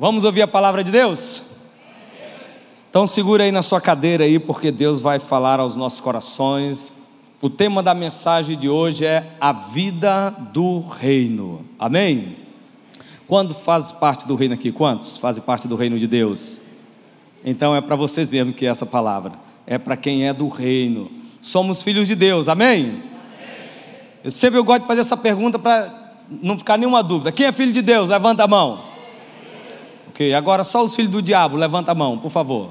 Vamos 0.00 0.24
ouvir 0.24 0.40
a 0.40 0.48
palavra 0.48 0.82
de 0.82 0.90
Deus? 0.90 1.42
Então 2.88 3.06
segura 3.06 3.44
aí 3.44 3.52
na 3.52 3.60
sua 3.60 3.82
cadeira 3.82 4.24
aí, 4.24 4.38
porque 4.38 4.72
Deus 4.72 4.98
vai 4.98 5.18
falar 5.18 5.60
aos 5.60 5.76
nossos 5.76 6.00
corações. 6.00 6.90
O 7.38 7.50
tema 7.50 7.82
da 7.82 7.92
mensagem 7.92 8.56
de 8.56 8.66
hoje 8.66 9.04
é 9.04 9.36
a 9.38 9.52
vida 9.52 10.30
do 10.30 10.80
reino. 10.80 11.66
Amém? 11.78 12.38
Quando 13.26 13.52
faz 13.52 13.92
parte 13.92 14.26
do 14.26 14.34
reino 14.36 14.54
aqui? 14.54 14.72
Quantos 14.72 15.18
fazem 15.18 15.44
parte 15.44 15.68
do 15.68 15.76
reino 15.76 15.98
de 15.98 16.06
Deus? 16.06 16.62
Então 17.44 17.76
é 17.76 17.82
para 17.82 17.94
vocês 17.94 18.30
mesmo 18.30 18.54
que 18.54 18.64
é 18.64 18.70
essa 18.70 18.86
palavra. 18.86 19.32
É 19.66 19.76
para 19.76 19.98
quem 19.98 20.26
é 20.26 20.32
do 20.32 20.48
reino. 20.48 21.10
Somos 21.42 21.82
filhos 21.82 22.08
de 22.08 22.14
Deus. 22.14 22.48
Amém? 22.48 22.84
Amém. 22.84 23.02
Eu 24.24 24.30
sempre 24.30 24.58
eu 24.58 24.64
gosto 24.64 24.80
de 24.80 24.88
fazer 24.88 25.02
essa 25.02 25.16
pergunta 25.18 25.58
para 25.58 26.16
não 26.40 26.56
ficar 26.56 26.78
nenhuma 26.78 27.02
dúvida. 27.02 27.30
Quem 27.30 27.44
é 27.44 27.52
filho 27.52 27.74
de 27.74 27.82
Deus? 27.82 28.08
Levanta 28.08 28.44
a 28.44 28.48
mão. 28.48 28.88
Agora 30.36 30.64
só 30.64 30.82
os 30.82 30.94
filhos 30.94 31.10
do 31.10 31.22
diabo, 31.22 31.56
levanta 31.56 31.92
a 31.92 31.94
mão, 31.94 32.18
por 32.18 32.30
favor. 32.30 32.70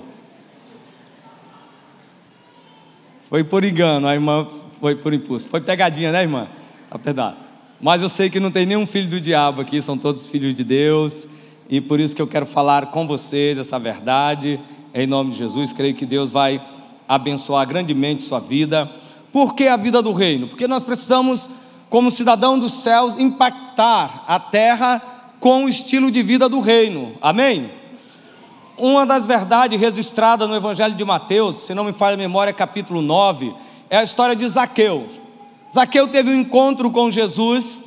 Foi 3.28 3.44
por 3.44 3.64
engano, 3.64 4.08
a 4.08 4.14
irmã 4.14 4.48
foi 4.80 4.96
por 4.96 5.14
impulso. 5.14 5.50
Foi 5.50 5.62
pegadinha, 5.62 6.12
né, 6.12 6.22
irmã? 6.22 6.48
Apesar. 6.92 7.38
Mas 7.82 8.02
eu 8.02 8.10
sei 8.10 8.30
que 8.30 8.40
não 8.40 8.52
tem 8.52 8.66
nenhum 8.66 8.86
filho 8.86 9.10
do 9.10 9.20
diabo 9.20 9.62
aqui, 9.62 9.82
são 9.82 9.98
todos 9.98 10.28
filhos 10.28 10.54
de 10.54 10.64
Deus. 10.64 11.28
E 11.70 11.80
por 11.80 12.00
isso 12.00 12.16
que 12.16 12.22
eu 12.22 12.28
quero 12.28 12.46
falar 12.46 12.88
com 12.88 13.08
vocês 13.08 13.58
essa 13.58 13.80
verdade, 13.80 14.60
em 14.94 15.08
nome 15.08 15.32
de 15.32 15.38
Jesus. 15.38 15.72
Creio 15.72 15.96
que 15.96 16.06
Deus 16.06 16.30
vai 16.30 16.62
abençoar 17.08 17.68
grandemente 17.68 18.24
sua 18.24 18.40
vida. 18.40 18.90
Por 19.32 19.56
que 19.56 19.68
a 19.68 19.78
vida 19.78 20.02
do 20.02 20.12
reino? 20.12 20.48
Porque 20.48 20.68
nós 20.68 20.84
precisamos, 20.84 21.50
como 21.90 22.12
cidadão 22.12 22.60
dos 22.60 22.84
céus, 22.84 23.18
impactar 23.18 24.24
a 24.28 24.40
terra 24.40 25.19
com 25.40 25.66
o 25.66 25.70
estilo 25.70 26.12
de 26.12 26.22
vida 26.22 26.50
do 26.50 26.60
reino. 26.60 27.16
Amém? 27.22 27.72
Uma 28.78 29.06
das 29.06 29.26
verdades 29.26 29.80
registradas 29.80 30.48
no 30.48 30.56
Evangelho 30.56 30.96
de 30.96 31.04
Mateus, 31.04 31.66
se 31.66 31.74
não 31.74 31.84
me 31.84 31.94
falha 31.94 32.14
a 32.14 32.18
memória, 32.18 32.54
capítulo 32.54 33.02
9, 33.02 33.54
é 33.90 33.98
a 33.98 34.04
história 34.04 34.36
de 34.36 34.48
Zaqueu. 34.48 35.08
Zaqueu 35.74 36.08
teve 36.08 36.30
um 36.30 36.40
encontro 36.40 36.90
com 36.90 37.12
Jesus 37.12 37.82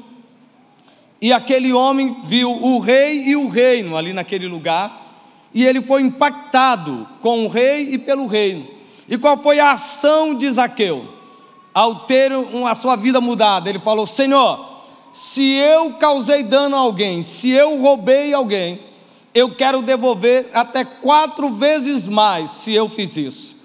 e 1.22 1.32
aquele 1.32 1.72
homem 1.72 2.16
viu 2.24 2.50
o 2.50 2.80
rei 2.80 3.28
e 3.28 3.36
o 3.36 3.48
reino 3.48 3.96
ali 3.96 4.12
naquele 4.12 4.48
lugar, 4.48 5.06
e 5.54 5.64
ele 5.64 5.80
foi 5.80 6.02
impactado 6.02 7.06
com 7.20 7.44
o 7.44 7.48
rei 7.48 7.94
e 7.94 7.98
pelo 7.98 8.26
reino. 8.26 8.66
E 9.08 9.16
qual 9.16 9.40
foi 9.40 9.60
a 9.60 9.70
ação 9.70 10.34
de 10.34 10.50
Zaqueu? 10.50 11.06
Ao 11.72 12.00
ter 12.06 12.32
a 12.66 12.74
sua 12.74 12.96
vida 12.96 13.20
mudada, 13.20 13.70
ele 13.70 13.78
falou: 13.78 14.04
Senhor, 14.04 14.81
se 15.12 15.52
eu 15.54 15.94
causei 15.94 16.42
dano 16.42 16.76
a 16.76 16.80
alguém, 16.80 17.22
se 17.22 17.50
eu 17.50 17.78
roubei 17.80 18.32
alguém, 18.32 18.80
eu 19.34 19.54
quero 19.54 19.82
devolver 19.82 20.48
até 20.52 20.84
quatro 20.84 21.50
vezes 21.50 22.06
mais 22.06 22.50
se 22.50 22.72
eu 22.72 22.88
fiz 22.88 23.16
isso. 23.16 23.62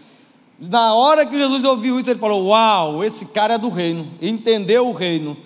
Na 0.60 0.94
hora 0.94 1.26
que 1.26 1.38
Jesus 1.38 1.64
ouviu 1.64 2.00
isso, 2.00 2.10
ele 2.10 2.20
falou: 2.20 2.48
Uau, 2.48 3.04
esse 3.04 3.26
cara 3.26 3.56
é 3.56 3.58
do 3.58 3.70
reino, 3.70 4.08
entendeu 4.22 4.88
o 4.88 4.94
reino. 4.94 5.38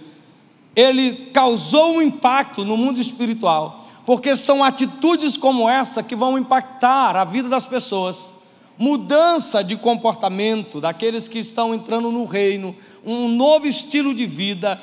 Ele 0.75 1.29
causou 1.33 1.95
um 1.95 2.01
impacto 2.01 2.63
no 2.63 2.77
mundo 2.77 2.99
espiritual, 2.99 3.85
porque 4.05 4.35
são 4.35 4.63
atitudes 4.63 5.35
como 5.35 5.69
essa 5.69 6.01
que 6.01 6.15
vão 6.15 6.37
impactar 6.37 7.15
a 7.15 7.25
vida 7.25 7.49
das 7.49 7.67
pessoas. 7.67 8.33
Mudança 8.77 9.63
de 9.63 9.75
comportamento 9.75 10.79
daqueles 10.79 11.27
que 11.27 11.37
estão 11.37 11.75
entrando 11.75 12.09
no 12.09 12.25
reino, 12.25 12.75
um 13.05 13.27
novo 13.27 13.67
estilo 13.67 14.15
de 14.15 14.25
vida 14.25 14.81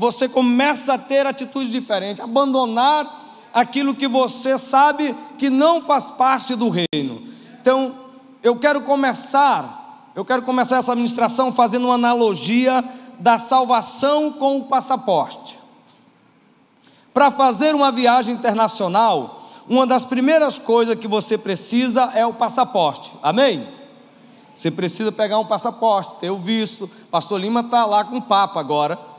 você 0.00 0.26
começa 0.26 0.94
a 0.94 0.98
ter 0.98 1.26
atitudes 1.26 1.70
diferentes, 1.70 2.24
abandonar 2.24 3.50
aquilo 3.52 3.94
que 3.94 4.08
você 4.08 4.58
sabe 4.58 5.14
que 5.36 5.50
não 5.50 5.82
faz 5.82 6.08
parte 6.08 6.54
do 6.54 6.70
reino. 6.70 7.28
Então, 7.60 7.96
eu 8.42 8.58
quero 8.58 8.80
começar, 8.80 10.10
eu 10.16 10.24
quero 10.24 10.40
começar 10.40 10.78
essa 10.78 10.92
administração 10.92 11.52
fazendo 11.52 11.84
uma 11.84 11.96
analogia 11.96 12.82
da 13.18 13.38
salvação 13.38 14.32
com 14.32 14.56
o 14.56 14.64
passaporte. 14.64 15.58
Para 17.12 17.30
fazer 17.30 17.74
uma 17.74 17.92
viagem 17.92 18.34
internacional, 18.34 19.50
uma 19.68 19.86
das 19.86 20.06
primeiras 20.06 20.58
coisas 20.58 20.98
que 20.98 21.06
você 21.06 21.36
precisa 21.36 22.10
é 22.14 22.24
o 22.24 22.32
passaporte. 22.32 23.12
Amém? 23.22 23.68
Você 24.54 24.70
precisa 24.70 25.12
pegar 25.12 25.38
um 25.38 25.44
passaporte, 25.44 26.16
ter 26.16 26.30
o 26.30 26.38
visto. 26.38 26.90
Pastor 27.10 27.38
Lima 27.38 27.60
está 27.60 27.84
lá 27.84 28.02
com 28.02 28.16
o 28.16 28.22
Papa 28.22 28.58
agora 28.58 29.09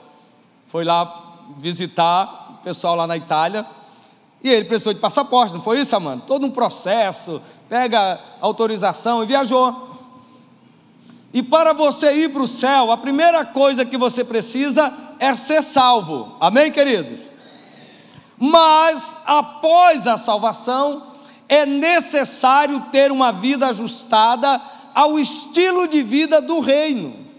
foi 0.71 0.85
lá 0.85 1.33
visitar 1.57 2.53
o 2.53 2.63
pessoal 2.63 2.95
lá 2.95 3.05
na 3.05 3.17
Itália, 3.17 3.65
e 4.41 4.49
ele 4.49 4.63
precisou 4.63 4.93
de 4.93 5.01
passaporte, 5.01 5.53
não 5.53 5.61
foi 5.61 5.81
isso, 5.81 5.93
Amanda? 5.93 6.23
Todo 6.25 6.45
um 6.45 6.51
processo, 6.51 7.41
pega 7.67 8.19
autorização 8.39 9.21
e 9.21 9.25
viajou. 9.25 9.89
E 11.33 11.43
para 11.43 11.73
você 11.73 12.13
ir 12.13 12.31
para 12.31 12.41
o 12.41 12.47
céu, 12.47 12.89
a 12.89 12.97
primeira 12.97 13.45
coisa 13.45 13.83
que 13.83 13.97
você 13.97 14.23
precisa 14.23 14.93
é 15.19 15.35
ser 15.35 15.61
salvo. 15.61 16.37
Amém, 16.39 16.71
queridos? 16.71 17.19
Mas 18.37 19.17
após 19.25 20.07
a 20.07 20.17
salvação, 20.17 21.11
é 21.49 21.65
necessário 21.65 22.79
ter 22.93 23.11
uma 23.11 23.33
vida 23.33 23.67
ajustada 23.67 24.61
ao 24.95 25.19
estilo 25.19 25.85
de 25.85 26.01
vida 26.01 26.41
do 26.41 26.61
reino. 26.61 27.30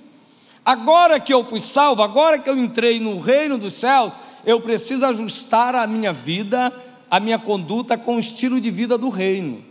Agora 0.65 1.19
que 1.19 1.35
eu 1.35 1.45
fui 1.45 1.61
salvo, 1.61 2.03
agora 2.03 2.39
que 2.39 2.49
eu 2.49 2.57
entrei 2.57 3.01
no 3.01 3.19
reino 3.19 3.59
dos 3.59 3.75
céus, 3.75 4.17
eu 4.45 4.61
preciso 4.61 5.05
ajustar 5.05 5.75
a 5.75 5.87
minha 5.87 6.13
vida, 6.13 6.73
a 7.11 7.19
minha 7.19 7.39
conduta 7.39 7.99
com 7.99 8.17
o 8.17 8.21
estilo 8.21 8.61
de 8.61 8.71
vida 8.71 8.97
do 8.97 9.09
reino. 9.09 9.65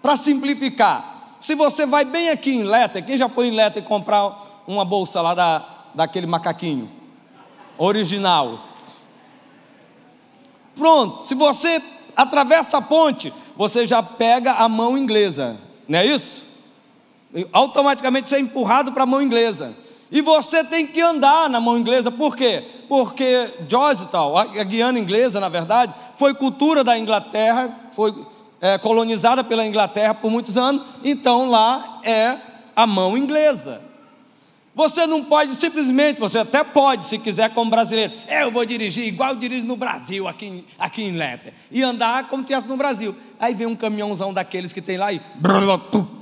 Para 0.00 0.16
simplificar, 0.16 1.38
se 1.40 1.54
você 1.54 1.84
vai 1.84 2.04
bem 2.04 2.28
aqui 2.28 2.50
em 2.50 2.62
Leta, 2.62 3.02
quem 3.02 3.16
já 3.16 3.28
foi 3.28 3.48
em 3.48 3.50
Leta 3.50 3.80
e 3.80 3.82
comprar 3.82 4.62
uma 4.66 4.84
bolsa 4.84 5.20
lá 5.20 5.34
da, 5.34 5.66
daquele 5.94 6.26
macaquinho 6.26 6.88
original? 7.76 8.60
Pronto, 10.76 11.22
se 11.22 11.34
você 11.34 11.82
atravessa 12.14 12.78
a 12.78 12.82
ponte, 12.82 13.32
você 13.56 13.84
já 13.84 14.02
pega 14.02 14.52
a 14.52 14.68
mão 14.68 14.96
inglesa, 14.96 15.58
não 15.88 15.98
é 15.98 16.06
isso? 16.06 16.44
Automaticamente 17.52 18.28
você 18.28 18.36
é 18.36 18.40
empurrado 18.40 18.92
para 18.92 19.02
a 19.02 19.06
mão 19.06 19.20
inglesa. 19.20 19.74
E 20.10 20.20
você 20.20 20.62
tem 20.62 20.86
que 20.86 21.00
andar 21.00 21.50
na 21.50 21.60
mão 21.60 21.76
inglesa, 21.76 22.10
por 22.10 22.36
quê? 22.36 22.64
Porque 22.88 23.54
Georgetown, 23.68 24.36
a 24.36 24.64
Guiana 24.64 24.98
inglesa, 24.98 25.40
na 25.40 25.48
verdade, 25.48 25.94
foi 26.14 26.32
cultura 26.34 26.84
da 26.84 26.96
Inglaterra, 26.96 27.90
foi 27.92 28.14
é, 28.60 28.78
colonizada 28.78 29.42
pela 29.42 29.66
Inglaterra 29.66 30.14
por 30.14 30.30
muitos 30.30 30.56
anos, 30.56 30.82
então 31.02 31.48
lá 31.48 32.00
é 32.04 32.38
a 32.74 32.86
mão 32.86 33.18
inglesa. 33.18 33.82
Você 34.76 35.06
não 35.06 35.24
pode 35.24 35.56
simplesmente, 35.56 36.20
você 36.20 36.38
até 36.38 36.62
pode, 36.62 37.06
se 37.06 37.18
quiser, 37.18 37.52
como 37.54 37.70
brasileiro, 37.70 38.12
eu 38.28 38.50
vou 38.50 38.64
dirigir 38.64 39.06
igual 39.06 39.30
eu 39.30 39.36
dirijo 39.36 39.66
no 39.66 39.74
Brasil, 39.74 40.28
aqui, 40.28 40.66
aqui 40.78 41.02
em 41.02 41.16
Letter, 41.16 41.54
e 41.70 41.82
andar 41.82 42.28
como 42.28 42.44
tivesse 42.44 42.68
no 42.68 42.76
Brasil. 42.76 43.16
Aí 43.40 43.54
vem 43.54 43.66
um 43.66 43.74
caminhãozão 43.74 44.34
daqueles 44.34 44.74
que 44.74 44.82
tem 44.82 44.98
lá 44.98 45.12
e. 45.12 45.20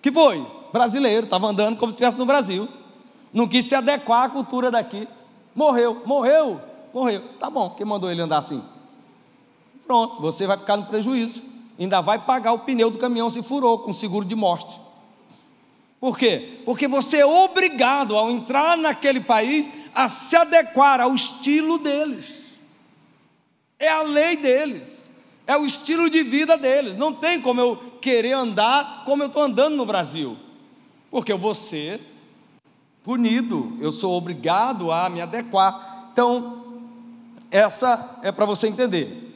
Que 0.00 0.12
foi? 0.12 0.46
Brasileiro, 0.76 1.24
estava 1.24 1.46
andando 1.46 1.78
como 1.78 1.90
se 1.90 1.96
estivesse 1.96 2.18
no 2.18 2.26
Brasil. 2.26 2.68
Não 3.32 3.48
quis 3.48 3.64
se 3.64 3.74
adequar 3.74 4.24
à 4.24 4.28
cultura 4.28 4.70
daqui. 4.70 5.08
Morreu, 5.54 6.02
morreu, 6.04 6.60
morreu. 6.92 7.22
Tá 7.40 7.48
bom, 7.48 7.70
quem 7.70 7.86
mandou 7.86 8.10
ele 8.10 8.20
andar 8.20 8.38
assim? 8.38 8.62
Pronto, 9.86 10.20
você 10.20 10.46
vai 10.46 10.58
ficar 10.58 10.76
no 10.76 10.84
prejuízo. 10.84 11.42
Ainda 11.78 12.00
vai 12.00 12.18
pagar 12.18 12.52
o 12.52 12.60
pneu 12.60 12.90
do 12.90 12.98
caminhão 12.98 13.30
se 13.30 13.42
furou 13.42 13.78
com 13.78 13.92
seguro 13.92 14.26
de 14.26 14.34
morte. 14.34 14.78
Por 15.98 16.18
quê? 16.18 16.60
Porque 16.64 16.86
você 16.86 17.18
é 17.18 17.26
obrigado, 17.26 18.16
ao 18.16 18.30
entrar 18.30 18.76
naquele 18.76 19.20
país, 19.20 19.70
a 19.94 20.08
se 20.08 20.36
adequar 20.36 21.00
ao 21.00 21.14
estilo 21.14 21.78
deles. 21.78 22.44
É 23.78 23.88
a 23.88 24.02
lei 24.02 24.36
deles. 24.36 25.10
É 25.46 25.56
o 25.56 25.64
estilo 25.64 26.10
de 26.10 26.22
vida 26.22 26.58
deles. 26.58 26.98
Não 26.98 27.14
tem 27.14 27.40
como 27.40 27.60
eu 27.60 27.76
querer 28.00 28.32
andar 28.32 29.04
como 29.06 29.22
eu 29.22 29.28
estou 29.28 29.42
andando 29.42 29.74
no 29.74 29.86
Brasil 29.86 30.36
porque 31.10 31.32
eu 31.32 31.38
vou 31.38 31.54
ser 31.54 32.00
punido, 33.02 33.76
eu 33.80 33.92
sou 33.92 34.16
obrigado 34.16 34.90
a 34.90 35.08
me 35.08 35.20
adequar. 35.20 36.08
Então, 36.12 36.64
essa 37.50 38.18
é 38.22 38.32
para 38.32 38.44
você 38.44 38.68
entender. 38.68 39.32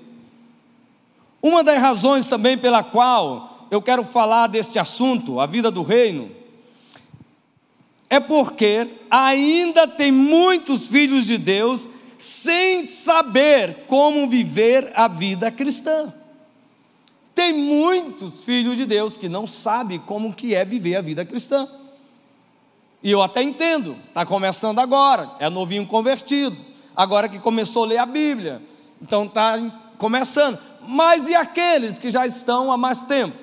Uma 1.43 1.63
das 1.63 1.81
razões 1.81 2.29
também 2.29 2.59
pela 2.59 2.83
qual 2.83 3.67
eu 3.71 3.81
quero 3.81 4.05
falar 4.05 4.49
deste 4.49 4.79
assunto, 4.79 5.41
a 5.41 5.47
vida 5.47 5.71
do 5.71 5.83
reino, 5.83 6.31
é 8.11 8.19
porque 8.19 8.91
ainda 9.09 9.87
tem 9.87 10.11
muitos 10.11 10.89
filhos 10.89 11.25
de 11.25 11.39
Deus 11.39 11.89
sem 12.19 12.87
saber 12.87 13.85
como 13.87 14.29
viver 14.29 14.93
a 14.95 15.07
vida 15.07 15.51
cristã. 15.51 16.13
Tem 17.41 17.55
muitos 17.55 18.43
filhos 18.43 18.77
de 18.77 18.85
Deus 18.85 19.17
que 19.17 19.27
não 19.27 19.47
sabem 19.47 19.99
como 19.99 20.35
que 20.35 20.55
é 20.55 20.63
viver 20.63 20.97
a 20.97 21.01
vida 21.01 21.25
cristã. 21.25 21.67
E 23.03 23.11
eu 23.11 23.23
até 23.23 23.43
entendo, 23.43 23.97
está 24.09 24.27
começando 24.27 24.79
agora, 24.79 25.31
é 25.39 25.49
novinho 25.49 25.87
convertido, 25.87 26.55
agora 26.95 27.31
que 27.31 27.39
começou 27.39 27.85
a 27.85 27.87
ler 27.87 27.97
a 27.97 28.05
Bíblia, 28.05 28.61
então 29.01 29.25
está 29.25 29.57
começando. 29.97 30.59
Mas 30.87 31.29
e 31.29 31.35
aqueles 31.35 31.97
que 31.97 32.11
já 32.11 32.27
estão 32.27 32.71
há 32.71 32.77
mais 32.77 33.07
tempo? 33.07 33.39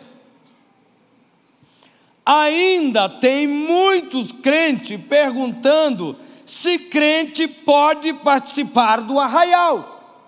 Ainda 2.23 3.09
tem 3.09 3.47
muitos 3.47 4.31
crentes 4.31 5.01
perguntando 5.09 6.15
se 6.45 6.77
crente 6.77 7.47
pode 7.47 8.13
participar 8.13 9.01
do 9.01 9.19
arraial. 9.19 10.21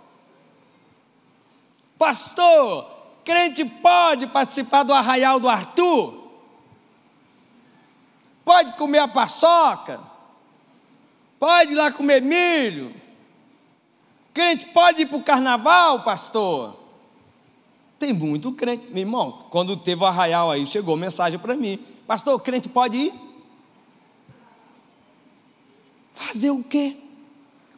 Pastor, 2.00 2.99
crente 3.29 3.63
pode 3.63 4.25
participar 4.25 4.81
do 4.81 4.91
arraial 4.91 5.39
do 5.39 5.47
Arthur? 5.47 6.17
Pode 8.43 8.73
comer 8.73 8.97
a 8.97 9.07
paçoca? 9.07 9.99
Pode 11.37 11.73
ir 11.73 11.75
lá 11.75 11.91
comer 11.91 12.23
milho? 12.23 12.91
Crente 14.33 14.65
pode 14.73 15.03
ir 15.03 15.05
para 15.05 15.17
o 15.17 15.23
carnaval, 15.23 16.03
pastor? 16.03 16.75
Tem 17.99 18.11
muito 18.11 18.51
crente. 18.51 18.87
Meu 18.87 19.01
irmão, 19.01 19.45
quando 19.51 19.77
teve 19.77 20.01
o 20.01 20.07
arraial 20.07 20.49
aí, 20.49 20.65
chegou 20.65 20.97
mensagem 20.97 21.37
para 21.37 21.55
mim: 21.55 21.77
Pastor, 22.07 22.41
crente 22.41 22.67
pode 22.67 22.97
ir? 22.97 23.13
Fazer 26.15 26.49
o 26.49 26.63
quê? 26.63 26.97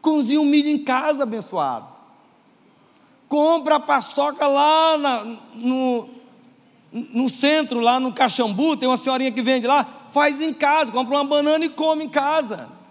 Cozinha 0.02 0.40
o 0.40 0.46
milho 0.46 0.70
em 0.70 0.80
casa, 0.80 1.24
abençoado. 1.24 2.01
Compra 3.32 3.78
a 3.78 3.80
paçoca 3.80 4.46
lá 4.46 4.98
na, 4.98 5.24
no, 5.56 6.10
no 6.92 7.30
centro, 7.30 7.80
lá 7.80 8.00
no 8.00 8.12
Caxambu, 8.12 8.76
tem 8.76 8.90
uma 8.90 8.98
senhorinha 8.98 9.32
que 9.32 9.42
vende 9.42 9.66
lá, 9.66 9.88
faz 10.12 10.42
em 10.42 10.54
casa, 10.54 10.92
compra 10.92 11.16
uma 11.16 11.24
banana 11.24 11.64
e 11.64 11.70
come 11.70 12.04
em 12.04 12.10
casa 12.10 12.82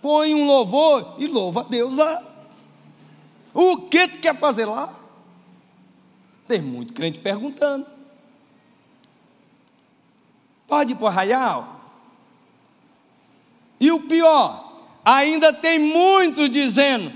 põe 0.00 0.34
um 0.34 0.46
louvor 0.46 1.16
e 1.18 1.26
louva 1.26 1.60
a 1.60 1.64
Deus 1.64 1.94
lá. 1.94 2.22
O 3.52 3.76
que 3.76 4.08
tu 4.08 4.18
quer 4.18 4.38
fazer 4.38 4.64
lá? 4.64 4.94
Tem 6.46 6.60
muito 6.60 6.92
crente 6.92 7.18
perguntando. 7.18 7.86
Pode 10.66 10.92
ir 10.92 10.96
para 10.96 11.04
o 11.04 11.08
arraial? 11.08 11.80
E 13.78 13.90
o 13.90 14.00
pior, 14.00 14.82
ainda 15.04 15.52
tem 15.52 15.78
muitos 15.78 16.48
dizendo: 16.50 17.12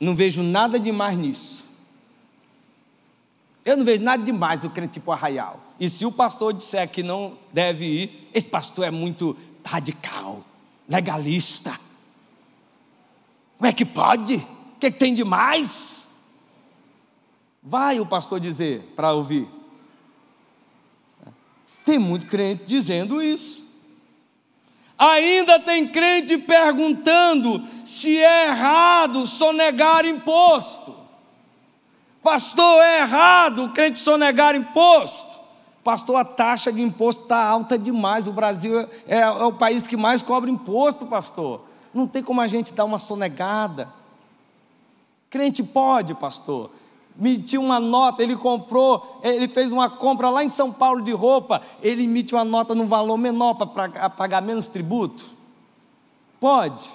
não 0.00 0.14
vejo 0.14 0.42
nada 0.42 0.78
demais 0.78 1.18
nisso. 1.18 1.64
Eu 3.64 3.76
não 3.76 3.84
vejo 3.84 4.02
nada 4.02 4.22
demais 4.22 4.64
o 4.64 4.70
crente 4.70 4.98
ir 4.98 5.02
para 5.02 5.10
o 5.10 5.12
arraial. 5.12 5.60
E 5.78 5.88
se 5.88 6.06
o 6.06 6.12
pastor 6.12 6.54
disser 6.54 6.88
que 6.88 7.02
não 7.02 7.36
deve 7.52 7.84
ir, 7.84 8.28
esse 8.32 8.46
pastor 8.46 8.86
é 8.86 8.90
muito 8.90 9.36
radical 9.64 10.42
legalista. 10.88 11.78
Como 13.58 13.68
é 13.68 13.72
que 13.72 13.84
pode? 13.84 14.36
O 14.36 14.78
que, 14.80 14.86
é 14.86 14.90
que 14.90 14.98
tem 14.98 15.12
de 15.12 15.24
mais? 15.24 16.08
Vai 17.62 18.00
o 18.00 18.06
pastor 18.06 18.40
dizer 18.40 18.82
para 18.96 19.12
ouvir. 19.12 19.46
Tem 21.84 21.98
muito 21.98 22.26
crente 22.26 22.64
dizendo 22.64 23.20
isso. 23.20 23.67
Ainda 24.98 25.60
tem 25.60 25.86
crente 25.86 26.36
perguntando 26.36 27.62
se 27.84 28.18
é 28.18 28.48
errado 28.48 29.26
sonegar 29.26 30.04
imposto. 30.04 30.92
Pastor, 32.20 32.82
é 32.82 33.02
errado 33.02 33.64
o 33.64 33.72
crente 33.72 34.00
sonegar 34.00 34.56
imposto. 34.56 35.38
Pastor, 35.84 36.16
a 36.16 36.24
taxa 36.24 36.72
de 36.72 36.82
imposto 36.82 37.22
está 37.22 37.42
alta 37.42 37.78
demais. 37.78 38.26
O 38.26 38.32
Brasil 38.32 38.80
é, 38.80 38.88
é, 39.06 39.18
é, 39.20 39.30
o 39.30 39.52
país 39.52 39.86
que 39.86 39.96
mais 39.96 40.20
cobra 40.20 40.50
imposto, 40.50 41.06
pastor. 41.06 41.62
Não 41.94 42.06
tem 42.06 42.22
como 42.22 42.40
a 42.40 42.48
gente 42.48 42.72
dar 42.72 42.84
uma 42.84 42.98
sonegada. 42.98 43.88
Crente 45.30 45.62
pode, 45.62 46.12
pastor. 46.14 46.70
Emitiu 47.18 47.60
uma 47.60 47.80
nota, 47.80 48.22
ele 48.22 48.36
comprou, 48.36 49.18
ele 49.24 49.48
fez 49.48 49.72
uma 49.72 49.90
compra 49.90 50.30
lá 50.30 50.44
em 50.44 50.48
São 50.48 50.72
Paulo 50.72 51.02
de 51.02 51.10
roupa, 51.10 51.60
ele 51.82 52.04
emite 52.04 52.32
uma 52.32 52.44
nota 52.44 52.76
num 52.76 52.86
valor 52.86 53.16
menor 53.16 53.54
para 53.54 54.08
pagar 54.10 54.40
menos 54.40 54.68
tributo? 54.68 55.24
Pode. 56.38 56.92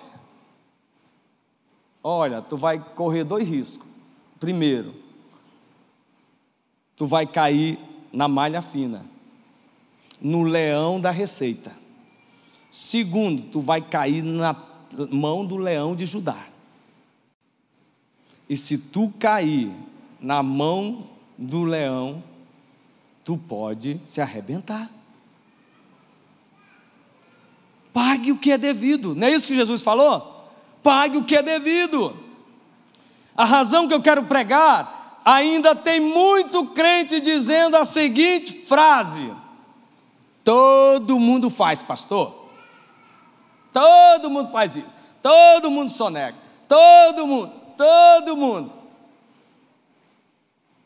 Olha, 2.02 2.42
tu 2.42 2.56
vai 2.56 2.80
correr 2.80 3.26
dois 3.26 3.48
riscos. 3.48 3.86
Primeiro, 4.40 4.94
tu 6.96 7.06
vai 7.06 7.28
cair 7.28 7.78
na 8.12 8.28
malha 8.28 8.62
fina, 8.62 9.06
no 10.22 10.44
leão 10.44 11.02
da 11.02 11.12
receita. 11.12 11.76
Segundo, 12.72 13.52
tu 13.52 13.60
vai 13.60 13.82
cair 13.82 14.24
na 14.24 14.56
mão 15.12 15.46
do 15.46 15.58
leão 15.58 15.96
de 15.96 16.06
Judá. 16.06 16.48
E 18.48 18.56
se 18.56 18.78
tu 18.78 19.12
cair 19.20 19.72
na 20.24 20.42
mão 20.42 21.10
do 21.38 21.64
leão, 21.64 22.24
tu 23.26 23.38
pode 23.38 24.00
se 24.06 24.22
arrebentar. 24.22 24.90
Pague 27.92 28.32
o 28.32 28.38
que 28.38 28.52
é 28.52 28.58
devido. 28.58 29.14
Não 29.14 29.28
é 29.28 29.32
isso 29.32 29.46
que 29.46 29.56
Jesus 29.56 29.82
falou? 29.82 30.50
Pague 30.82 31.18
o 31.18 31.26
que 31.26 31.36
é 31.36 31.44
devido. 31.44 32.18
A 33.36 33.44
razão 33.44 33.88
que 33.88 33.94
eu 33.94 34.02
quero 34.02 34.24
pregar 34.24 35.20
ainda 35.26 35.76
tem 35.76 36.00
muito 36.00 36.66
crente 36.68 37.20
dizendo 37.20 37.76
a 37.76 37.86
seguinte 37.86 38.64
frase: 38.66 39.32
todo 40.44 41.20
mundo 41.20 41.50
faz, 41.50 41.84
pastor. 41.84 42.44
Todo 43.74 44.30
mundo 44.30 44.52
faz 44.52 44.76
isso. 44.76 44.96
Todo 45.22 45.70
mundo 45.70 45.90
sonega. 45.90 46.38
Todo 46.68 47.28
mundo, 47.28 47.52
todo 47.76 48.38
mundo. 48.38 48.83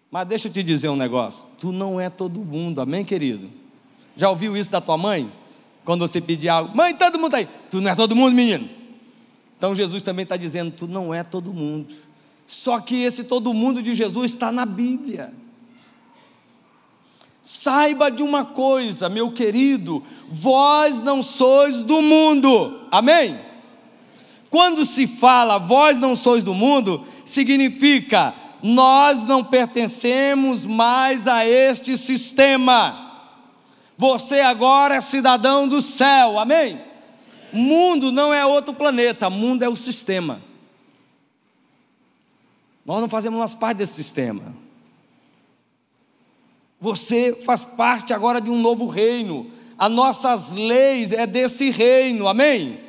Mas 0.10 0.28
deixa 0.28 0.48
eu 0.48 0.52
te 0.52 0.64
dizer 0.64 0.90
um 0.90 0.96
negócio: 0.96 1.48
tu 1.60 1.72
não 1.72 2.00
é 2.00 2.10
todo 2.10 2.40
mundo, 2.40 2.82
amém, 2.82 3.04
querido? 3.04 3.50
Já 4.16 4.30
ouviu 4.30 4.56
isso 4.56 4.72
da 4.72 4.82
tua 4.82 4.98
mãe? 4.98 5.32
Quando 5.84 6.06
você 6.06 6.20
pedir 6.20 6.50
algo, 6.50 6.76
mãe, 6.76 6.94
todo 6.94 7.20
mundo 7.20 7.36
aí. 7.36 7.48
Tu 7.70 7.80
não 7.80 7.92
é 7.92 7.96
todo 7.96 8.16
mundo, 8.16 8.34
menino. 8.34 8.70
Então 9.58 9.74
Jesus 9.74 10.04
também 10.04 10.24
está 10.24 10.38
dizendo: 10.38 10.72
tu 10.72 10.88
não 10.88 11.14
é 11.14 11.24
todo 11.24 11.54
mundo. 11.54 11.94
Só 12.46 12.80
que 12.80 13.04
esse 13.04 13.24
todo 13.26 13.54
mundo 13.54 13.82
de 13.82 13.94
Jesus 13.94 14.32
está 14.32 14.52
na 14.52 14.66
Bíblia. 14.66 15.34
Saiba 17.42 18.10
de 18.12 18.24
uma 18.24 18.44
coisa, 18.44 19.08
meu 19.08 19.32
querido, 19.32 20.04
vós 20.30 21.02
não 21.02 21.24
sois 21.24 21.82
do 21.82 22.02
mundo, 22.02 22.82
amém? 22.92 23.40
Quando 24.50 24.86
se 24.86 25.08
fala 25.08 25.58
vós 25.58 25.98
não 26.00 26.16
sois 26.16 26.44
do 26.44 26.54
mundo, 26.54 27.06
significa 27.26 28.34
nós 28.62 29.24
não 29.24 29.44
pertencemos 29.44 30.66
mais 30.66 31.28
a 31.28 31.46
este 31.46 31.98
sistema. 31.98 33.06
Você 33.98 34.42
agora 34.42 34.96
é 34.96 35.02
cidadão 35.02 35.68
do 35.68 35.82
céu, 35.82 36.40
amém? 36.40 36.82
Mundo 37.52 38.12
não 38.12 38.34
é 38.34 38.46
outro 38.46 38.74
planeta, 38.74 39.30
mundo 39.30 39.64
é 39.64 39.70
o 39.70 39.76
sistema. 39.76 40.42
Nós 42.86 43.02
não 43.02 43.10
fazemos 43.10 43.40
mais 43.40 43.54
parte 43.54 43.80
desse 43.80 43.94
sistema. 43.94 44.56
Você 46.80 47.42
faz 47.44 47.66
parte 47.66 48.14
agora 48.14 48.40
de 48.40 48.50
um 48.50 48.62
novo 48.62 48.86
reino. 48.88 49.52
As 49.78 49.92
nossas 49.92 50.52
leis 50.52 51.12
é 51.12 51.26
desse 51.26 51.70
reino, 51.70 52.28
amém? 52.28 52.80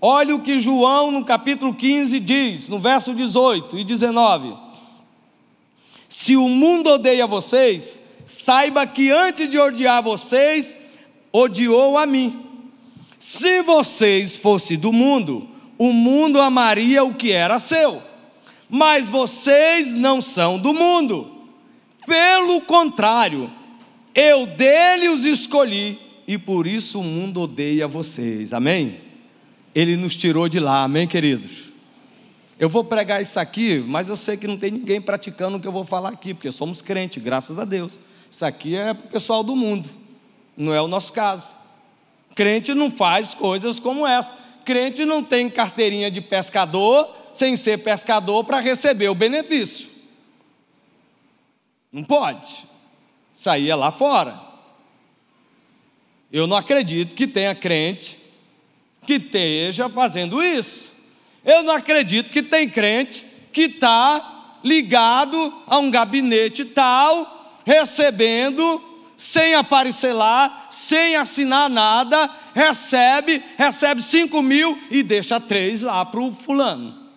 Olha 0.00 0.34
o 0.34 0.40
que 0.40 0.60
João 0.60 1.10
no 1.10 1.24
capítulo 1.24 1.74
15 1.74 2.20
diz, 2.20 2.68
no 2.68 2.78
verso 2.78 3.14
18 3.14 3.78
e 3.78 3.84
19: 3.84 4.67
Se 6.08 6.36
o 6.36 6.48
mundo 6.48 6.90
odeia 6.90 7.26
vocês, 7.26 8.00
saiba 8.24 8.86
que 8.86 9.10
antes 9.10 9.48
de 9.48 9.58
odiar 9.58 10.02
vocês, 10.02 10.76
odiou 11.32 11.98
a 11.98 12.06
mim. 12.06 12.44
Se 13.18 13.62
vocês 13.62 14.36
fossem 14.36 14.78
do 14.78 14.92
mundo, 14.92 15.48
o 15.76 15.92
mundo 15.92 16.40
amaria 16.40 17.04
o 17.04 17.14
que 17.14 17.32
era 17.32 17.58
seu 17.58 18.02
mas 18.68 19.08
vocês 19.08 19.94
não 19.94 20.20
são 20.20 20.58
do 20.58 20.74
mundo. 20.74 21.32
Pelo 22.06 22.60
contrário, 22.60 23.50
eu 24.14 24.46
dele 24.46 25.08
os 25.08 25.24
escolhi 25.24 25.98
e 26.26 26.36
por 26.36 26.66
isso 26.66 27.00
o 27.00 27.04
mundo 27.04 27.40
odeia 27.40 27.88
vocês. 27.88 28.52
Amém? 28.52 29.00
Ele 29.74 29.96
nos 29.96 30.16
tirou 30.16 30.48
de 30.48 30.60
lá, 30.60 30.82
amém, 30.82 31.06
queridos? 31.06 31.67
Eu 32.58 32.68
vou 32.68 32.82
pregar 32.82 33.22
isso 33.22 33.38
aqui, 33.38 33.78
mas 33.78 34.08
eu 34.08 34.16
sei 34.16 34.36
que 34.36 34.46
não 34.46 34.58
tem 34.58 34.72
ninguém 34.72 35.00
praticando 35.00 35.56
o 35.56 35.60
que 35.60 35.68
eu 35.68 35.72
vou 35.72 35.84
falar 35.84 36.08
aqui, 36.08 36.34
porque 36.34 36.50
somos 36.50 36.82
crentes, 36.82 37.22
graças 37.22 37.58
a 37.58 37.64
Deus. 37.64 37.98
Isso 38.28 38.44
aqui 38.44 38.74
é 38.74 38.92
para 38.92 39.06
o 39.06 39.10
pessoal 39.10 39.44
do 39.44 39.54
mundo, 39.54 39.88
não 40.56 40.74
é 40.74 40.82
o 40.82 40.88
nosso 40.88 41.12
caso. 41.12 41.56
Crente 42.34 42.74
não 42.74 42.90
faz 42.90 43.32
coisas 43.32 43.78
como 43.78 44.06
essa. 44.06 44.36
Crente 44.64 45.04
não 45.04 45.22
tem 45.22 45.48
carteirinha 45.48 46.10
de 46.10 46.20
pescador 46.20 47.14
sem 47.32 47.54
ser 47.56 47.78
pescador 47.78 48.44
para 48.44 48.58
receber 48.58 49.08
o 49.08 49.14
benefício. 49.14 49.88
Não 51.92 52.02
pode. 52.02 52.66
Saía 53.32 53.76
lá 53.76 53.90
fora. 53.90 54.40
Eu 56.30 56.46
não 56.46 56.56
acredito 56.56 57.14
que 57.14 57.26
tenha 57.26 57.54
crente 57.54 58.18
que 59.06 59.14
esteja 59.14 59.88
fazendo 59.88 60.42
isso. 60.42 60.92
Eu 61.48 61.62
não 61.62 61.72
acredito 61.72 62.30
que 62.30 62.42
tem 62.42 62.68
crente 62.68 63.26
que 63.50 63.62
está 63.62 64.58
ligado 64.62 65.50
a 65.66 65.78
um 65.78 65.90
gabinete 65.90 66.62
tal, 66.62 67.62
recebendo, 67.64 68.82
sem 69.16 69.54
aparecer 69.54 70.12
lá, 70.12 70.66
sem 70.70 71.16
assinar 71.16 71.70
nada, 71.70 72.30
recebe, 72.54 73.42
recebe 73.56 74.02
cinco 74.02 74.42
mil 74.42 74.78
e 74.90 75.02
deixa 75.02 75.40
três 75.40 75.80
lá 75.80 76.04
para 76.04 76.20
o 76.20 76.30
fulano. 76.30 77.08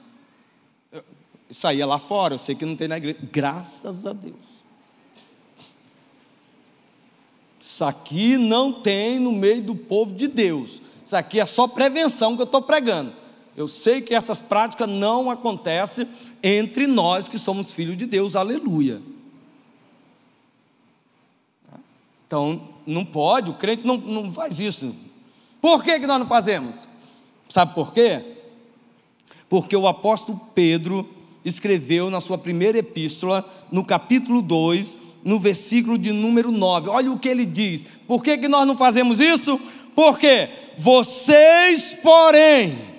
Isso 1.50 1.68
aí 1.68 1.82
é 1.82 1.86
lá 1.86 2.00
fora, 2.00 2.36
eu 2.36 2.38
sei 2.38 2.56
que 2.56 2.66
não 2.66 2.78
tem 2.78 2.88
na 2.88 2.96
igreja. 2.96 3.20
Graças 3.30 4.08
a 4.08 4.14
Deus. 4.14 4.64
Isso 7.60 7.84
aqui 7.84 8.38
não 8.38 8.72
tem 8.72 9.20
no 9.20 9.34
meio 9.34 9.62
do 9.62 9.76
povo 9.76 10.16
de 10.16 10.30
Deus. 10.30 10.82
Isso 11.04 11.18
aqui 11.18 11.38
é 11.38 11.46
só 11.46 11.68
prevenção 11.68 12.38
que 12.38 12.44
eu 12.44 12.46
estou 12.46 12.62
pregando. 12.62 13.20
Eu 13.56 13.68
sei 13.68 14.02
que 14.02 14.16
essas 14.16 14.40
práticas 14.40 14.88
não 14.88 15.30
acontecem 15.30 16.08
entre 16.42 16.88
nós 16.88 17.28
que 17.28 17.38
somos 17.38 17.72
filhos 17.72 17.98
de 17.98 18.06
Deus, 18.06 18.36
aleluia. 18.36 19.02
Então, 22.26 22.70
não 22.88 23.04
pode, 23.04 23.50
o 23.50 23.56
crente 23.56 23.86
não, 23.86 23.98
não 23.98 24.32
faz 24.32 24.60
isso. 24.60 24.96
Por 25.60 25.84
que, 25.84 26.00
que 26.00 26.08
nós 26.08 26.18
não 26.18 26.28
fazemos? 26.28 26.88
Sabe 27.50 27.76
por 27.76 27.94
quê? 27.94 28.38
Porque 29.50 29.76
o 29.76 29.86
apóstolo 29.86 30.40
Pedro 30.56 31.10
escreveu 31.44 32.10
na 32.10 32.22
sua 32.22 32.38
primeira 32.38 32.78
epístola, 32.78 33.46
no 33.70 33.84
capítulo 33.84 34.42
2, 34.42 34.96
no 35.26 35.40
versículo 35.40 35.98
de 35.98 36.14
número 36.14 36.52
9. 36.52 36.90
Olha 36.90 37.12
o 37.12 37.20
que 37.20 37.28
ele 37.28 37.46
diz. 37.46 37.86
Por 38.08 38.24
que, 38.24 38.38
que 38.38 38.48
nós 38.48 38.66
não 38.66 38.78
fazemos 38.78 39.20
isso? 39.20 39.60
Porque 39.94 40.50
vocês, 40.78 41.98
porém, 42.02 42.91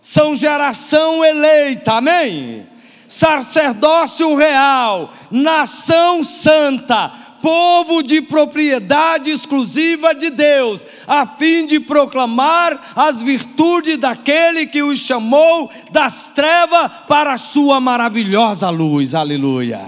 são 0.00 0.34
geração 0.34 1.24
eleita, 1.24 1.94
amém? 1.94 2.66
Sacerdócio 3.06 4.34
real, 4.36 5.12
nação 5.30 6.22
santa, 6.22 7.12
povo 7.42 8.02
de 8.02 8.22
propriedade 8.22 9.30
exclusiva 9.30 10.14
de 10.14 10.30
Deus, 10.30 10.84
a 11.06 11.26
fim 11.26 11.66
de 11.66 11.80
proclamar 11.80 12.92
as 12.94 13.20
virtudes 13.20 13.98
daquele 13.98 14.66
que 14.66 14.82
os 14.82 15.00
chamou 15.00 15.70
das 15.90 16.30
trevas 16.30 16.90
para 17.08 17.32
a 17.32 17.38
sua 17.38 17.80
maravilhosa 17.80 18.70
luz. 18.70 19.14
Aleluia. 19.14 19.86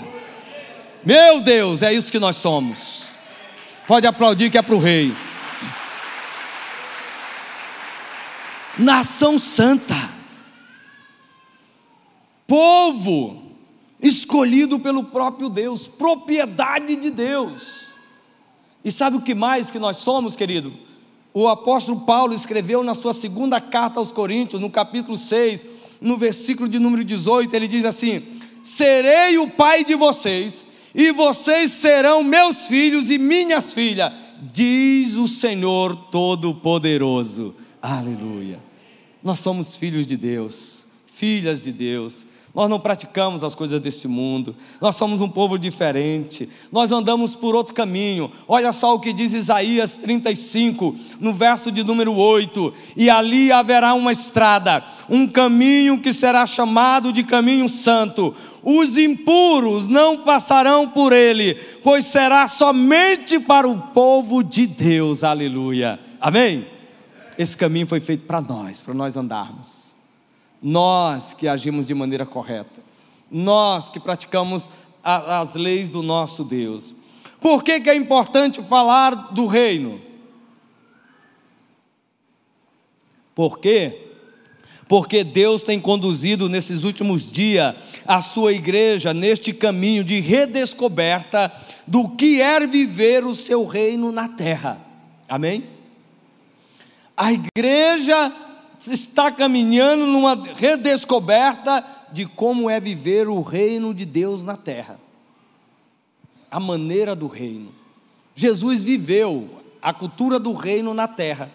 Meu 1.05 1.41
Deus, 1.41 1.83
é 1.83 1.93
isso 1.93 2.13
que 2.13 2.19
nós 2.19 2.37
somos. 2.37 3.17
Pode 3.87 4.07
aplaudir 4.07 4.51
que 4.51 4.59
é 4.59 4.63
para 4.63 4.75
o 4.75 4.81
rei. 4.81 5.13
Nação 8.79 9.39
santa, 9.39 10.11
povo 12.47 13.43
escolhido 14.01 14.81
pelo 14.81 15.05
próprio 15.05 15.49
Deus, 15.49 15.87
propriedade 15.87 16.97
de 16.97 17.11
Deus. 17.11 17.99
E 18.85 18.91
sabe 18.91 19.17
o 19.17 19.21
que 19.21 19.35
mais 19.35 19.71
que 19.71 19.79
nós 19.79 19.99
somos, 19.99 20.35
querido? 20.35 20.73
O 21.35 21.49
apóstolo 21.49 22.01
Paulo 22.01 22.35
escreveu 22.35 22.83
na 22.83 22.95
sua 22.95 23.13
segunda 23.13 23.61
carta 23.61 24.01
aos 24.01 24.11
Coríntios, 24.11 24.61
no 24.61 24.69
capítulo 24.69 25.17
6, 25.17 25.65
no 26.01 26.17
versículo 26.17 26.69
de 26.69 26.79
número 26.79 27.05
18, 27.05 27.55
ele 27.55 27.69
diz 27.69 27.85
assim: 27.85 28.41
Serei 28.65 29.39
o 29.39 29.51
pai 29.51 29.85
de 29.85 29.95
vocês 29.95 30.67
e 30.95 31.11
vocês 31.13 31.73
serão 31.73 32.25
meus 32.25 32.67
filhos 32.67 33.11
e 33.11 33.19
minhas 33.19 33.73
filhas, 33.73 34.13
diz 34.53 35.15
o 35.15 35.29
Senhor 35.29 35.95
Todo-Poderoso. 36.11 37.55
Aleluia. 37.83 38.61
Nós 39.25 39.41
somos 39.41 39.77
filhos 39.77 40.07
de 40.07 40.17
Deus, 40.17 40.87
filhas 41.07 41.65
de 41.65 41.73
Deus. 41.73 42.25
Nós 42.55 42.69
não 42.69 42.79
praticamos 42.79 43.43
as 43.43 43.55
coisas 43.55 43.81
desse 43.81 44.07
mundo, 44.07 44.55
nós 44.79 44.95
somos 44.95 45.23
um 45.23 45.29
povo 45.29 45.59
diferente, 45.59 46.51
nós 46.71 46.93
andamos 46.93 47.35
por 47.35 47.55
outro 47.55 47.75
caminho. 47.75 48.31
Olha 48.47 48.73
só 48.73 48.95
o 48.95 49.01
que 49.01 49.11
diz 49.11 49.33
Isaías 49.33 49.97
35, 49.97 50.95
no 51.19 51.33
verso 51.33 51.73
de 51.73 51.83
número 51.83 52.15
8: 52.15 52.75
E 52.95 53.09
ali 53.09 53.51
haverá 53.51 53.95
uma 53.95 54.13
estrada, 54.13 54.85
um 55.09 55.27
caminho 55.27 55.99
que 55.99 56.13
será 56.13 56.45
chamado 56.45 57.11
de 57.11 57.23
caminho 57.23 57.71
santo. 57.71 58.35
Os 58.63 58.99
impuros 58.99 59.89
não 59.89 60.19
passarão 60.19 60.87
por 60.87 61.15
ele, 61.15 61.55
pois 61.83 62.05
será 62.05 62.47
somente 62.49 63.41
para 63.41 63.67
o 63.67 63.79
povo 63.79 64.45
de 64.45 64.67
Deus. 64.67 65.25
Aleluia. 65.25 65.99
Amém? 66.21 66.72
Esse 67.43 67.57
caminho 67.57 67.87
foi 67.87 68.01
feito 68.01 68.25
para 68.27 68.41
nós, 68.41 68.81
para 68.81 68.95
nós 68.95 69.17
andarmos 69.17 69.93
nós 70.63 71.35
que 71.35 71.49
agimos 71.49 71.87
de 71.87 71.95
maneira 71.95 72.25
correta, 72.25 72.81
nós 73.31 73.91
que 73.91 73.99
praticamos 73.99 74.71
a, 75.03 75.41
as 75.41 75.57
leis 75.57 75.91
do 75.91 76.03
nosso 76.03 76.45
Deus. 76.45 76.95
Por 77.41 77.65
que, 77.65 77.81
que 77.81 77.91
é 77.91 77.97
importante 77.97 78.63
falar 78.63 79.33
do 79.33 79.47
reino? 79.47 80.01
Por 83.35 83.59
quê? 83.59 84.11
Porque 84.87 85.25
Deus 85.25 85.63
tem 85.63 85.81
conduzido 85.81 86.49
nesses 86.49 86.85
últimos 86.85 87.33
dias 87.33 87.75
a 88.07 88.21
sua 88.21 88.53
igreja 88.53 89.13
neste 89.13 89.53
caminho 89.53 90.05
de 90.05 90.21
redescoberta 90.21 91.51
do 91.87 92.11
que 92.11 92.41
é 92.41 92.65
viver 92.67 93.25
o 93.25 93.35
seu 93.35 93.65
reino 93.65 94.13
na 94.13 94.29
terra. 94.29 94.81
Amém? 95.29 95.82
A 97.17 97.33
igreja 97.33 98.33
está 98.91 99.31
caminhando 99.31 100.07
numa 100.07 100.35
redescoberta 100.35 101.85
de 102.13 102.27
como 102.27 102.69
é 102.69 102.81
viver 102.81 103.29
o 103.29 103.41
reino 103.41 103.95
de 103.95 104.05
Deus 104.05 104.45
na 104.45 104.57
terra. 104.57 104.99
A 106.51 106.59
maneira 106.59 107.15
do 107.15 107.27
reino. 107.27 107.73
Jesus 108.35 108.83
viveu 108.83 109.49
a 109.81 109.93
cultura 109.93 110.39
do 110.39 110.53
reino 110.53 110.95
na 110.95 111.09
terra. 111.09 111.51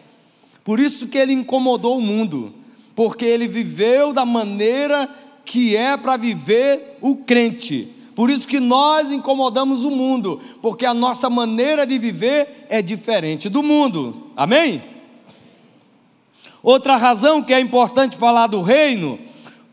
Por 0.63 0.79
isso 0.79 1.07
que 1.07 1.17
ele 1.17 1.33
incomodou 1.33 1.97
o 1.97 2.01
mundo, 2.01 2.53
porque 2.95 3.25
ele 3.25 3.47
viveu 3.47 4.11
da 4.11 4.25
maneira 4.25 5.09
que 5.45 5.75
é 5.75 5.95
para 5.95 6.17
viver 6.17 6.97
o 7.01 7.17
crente. 7.17 7.93
Por 8.15 8.29
isso 8.29 8.47
que 8.47 8.59
nós 8.59 9.11
incomodamos 9.11 9.83
o 9.83 9.91
mundo, 9.91 10.41
porque 10.61 10.85
a 10.85 10.93
nossa 10.93 11.29
maneira 11.29 11.85
de 11.85 11.97
viver 11.97 12.65
é 12.67 12.81
diferente 12.81 13.47
do 13.47 13.61
mundo. 13.61 14.31
Amém? 14.35 14.96
Outra 16.67 16.97
razão 16.97 17.41
que 17.41 17.53
é 17.53 17.61
importante 17.61 18.17
falar 18.17 18.47
do 18.47 18.61
reino, 18.61 19.17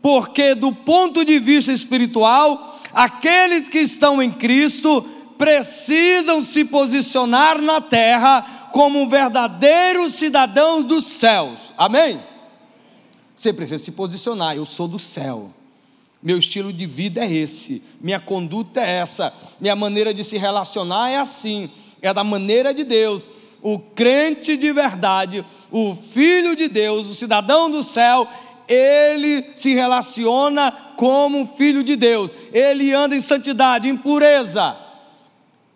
porque 0.01 0.55
do 0.55 0.71
ponto 0.71 1.25
de 1.25 1.37
vista 1.39 1.73
espiritual, 1.73 2.79
aqueles 2.93 3.67
que 3.67 3.79
estão 3.79 4.23
em 4.23 4.31
Cristo 4.31 5.01
precisam 5.37 6.41
se 6.41 6.63
posicionar 6.63 7.61
na 7.61 7.81
terra 7.81 8.69
como 8.71 9.09
verdadeiros 9.09 10.13
cidadãos 10.13 10.85
dos 10.85 11.07
céus. 11.07 11.73
Amém? 11.77 12.23
Você 13.35 13.51
precisa 13.51 13.83
se 13.83 13.91
posicionar. 13.91 14.55
Eu 14.55 14.65
sou 14.65 14.87
do 14.87 14.97
céu. 14.97 15.51
Meu 16.23 16.37
estilo 16.37 16.71
de 16.71 16.85
vida 16.85 17.25
é 17.25 17.29
esse, 17.29 17.83
minha 17.99 18.21
conduta 18.21 18.79
é 18.79 18.99
essa, 18.99 19.33
minha 19.59 19.75
maneira 19.75 20.13
de 20.13 20.23
se 20.23 20.37
relacionar 20.37 21.09
é 21.09 21.17
assim, 21.17 21.69
é 22.01 22.13
da 22.13 22.23
maneira 22.23 22.73
de 22.73 22.85
Deus 22.85 23.27
o 23.65 23.79
crente 23.79 24.55
de 24.55 24.71
verdade, 24.71 25.43
o 25.71 25.95
filho 25.95 26.55
de 26.55 26.67
Deus, 26.67 27.09
o 27.09 27.15
cidadão 27.15 27.67
do 27.67 27.83
céu, 27.83 28.27
ele 28.67 29.53
se 29.55 29.73
relaciona 29.73 30.71
como 30.95 31.47
filho 31.47 31.83
de 31.83 31.95
Deus, 31.95 32.31
ele 32.53 32.93
anda 32.93 33.15
em 33.15 33.21
santidade, 33.21 33.89
em 33.89 33.97
pureza. 33.97 34.77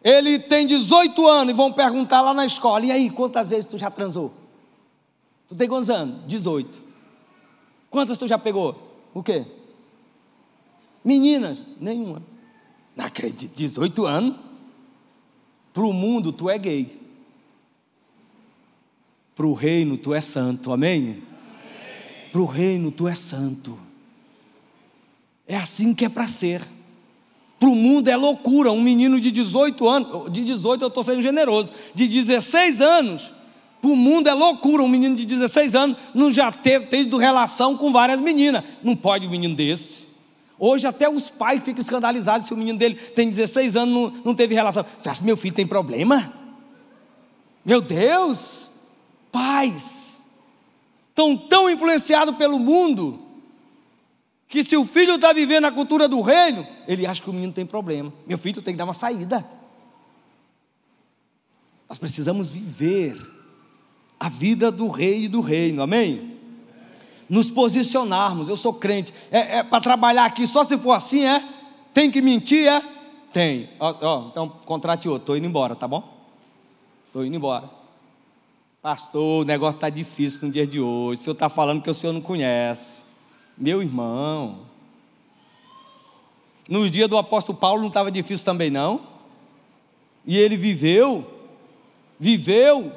Ele 0.03 0.37
tem 0.37 0.67
18 0.67 1.27
anos 1.27 1.51
e 1.51 1.57
vão 1.57 1.73
perguntar 1.73 2.21
lá 2.21 2.31
na 2.31 2.45
escola: 2.45 2.85
e 2.85 2.91
aí, 2.91 3.09
quantas 3.09 3.47
vezes 3.47 3.65
tu 3.65 3.75
já 3.75 3.89
transou? 3.89 4.31
Tu 5.47 5.55
tem 5.55 5.67
quantos 5.67 5.89
anos? 5.89 6.27
18. 6.27 6.77
Quantas 7.89 8.19
tu 8.19 8.27
já 8.27 8.37
pegou? 8.37 8.99
O 9.15 9.23
quê? 9.23 9.47
Meninas? 11.03 11.57
Nenhuma. 11.79 12.21
Não 12.95 13.05
acredito, 13.05 13.55
18 13.55 14.05
anos. 14.05 14.35
Para 15.73 15.83
o 15.83 15.91
mundo, 15.91 16.31
tu 16.31 16.51
é 16.51 16.57
gay 16.59 16.98
para 19.39 19.47
o 19.47 19.53
reino 19.53 19.95
tu 19.95 20.13
és 20.13 20.25
santo, 20.25 20.69
amém? 20.69 21.23
Para 22.29 22.41
o 22.41 22.45
reino 22.45 22.91
tu 22.91 23.07
és 23.07 23.17
santo. 23.17 23.79
É 25.47 25.55
assim 25.55 25.93
que 25.93 26.03
é 26.03 26.09
para 26.09 26.27
ser. 26.27 26.61
Para 27.57 27.69
o 27.69 27.73
mundo 27.73 28.09
é 28.09 28.17
loucura. 28.17 28.69
Um 28.69 28.81
menino 28.81 29.17
de 29.17 29.31
18 29.31 29.87
anos, 29.87 30.33
de 30.33 30.43
18 30.43 30.83
eu 30.83 30.89
estou 30.89 31.01
sendo 31.01 31.21
generoso, 31.21 31.71
de 31.95 32.05
16 32.05 32.81
anos, 32.81 33.33
para 33.81 33.89
o 33.89 33.95
mundo 33.95 34.27
é 34.27 34.33
loucura. 34.33 34.83
Um 34.83 34.89
menino 34.89 35.15
de 35.15 35.25
16 35.25 35.73
anos 35.73 35.97
não 36.13 36.29
já 36.29 36.51
teve 36.51 36.87
tido 36.87 37.15
relação 37.15 37.77
com 37.77 37.93
várias 37.93 38.19
meninas. 38.19 38.65
Não 38.83 38.93
pode 38.93 39.25
um 39.25 39.29
menino 39.29 39.55
desse. 39.55 40.03
Hoje 40.59 40.85
até 40.85 41.09
os 41.09 41.29
pais 41.29 41.63
ficam 41.63 41.79
escandalizados 41.79 42.45
se 42.45 42.53
o 42.53 42.57
menino 42.57 42.77
dele 42.77 42.95
tem 42.95 43.29
16 43.29 43.77
anos 43.77 43.93
não, 43.93 44.21
não 44.25 44.35
teve 44.35 44.53
relação. 44.53 44.85
Você 44.97 45.07
acha 45.07 45.21
que 45.21 45.25
meu 45.25 45.37
filho 45.37 45.55
tem 45.55 45.65
problema? 45.65 46.33
Meu 47.63 47.79
Deus! 47.79 48.68
Pais, 49.31 50.27
estão 51.09 51.35
tão 51.35 51.69
influenciados 51.69 52.35
pelo 52.35 52.59
mundo, 52.59 53.19
que 54.47 54.63
se 54.63 54.75
o 54.75 54.85
filho 54.85 55.15
está 55.15 55.31
vivendo 55.31 55.65
a 55.65 55.71
cultura 55.71 56.07
do 56.07 56.21
reino, 56.21 56.67
ele 56.87 57.05
acha 57.05 57.21
que 57.21 57.29
o 57.29 57.33
menino 57.33 57.53
tem 57.53 57.65
problema. 57.65 58.11
Meu 58.25 58.37
filho 58.37 58.61
tem 58.61 58.73
que 58.73 58.77
dar 58.77 58.85
uma 58.85 58.93
saída. 58.93 59.45
Nós 61.87 61.97
precisamos 61.97 62.49
viver 62.49 63.15
a 64.19 64.27
vida 64.27 64.71
do 64.71 64.87
rei 64.87 65.25
e 65.25 65.27
do 65.27 65.39
reino, 65.39 65.81
amém? 65.81 66.37
Nos 67.29 67.49
posicionarmos. 67.49 68.49
Eu 68.49 68.57
sou 68.57 68.73
crente. 68.73 69.13
É, 69.31 69.59
é 69.59 69.63
para 69.63 69.81
trabalhar 69.81 70.25
aqui 70.25 70.45
só 70.47 70.63
se 70.63 70.77
for 70.77 70.93
assim, 70.93 71.25
é? 71.25 71.47
Tem 71.93 72.09
que 72.11 72.21
mentir, 72.21 72.67
é? 72.67 72.81
Tem. 73.31 73.69
Ó, 73.79 73.95
ó, 74.01 74.27
então 74.29 74.49
contrate 74.65 75.07
outro. 75.07 75.23
Estou 75.23 75.37
indo 75.37 75.47
embora, 75.47 75.75
tá 75.75 75.87
bom? 75.87 76.17
Estou 77.07 77.23
indo 77.23 77.35
embora. 77.35 77.78
Pastor, 78.89 79.43
o 79.43 79.45
negócio 79.45 79.77
está 79.77 79.87
difícil 79.87 80.47
no 80.47 80.51
dia 80.51 80.65
de 80.65 80.79
hoje. 80.79 81.21
O 81.21 81.23
senhor 81.23 81.33
está 81.33 81.47
falando 81.47 81.79
que 81.79 81.91
o 81.91 81.93
senhor 81.93 82.11
não 82.11 82.21
conhece. 82.21 83.03
Meu 83.55 83.83
irmão. 83.83 84.61
No 86.67 86.89
dia 86.89 87.07
do 87.07 87.15
apóstolo 87.15 87.55
Paulo 87.55 87.81
não 87.81 87.89
estava 87.89 88.09
difícil 88.11 88.43
também, 88.43 88.71
não? 88.71 89.01
E 90.25 90.35
ele 90.35 90.57
viveu 90.57 91.23
viveu 92.19 92.91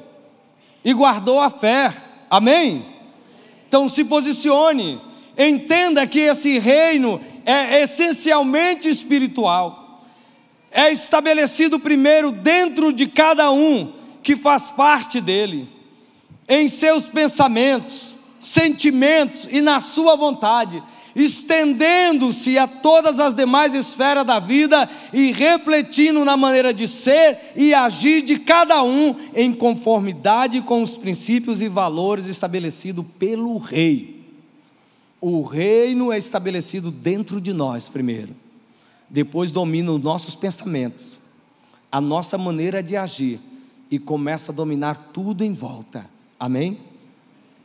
e 0.82 0.94
guardou 0.94 1.38
a 1.38 1.50
fé. 1.50 1.94
Amém? 2.30 2.86
Então 3.68 3.86
se 3.86 4.02
posicione, 4.02 4.98
entenda 5.36 6.06
que 6.06 6.20
esse 6.20 6.58
reino 6.58 7.20
é 7.44 7.82
essencialmente 7.82 8.88
espiritual. 8.88 10.00
É 10.70 10.90
estabelecido 10.90 11.78
primeiro 11.78 12.30
dentro 12.30 12.94
de 12.94 13.06
cada 13.06 13.52
um 13.52 13.92
que 14.22 14.36
faz 14.36 14.70
parte 14.70 15.20
dele, 15.20 15.81
em 16.48 16.68
seus 16.68 17.08
pensamentos, 17.08 18.14
sentimentos 18.40 19.46
e 19.50 19.60
na 19.60 19.80
sua 19.80 20.16
vontade 20.16 20.82
estendendo-se 21.14 22.58
a 22.58 22.66
todas 22.66 23.20
as 23.20 23.34
demais 23.34 23.74
esferas 23.74 24.26
da 24.26 24.38
vida 24.38 24.88
e 25.12 25.30
refletindo 25.32 26.24
na 26.24 26.36
maneira 26.36 26.72
de 26.72 26.88
ser 26.88 27.52
e 27.54 27.74
agir 27.74 28.22
de 28.22 28.38
cada 28.38 28.82
um 28.82 29.16
em 29.34 29.52
conformidade 29.52 30.60
com 30.62 30.82
os 30.82 30.96
princípios 30.96 31.60
e 31.60 31.68
valores 31.68 32.26
estabelecidos 32.26 33.04
pelo 33.18 33.58
Rei. 33.58 34.22
O 35.20 35.42
reino 35.42 36.12
é 36.12 36.18
estabelecido 36.18 36.90
dentro 36.90 37.40
de 37.40 37.52
nós, 37.52 37.88
primeiro, 37.88 38.34
depois 39.08 39.52
domina 39.52 39.92
os 39.92 40.02
nossos 40.02 40.34
pensamentos, 40.34 41.18
a 41.90 42.00
nossa 42.00 42.36
maneira 42.36 42.82
de 42.82 42.96
agir 42.96 43.38
e 43.90 43.98
começa 43.98 44.50
a 44.50 44.54
dominar 44.54 45.10
tudo 45.12 45.44
em 45.44 45.52
volta. 45.52 46.10
Amém? 46.44 46.78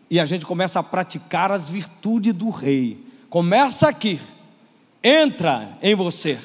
E 0.07 0.19
a 0.19 0.25
gente 0.25 0.45
começa 0.45 0.79
a 0.79 0.83
praticar 0.83 1.51
as 1.51 1.67
virtudes 1.67 2.31
do 2.33 2.49
Rei 2.51 3.07
começa 3.29 3.87
aqui, 3.87 4.19
entra 5.03 5.77
em 5.81 5.95
você. 5.95 6.39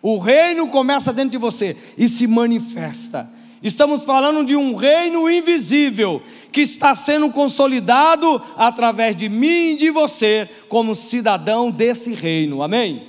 O 0.00 0.18
reino 0.18 0.68
começa 0.68 1.12
dentro 1.12 1.30
de 1.30 1.38
você 1.38 1.76
e 1.96 2.08
se 2.08 2.26
manifesta. 2.26 3.30
Estamos 3.62 4.04
falando 4.04 4.44
de 4.44 4.54
um 4.54 4.74
reino 4.74 5.30
invisível 5.30 6.22
que 6.52 6.60
está 6.60 6.94
sendo 6.94 7.30
consolidado 7.30 8.40
através 8.56 9.16
de 9.16 9.30
mim 9.30 9.70
e 9.70 9.76
de 9.76 9.90
você, 9.90 10.48
como 10.68 10.94
cidadão 10.94 11.70
desse 11.70 12.12
reino. 12.12 12.62
Amém? 12.62 13.08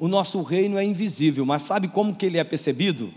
O 0.00 0.08
nosso 0.08 0.42
reino 0.42 0.76
é 0.76 0.84
invisível, 0.84 1.46
mas 1.46 1.62
sabe 1.62 1.86
como 1.86 2.16
que 2.16 2.26
ele 2.26 2.38
é 2.38 2.44
percebido? 2.44 3.14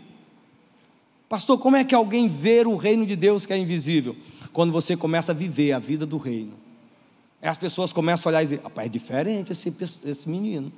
Pastor, 1.28 1.58
como 1.58 1.76
é 1.76 1.84
que 1.84 1.96
alguém 1.96 2.28
vê 2.28 2.62
o 2.62 2.76
reino 2.76 3.08
de 3.08 3.16
Deus 3.16 3.48
que 3.48 3.54
é 3.54 3.58
invisível? 3.58 4.16
Quando 4.56 4.72
você 4.72 4.96
começa 4.96 5.34
a 5.34 5.36
viver 5.36 5.74
a 5.74 5.80
vida 5.80 6.06
do 6.06 6.18
reino. 6.18 6.54
Aí 7.42 7.50
as 7.50 7.58
pessoas 7.58 7.92
começam 7.92 8.30
a 8.30 8.32
olhar 8.32 8.42
e 8.42 8.46
dizer: 8.46 8.62
rapaz, 8.64 8.86
é 8.86 8.90
diferente 8.90 9.52
esse, 9.52 9.76
esse 10.06 10.30
menino. 10.30 10.72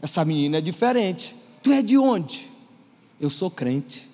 Essa 0.00 0.24
menina 0.24 0.56
é 0.56 0.60
diferente. 0.62 1.36
Tu 1.62 1.70
é 1.72 1.82
de 1.82 1.98
onde? 1.98 2.50
Eu 3.20 3.28
sou 3.28 3.50
crente. 3.50 4.08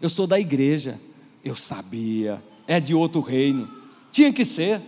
Eu 0.00 0.10
sou 0.10 0.26
da 0.26 0.40
igreja. 0.40 1.00
Eu 1.44 1.54
sabia. 1.54 2.42
É 2.66 2.80
de 2.80 2.96
outro 2.96 3.20
reino. 3.20 3.70
Tinha 4.10 4.32
que 4.32 4.44
ser. 4.44 4.82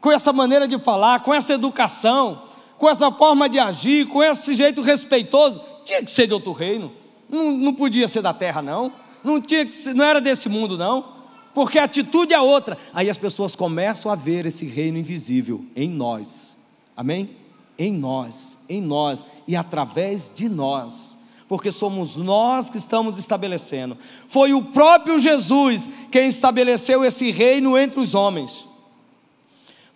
Com 0.00 0.10
essa 0.10 0.32
maneira 0.32 0.66
de 0.66 0.78
falar, 0.78 1.20
com 1.20 1.34
essa 1.34 1.52
educação, 1.52 2.44
com 2.78 2.88
essa 2.88 3.12
forma 3.12 3.50
de 3.50 3.58
agir, 3.58 4.06
com 4.08 4.22
esse 4.22 4.56
jeito 4.56 4.80
respeitoso, 4.80 5.60
tinha 5.84 6.02
que 6.02 6.10
ser 6.10 6.26
de 6.26 6.32
outro 6.32 6.52
reino. 6.52 6.90
Não, 7.28 7.50
não 7.50 7.74
podia 7.74 8.08
ser 8.08 8.22
da 8.22 8.32
terra, 8.32 8.62
não. 8.62 8.90
Não, 9.22 9.42
tinha 9.42 9.66
que 9.66 9.74
ser, 9.74 9.94
não 9.94 10.06
era 10.06 10.22
desse 10.22 10.48
mundo, 10.48 10.78
não 10.78 11.12
porque 11.54 11.78
a 11.78 11.84
atitude 11.84 12.34
é 12.34 12.40
outra. 12.40 12.76
Aí 12.92 13.08
as 13.08 13.16
pessoas 13.16 13.54
começam 13.54 14.10
a 14.10 14.14
ver 14.14 14.44
esse 14.44 14.66
reino 14.66 14.98
invisível 14.98 15.64
em 15.76 15.88
nós. 15.88 16.58
Amém? 16.96 17.30
Em 17.78 17.92
nós, 17.92 18.58
em 18.68 18.82
nós 18.82 19.24
e 19.46 19.54
através 19.54 20.30
de 20.34 20.48
nós. 20.48 21.16
Porque 21.48 21.70
somos 21.70 22.16
nós 22.16 22.68
que 22.68 22.76
estamos 22.76 23.18
estabelecendo. 23.18 23.96
Foi 24.28 24.52
o 24.52 24.62
próprio 24.62 25.18
Jesus 25.18 25.88
quem 26.10 26.28
estabeleceu 26.28 27.04
esse 27.04 27.30
reino 27.30 27.78
entre 27.78 28.00
os 28.00 28.14
homens. 28.14 28.68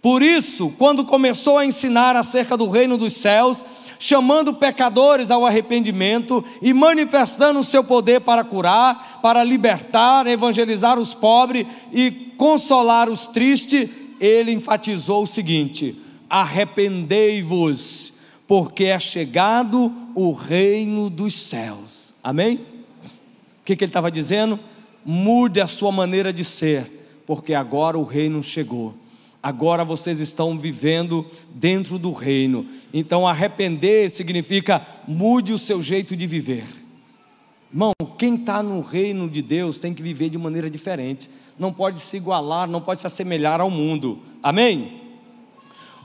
Por 0.00 0.22
isso, 0.22 0.72
quando 0.78 1.04
começou 1.04 1.58
a 1.58 1.66
ensinar 1.66 2.14
acerca 2.14 2.56
do 2.56 2.68
reino 2.68 2.96
dos 2.96 3.14
céus, 3.14 3.64
chamando 3.98 4.54
pecadores 4.54 5.30
ao 5.30 5.44
arrependimento 5.44 6.44
e 6.62 6.72
manifestando 6.72 7.58
o 7.58 7.64
seu 7.64 7.82
poder 7.82 8.20
para 8.20 8.44
curar, 8.44 9.20
para 9.20 9.42
libertar, 9.42 10.26
evangelizar 10.26 10.98
os 10.98 11.12
pobres 11.12 11.66
e 11.92 12.10
consolar 12.36 13.08
os 13.08 13.26
tristes, 13.26 13.90
ele 14.20 14.52
enfatizou 14.52 15.24
o 15.24 15.26
seguinte: 15.26 16.00
arrependei-vos, 16.30 18.12
porque 18.46 18.84
é 18.84 18.98
chegado 18.98 19.92
o 20.14 20.32
reino 20.32 21.10
dos 21.10 21.36
céus. 21.38 22.14
Amém? 22.22 22.60
O 23.60 23.64
que, 23.64 23.76
que 23.76 23.84
ele 23.84 23.90
estava 23.90 24.10
dizendo? 24.10 24.58
Mude 25.04 25.60
a 25.60 25.66
sua 25.66 25.90
maneira 25.90 26.32
de 26.32 26.44
ser, 26.44 27.22
porque 27.26 27.54
agora 27.54 27.98
o 27.98 28.04
reino 28.04 28.42
chegou 28.42 28.94
agora 29.42 29.84
vocês 29.84 30.20
estão 30.20 30.58
vivendo 30.58 31.26
dentro 31.54 31.98
do 31.98 32.12
reino. 32.12 32.66
Então, 32.92 33.26
arrepender 33.26 34.10
significa 34.10 34.86
mude 35.06 35.52
o 35.52 35.58
seu 35.58 35.82
jeito 35.82 36.16
de 36.16 36.26
viver. 36.26 36.64
Irmão, 37.70 37.92
quem 38.16 38.34
está 38.34 38.62
no 38.62 38.80
reino 38.80 39.28
de 39.28 39.42
Deus 39.42 39.78
tem 39.78 39.94
que 39.94 40.02
viver 40.02 40.30
de 40.30 40.38
maneira 40.38 40.70
diferente. 40.70 41.28
Não 41.58 41.72
pode 41.72 42.00
se 42.00 42.16
igualar, 42.16 42.68
não 42.68 42.80
pode 42.80 43.00
se 43.00 43.06
assemelhar 43.06 43.60
ao 43.60 43.70
mundo. 43.70 44.20
Amém? 44.42 45.00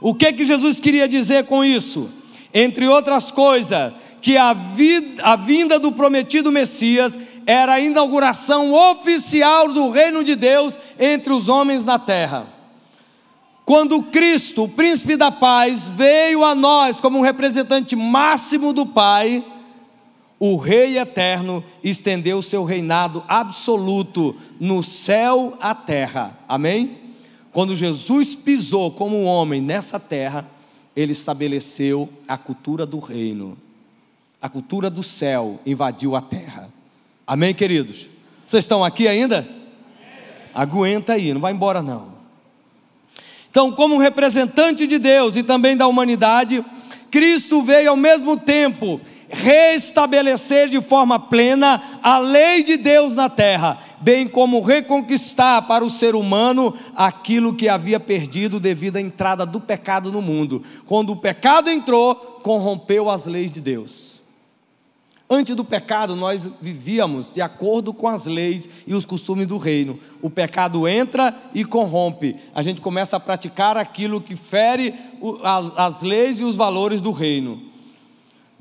O 0.00 0.14
que 0.14 0.32
que 0.32 0.44
Jesus 0.44 0.78
queria 0.78 1.08
dizer 1.08 1.44
com 1.44 1.64
isso? 1.64 2.10
Entre 2.52 2.86
outras 2.86 3.32
coisas, 3.32 3.94
que 4.20 4.36
a, 4.36 4.52
vida, 4.52 5.22
a 5.22 5.36
vinda 5.36 5.78
do 5.78 5.92
prometido 5.92 6.52
Messias 6.52 7.18
era 7.46 7.74
a 7.74 7.80
inauguração 7.80 8.72
oficial 8.72 9.68
do 9.68 9.90
reino 9.90 10.22
de 10.24 10.34
Deus 10.34 10.78
entre 10.98 11.32
os 11.32 11.48
homens 11.48 11.84
na 11.84 11.98
terra. 11.98 12.53
Quando 13.64 14.02
Cristo, 14.02 14.64
o 14.64 14.68
príncipe 14.68 15.16
da 15.16 15.30
paz, 15.30 15.88
veio 15.88 16.44
a 16.44 16.54
nós 16.54 17.00
como 17.00 17.18
um 17.18 17.22
representante 17.22 17.96
máximo 17.96 18.72
do 18.74 18.84
Pai, 18.84 19.42
o 20.38 20.56
Rei 20.56 20.98
eterno 20.98 21.64
estendeu 21.82 22.42
seu 22.42 22.64
reinado 22.64 23.24
absoluto 23.26 24.36
no 24.60 24.82
céu 24.82 25.56
à 25.60 25.74
terra. 25.74 26.38
Amém? 26.46 26.98
Quando 27.52 27.74
Jesus 27.74 28.34
pisou 28.34 28.90
como 28.90 29.16
um 29.16 29.24
homem 29.24 29.62
nessa 29.62 29.98
terra, 29.98 30.46
ele 30.94 31.12
estabeleceu 31.12 32.10
a 32.28 32.36
cultura 32.36 32.84
do 32.84 32.98
reino. 32.98 33.56
A 34.42 34.48
cultura 34.48 34.90
do 34.90 35.02
céu 35.02 35.58
invadiu 35.64 36.14
a 36.14 36.20
terra. 36.20 36.68
Amém, 37.26 37.54
queridos? 37.54 38.08
Vocês 38.46 38.64
estão 38.64 38.84
aqui 38.84 39.08
ainda? 39.08 39.48
Aguenta 40.52 41.14
aí, 41.14 41.32
não 41.32 41.40
vai 41.40 41.52
embora 41.52 41.80
não. 41.80 42.13
Então, 43.54 43.70
como 43.70 43.98
representante 43.98 44.84
de 44.84 44.98
Deus 44.98 45.36
e 45.36 45.42
também 45.44 45.76
da 45.76 45.86
humanidade, 45.86 46.64
Cristo 47.08 47.62
veio 47.62 47.90
ao 47.90 47.96
mesmo 47.96 48.36
tempo 48.36 49.00
restabelecer 49.28 50.68
de 50.68 50.80
forma 50.80 51.20
plena 51.20 52.00
a 52.02 52.18
lei 52.18 52.64
de 52.64 52.76
Deus 52.76 53.14
na 53.14 53.28
terra, 53.28 53.78
bem 54.00 54.26
como 54.26 54.60
reconquistar 54.60 55.68
para 55.68 55.84
o 55.84 55.88
ser 55.88 56.16
humano 56.16 56.74
aquilo 56.96 57.54
que 57.54 57.68
havia 57.68 58.00
perdido 58.00 58.58
devido 58.58 58.96
à 58.96 59.00
entrada 59.00 59.46
do 59.46 59.60
pecado 59.60 60.10
no 60.10 60.20
mundo. 60.20 60.64
Quando 60.84 61.10
o 61.10 61.16
pecado 61.16 61.70
entrou, 61.70 62.16
corrompeu 62.42 63.08
as 63.08 63.24
leis 63.24 63.52
de 63.52 63.60
Deus. 63.60 64.13
Antes 65.28 65.56
do 65.56 65.64
pecado, 65.64 66.14
nós 66.14 66.50
vivíamos 66.60 67.32
de 67.32 67.40
acordo 67.40 67.94
com 67.94 68.06
as 68.06 68.26
leis 68.26 68.68
e 68.86 68.94
os 68.94 69.06
costumes 69.06 69.46
do 69.46 69.56
reino. 69.56 69.98
O 70.20 70.28
pecado 70.28 70.86
entra 70.86 71.34
e 71.54 71.64
corrompe. 71.64 72.36
A 72.54 72.62
gente 72.62 72.80
começa 72.80 73.16
a 73.16 73.20
praticar 73.20 73.76
aquilo 73.76 74.20
que 74.20 74.36
fere 74.36 74.94
as 75.74 76.02
leis 76.02 76.40
e 76.40 76.44
os 76.44 76.56
valores 76.56 77.00
do 77.00 77.10
reino. 77.10 77.73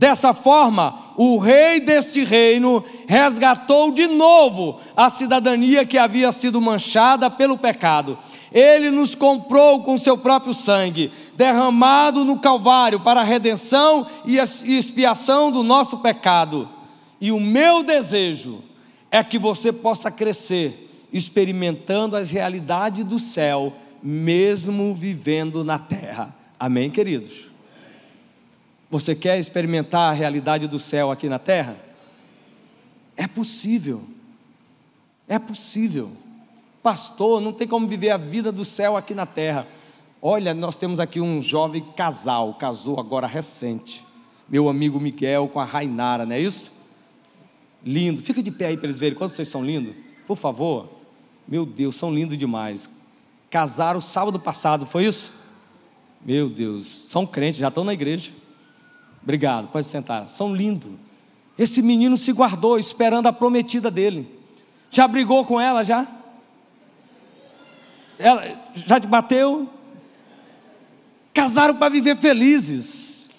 Dessa 0.03 0.33
forma, 0.33 1.13
o 1.15 1.37
rei 1.37 1.79
deste 1.79 2.25
reino 2.25 2.83
resgatou 3.07 3.89
de 3.89 4.05
novo 4.05 4.81
a 4.97 5.09
cidadania 5.09 5.85
que 5.85 5.97
havia 5.97 6.29
sido 6.33 6.59
manchada 6.59 7.29
pelo 7.29 7.57
pecado. 7.57 8.19
Ele 8.51 8.91
nos 8.91 9.15
comprou 9.15 9.81
com 9.81 9.97
seu 9.97 10.17
próprio 10.17 10.53
sangue, 10.53 11.09
derramado 11.37 12.25
no 12.25 12.37
Calvário 12.37 12.99
para 12.99 13.21
a 13.21 13.23
redenção 13.23 14.05
e 14.25 14.35
expiação 14.37 15.49
do 15.49 15.63
nosso 15.63 15.99
pecado. 15.99 16.67
E 17.21 17.31
o 17.31 17.39
meu 17.39 17.81
desejo 17.81 18.61
é 19.09 19.23
que 19.23 19.39
você 19.39 19.71
possa 19.71 20.11
crescer 20.11 21.07
experimentando 21.13 22.17
as 22.17 22.29
realidades 22.29 23.05
do 23.05 23.19
céu, 23.19 23.71
mesmo 24.03 24.93
vivendo 24.93 25.63
na 25.63 25.79
terra. 25.79 26.35
Amém, 26.59 26.89
queridos? 26.91 27.52
Você 28.93 29.15
quer 29.15 29.39
experimentar 29.39 30.11
a 30.11 30.13
realidade 30.13 30.67
do 30.67 30.77
céu 30.77 31.09
aqui 31.09 31.27
na 31.27 31.39
terra? 31.39 31.77
É 33.17 33.25
possível. 33.25 34.03
É 35.27 35.39
possível. 35.39 36.11
Pastor, 36.83 37.41
não 37.41 37.51
tem 37.51 37.67
como 37.67 37.87
viver 37.87 38.11
a 38.11 38.17
vida 38.17 38.51
do 38.51 38.63
céu 38.63 38.95
aqui 38.95 39.15
na 39.15 39.25
terra. 39.25 39.67
Olha, 40.21 40.53
nós 40.53 40.75
temos 40.75 40.99
aqui 40.99 41.19
um 41.19 41.41
jovem 41.41 41.83
casal, 41.95 42.53
casou 42.53 42.99
agora 42.99 43.25
recente. 43.25 44.05
Meu 44.47 44.69
amigo 44.69 44.99
Miguel 44.99 45.47
com 45.47 45.59
a 45.59 45.65
Rainara, 45.65 46.23
não 46.23 46.35
é 46.35 46.39
isso? 46.39 46.71
Lindo. 47.83 48.21
Fica 48.21 48.43
de 48.43 48.51
pé 48.51 48.67
aí 48.67 48.77
para 48.77 48.85
eles 48.85 48.99
verem 48.99 49.17
quanto 49.17 49.33
vocês 49.33 49.47
são 49.47 49.65
lindos. 49.65 49.95
Por 50.27 50.37
favor. 50.37 50.87
Meu 51.47 51.65
Deus, 51.65 51.95
são 51.95 52.13
lindos 52.13 52.37
demais. 52.37 52.87
Casaram 53.49 53.99
sábado 53.99 54.39
passado, 54.39 54.85
foi 54.85 55.05
isso? 55.05 55.33
Meu 56.23 56.47
Deus, 56.47 56.85
são 56.85 57.25
crentes, 57.25 57.59
já 57.59 57.69
estão 57.69 57.83
na 57.83 57.93
igreja. 57.93 58.42
Obrigado, 59.23 59.69
pode 59.69 59.87
sentar. 59.87 60.27
São 60.27 60.53
lindos. 60.53 60.91
Esse 61.57 61.81
menino 61.81 62.17
se 62.17 62.31
guardou 62.31 62.77
esperando 62.77 63.27
a 63.27 63.33
prometida 63.33 63.89
dele. 63.89 64.27
Já 64.91 65.07
brigou 65.07 65.45
com 65.45 65.59
ela 65.59 65.83
já? 65.83 66.05
Ela 68.19 68.61
já 68.75 68.99
te 68.99 69.07
bateu? 69.07 69.67
Casaram 71.33 71.75
para 71.75 71.89
viver 71.89 72.17
felizes. 72.17 73.29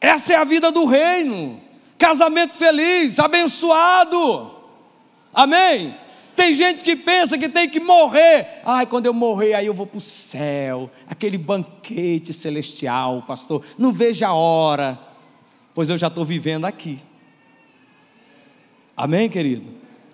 Essa 0.00 0.34
é 0.34 0.36
a 0.36 0.44
vida 0.44 0.70
do 0.70 0.84
reino. 0.84 1.60
Casamento 1.98 2.54
feliz, 2.54 3.18
abençoado. 3.18 4.52
Amém? 5.34 5.96
Tem 6.38 6.52
gente 6.52 6.84
que 6.84 6.94
pensa 6.94 7.36
que 7.36 7.48
tem 7.48 7.68
que 7.68 7.80
morrer. 7.80 8.60
Ai, 8.64 8.86
quando 8.86 9.06
eu 9.06 9.12
morrer, 9.12 9.54
aí 9.54 9.66
eu 9.66 9.74
vou 9.74 9.84
para 9.84 9.98
o 9.98 10.00
céu. 10.00 10.88
Aquele 11.04 11.36
banquete 11.36 12.32
celestial, 12.32 13.24
pastor. 13.26 13.64
Não 13.76 13.90
veja 13.90 14.28
a 14.28 14.32
hora. 14.32 14.96
Pois 15.74 15.90
eu 15.90 15.96
já 15.96 16.06
estou 16.06 16.24
vivendo 16.24 16.64
aqui. 16.64 17.00
Amém, 18.96 19.28
querido? 19.28 19.64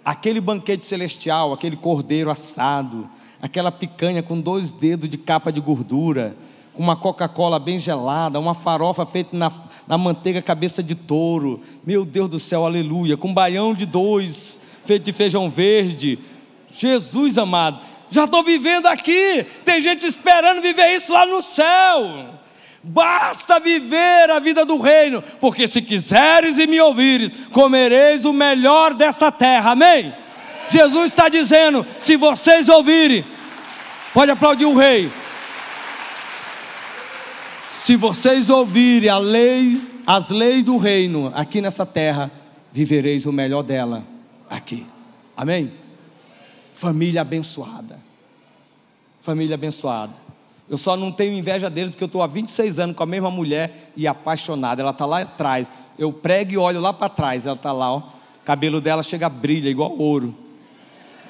Aquele 0.02 0.40
banquete 0.40 0.86
celestial, 0.86 1.52
aquele 1.52 1.76
cordeiro 1.76 2.30
assado, 2.30 3.06
aquela 3.42 3.70
picanha 3.70 4.22
com 4.22 4.40
dois 4.40 4.72
dedos 4.72 5.10
de 5.10 5.18
capa 5.18 5.52
de 5.52 5.60
gordura, 5.60 6.34
com 6.72 6.82
uma 6.82 6.96
Coca-Cola 6.96 7.58
bem 7.58 7.78
gelada, 7.78 8.40
uma 8.40 8.54
farofa 8.54 9.04
feita 9.04 9.36
na, 9.36 9.52
na 9.86 9.98
manteiga 9.98 10.40
cabeça 10.40 10.82
de 10.82 10.94
touro. 10.94 11.60
Meu 11.84 12.02
Deus 12.02 12.30
do 12.30 12.38
céu, 12.38 12.64
aleluia. 12.64 13.14
Com 13.14 13.34
baião 13.34 13.74
de 13.74 13.84
dois 13.84 14.63
feito 14.86 15.04
de 15.04 15.12
feijão 15.12 15.48
verde. 15.50 16.18
Jesus 16.70 17.38
amado, 17.38 17.80
já 18.10 18.24
estou 18.24 18.42
vivendo 18.42 18.86
aqui, 18.86 19.44
tem 19.64 19.80
gente 19.80 20.06
esperando 20.06 20.60
viver 20.62 20.94
isso 20.94 21.12
lá 21.12 21.26
no 21.26 21.42
céu. 21.42 22.40
Basta 22.82 23.58
viver 23.58 24.30
a 24.30 24.38
vida 24.38 24.64
do 24.64 24.78
reino, 24.78 25.22
porque 25.40 25.66
se 25.66 25.80
quiseres 25.80 26.58
e 26.58 26.66
me 26.66 26.80
ouvires, 26.80 27.32
comereis 27.50 28.24
o 28.24 28.32
melhor 28.32 28.94
dessa 28.94 29.32
terra, 29.32 29.72
amém? 29.72 30.14
Jesus 30.68 31.06
está 31.06 31.28
dizendo: 31.28 31.84
se 31.98 32.14
vocês 32.14 32.68
ouvirem, 32.68 33.24
pode 34.12 34.30
aplaudir 34.30 34.66
o 34.66 34.76
rei. 34.76 35.10
Se 37.68 37.96
vocês 37.96 38.50
ouvirem 38.50 39.10
lei, 39.18 39.78
as 40.06 40.28
leis 40.28 40.62
do 40.62 40.76
reino 40.76 41.32
aqui 41.34 41.60
nessa 41.60 41.84
terra, 41.84 42.30
vivereis 42.72 43.26
o 43.26 43.32
melhor 43.32 43.62
dela 43.62 44.13
aqui. 44.56 44.86
Amém? 45.36 45.72
Família 46.74 47.20
abençoada. 47.20 47.98
Família 49.22 49.54
abençoada. 49.54 50.12
Eu 50.68 50.78
só 50.78 50.96
não 50.96 51.12
tenho 51.12 51.32
inveja 51.32 51.68
dele 51.68 51.90
porque 51.90 52.04
eu 52.04 52.06
estou 52.06 52.22
há 52.22 52.26
26 52.26 52.78
anos 52.78 52.96
com 52.96 53.02
a 53.02 53.06
mesma 53.06 53.30
mulher 53.30 53.92
e 53.96 54.06
apaixonada. 54.06 54.82
Ela 54.82 54.90
está 54.90 55.04
lá 55.04 55.20
atrás. 55.20 55.70
Eu 55.98 56.12
prego 56.12 56.52
e 56.52 56.58
olho 56.58 56.80
lá 56.80 56.92
para 56.92 57.08
trás. 57.08 57.46
Ela 57.46 57.56
está 57.56 57.72
lá, 57.72 57.92
ó. 57.92 57.98
O 57.98 58.44
cabelo 58.44 58.80
dela 58.80 59.02
chega 59.02 59.28
brilha 59.28 59.68
igual 59.68 59.96
ouro. 59.96 60.34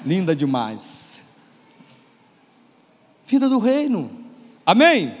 Linda 0.05 0.35
demais. 0.35 1.23
Vida 3.25 3.49
do 3.49 3.57
reino. 3.59 4.09
Amém? 4.65 5.13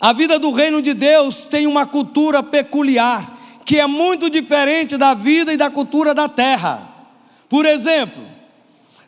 A 0.00 0.12
vida 0.12 0.38
do 0.38 0.50
reino 0.50 0.82
de 0.82 0.92
Deus 0.92 1.46
tem 1.46 1.66
uma 1.66 1.86
cultura 1.86 2.42
peculiar 2.42 3.33
que 3.64 3.78
é 3.78 3.86
muito 3.86 4.28
diferente 4.28 4.96
da 4.96 5.14
vida 5.14 5.52
e 5.52 5.56
da 5.56 5.70
cultura 5.70 6.14
da 6.14 6.28
terra. 6.28 6.88
Por 7.48 7.64
exemplo, 7.64 8.22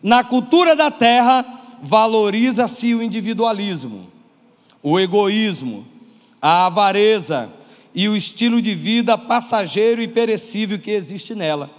na 0.03 0.25
cultura 0.25 0.75
da 0.75 0.91
terra, 0.91 1.45
valoriza-se 1.83 2.95
o 2.95 3.03
individualismo, 3.03 4.11
o 4.83 4.99
egoísmo, 4.99 5.87
a 6.41 6.67
avareza 6.67 7.51
e 7.95 8.09
o 8.09 8.17
estilo 8.17 8.61
de 8.61 8.75
vida 8.75 9.17
passageiro 9.19 10.01
e 10.03 10.09
perecível 10.09 10.79
que 10.79 10.91
existe 10.91 11.35
nela. 11.35 11.71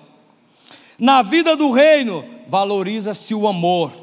Na 1.00 1.22
vida 1.22 1.56
do 1.56 1.72
reino, 1.72 2.26
valoriza-se 2.48 3.36
o 3.36 3.48
amor, 3.48 3.94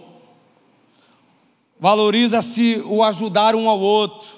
valoriza-se 1.78 2.82
o 2.84 3.02
ajudar 3.02 3.54
um 3.54 3.68
ao 3.68 3.80
outro, 3.80 4.28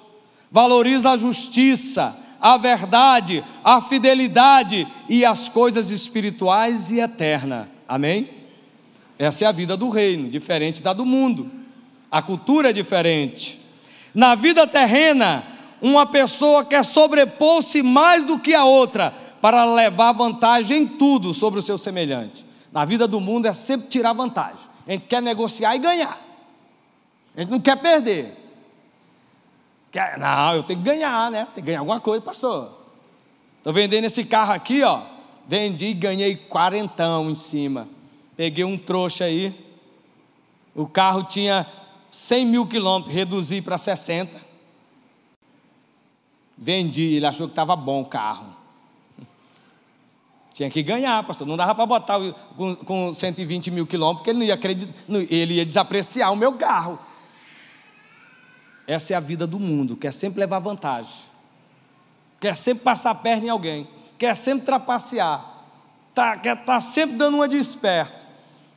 valoriza 0.51 1.11
a 1.11 1.16
justiça, 1.16 2.16
a 2.40 2.57
verdade, 2.57 3.44
a 3.64 3.81
fidelidade 3.81 4.87
e 5.09 5.25
as 5.25 5.49
coisas 5.49 5.90
espirituais 5.90 6.90
e 6.90 7.01
eternas. 7.01 7.66
Amém? 7.88 8.31
Essa 9.18 9.44
é 9.44 9.49
a 9.49 9.53
vida 9.53 9.77
do 9.77 9.88
reino, 9.88 10.29
diferente 10.29 10.83
da 10.83 10.92
do 10.92 11.07
mundo. 11.07 11.51
A 12.11 12.22
cultura 12.22 12.70
é 12.70 12.72
diferente. 12.72 13.61
Na 14.14 14.35
vida 14.35 14.66
terrena, 14.66 15.44
uma 15.81 16.07
pessoa 16.07 16.64
quer 16.64 16.85
sobrepor-se 16.85 17.83
mais 17.83 18.25
do 18.25 18.38
que 18.38 18.55
a 18.55 18.64
outra 18.64 19.14
para 19.40 19.64
levar 19.64 20.12
vantagem 20.12 20.83
em 20.83 20.87
tudo 20.87 21.35
sobre 21.35 21.59
o 21.61 21.62
seu 21.62 21.79
semelhante. 21.79 22.44
Na 22.72 22.85
vida 22.85 23.07
do 23.07 23.20
mundo 23.20 23.46
é 23.46 23.53
sempre 23.53 23.88
tirar 23.88 24.12
vantagem. 24.12 24.64
A 24.87 24.92
gente 24.92 25.07
quer 25.07 25.22
negociar 25.22 25.75
e 25.77 25.79
ganhar. 25.79 26.20
A 27.37 27.40
gente 27.40 27.51
não 27.51 27.61
quer 27.61 27.77
perder. 27.77 28.45
Não, 30.18 30.54
eu 30.54 30.62
tenho 30.62 30.80
que 30.80 30.85
ganhar, 30.85 31.30
né? 31.30 31.46
Tem 31.46 31.62
que 31.62 31.62
ganhar 31.62 31.80
alguma 31.80 32.00
coisa, 32.00 32.24
pastor. 32.24 32.72
Estou 33.59 33.72
vendendo 33.72 34.04
esse 34.04 34.24
carro 34.24 34.52
aqui, 34.52 34.82
ó. 34.82 35.02
Vendi 35.48 35.87
e 35.87 35.94
ganhei 35.94 36.37
quarentão 36.37 37.30
em 37.30 37.35
cima. 37.35 37.88
Peguei 38.37 38.64
um 38.64 38.76
trouxa 38.76 39.24
aí. 39.24 39.54
O 40.74 40.87
carro 40.87 41.24
tinha 41.24 41.66
100 42.11 42.46
mil 42.46 42.66
quilômetros, 42.66 43.14
reduzi 43.14 43.62
para 43.62 43.78
60. 43.78 44.40
Vendi, 46.56 47.16
ele 47.16 47.26
achou 47.26 47.46
que 47.46 47.52
estava 47.52 47.76
bom 47.76 48.02
o 48.02 48.06
carro. 48.06 48.56
Tinha 50.54 50.70
que 50.70 50.82
ganhar, 50.82 51.22
pastor. 51.26 51.46
Não 51.46 51.56
dava 51.56 51.74
para 51.74 51.85
botar 51.85 52.18
com, 52.56 52.74
com 52.76 53.12
120 53.12 53.70
mil 53.70 53.87
quilômetros, 53.87 54.20
porque 54.20 54.30
ele, 54.30 54.38
não 54.38 54.46
ia 54.46 54.54
acreditar, 54.54 54.92
ele 55.30 55.54
ia 55.54 55.66
desapreciar 55.66 56.32
o 56.32 56.37
meu 56.37 56.54
carro. 56.54 56.98
Essa 58.87 59.14
é 59.14 59.16
a 59.16 59.20
vida 59.20 59.46
do 59.46 59.59
mundo, 59.59 59.96
quer 59.96 60.12
sempre 60.12 60.40
levar 60.40 60.61
vantagem, 60.61 61.11
quer 62.38 62.57
sempre 62.57 62.85
passar 62.85 63.11
a 63.11 63.14
perna 63.14 63.46
em 63.46 63.51
alguém, 63.51 63.88
quer 64.16 64.37
sempre 64.37 64.64
trapacear, 64.64 65.44
tá, 66.14 66.37
quer 66.37 66.55
estar 66.55 66.75
tá 66.75 66.81
sempre 66.81 67.16
dando 67.16 67.37
uma 67.37 67.49
de 67.49 67.57
esperto, 67.57 68.25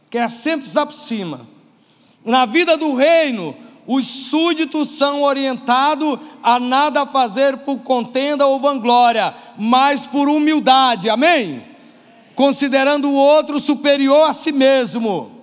quer 0.10 0.30
sempre 0.30 0.68
estar 0.68 0.86
por 0.86 0.96
cima. 0.96 1.48
Na 2.26 2.46
vida 2.46 2.76
do 2.76 2.96
reino, 2.96 3.56
os 3.86 4.08
súditos 4.08 4.90
são 4.90 5.24
orientados 5.24 6.20
a 6.44 6.60
nada 6.60 7.06
fazer 7.06 7.58
por 7.58 7.80
contenda 7.80 8.46
ou 8.46 8.60
vanglória, 8.60 9.34
mas 9.58 10.06
por 10.06 10.28
humildade, 10.28 11.10
amém? 11.10 11.64
Considerando 12.36 13.10
o 13.10 13.16
outro 13.16 13.60
superior 13.60 14.30
a 14.30 14.34
si 14.34 14.52
mesmo. 14.52 15.39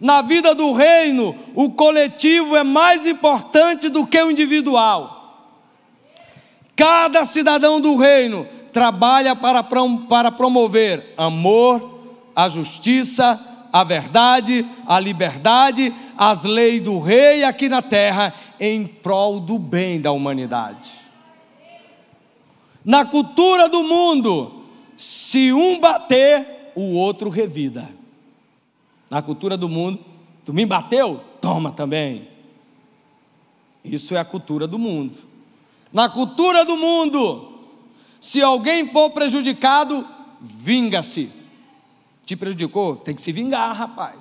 Na 0.00 0.22
vida 0.22 0.54
do 0.54 0.72
reino, 0.72 1.36
o 1.54 1.70
coletivo 1.72 2.56
é 2.56 2.64
mais 2.64 3.06
importante 3.06 3.90
do 3.90 4.06
que 4.06 4.20
o 4.20 4.30
individual. 4.30 5.20
Cada 6.74 7.26
cidadão 7.26 7.78
do 7.78 7.96
reino 7.96 8.46
trabalha 8.72 9.36
para, 9.36 9.62
para 9.62 10.32
promover 10.32 11.12
amor, 11.18 12.00
a 12.34 12.48
justiça, 12.48 13.38
a 13.70 13.84
verdade, 13.84 14.66
a 14.86 14.98
liberdade, 14.98 15.94
as 16.16 16.44
leis 16.44 16.80
do 16.80 16.98
rei 16.98 17.44
aqui 17.44 17.68
na 17.68 17.82
terra, 17.82 18.32
em 18.58 18.86
prol 18.86 19.38
do 19.38 19.58
bem 19.58 20.00
da 20.00 20.12
humanidade. 20.12 20.92
Na 22.82 23.04
cultura 23.04 23.68
do 23.68 23.82
mundo, 23.82 24.64
se 24.96 25.52
um 25.52 25.78
bater, 25.78 26.72
o 26.74 26.94
outro 26.94 27.28
revida. 27.28 27.99
Na 29.10 29.20
cultura 29.20 29.56
do 29.56 29.68
mundo, 29.68 29.98
tu 30.44 30.54
me 30.54 30.64
bateu? 30.64 31.20
Toma 31.40 31.72
também. 31.72 32.28
Isso 33.84 34.14
é 34.14 34.20
a 34.20 34.24
cultura 34.24 34.68
do 34.68 34.78
mundo. 34.78 35.18
Na 35.92 36.08
cultura 36.08 36.64
do 36.64 36.76
mundo, 36.76 37.52
se 38.20 38.40
alguém 38.40 38.88
for 38.92 39.10
prejudicado, 39.10 40.06
vinga-se. 40.40 41.32
Te 42.24 42.36
prejudicou? 42.36 42.94
Tem 42.94 43.14
que 43.14 43.20
se 43.20 43.32
vingar, 43.32 43.74
rapaz. 43.74 44.16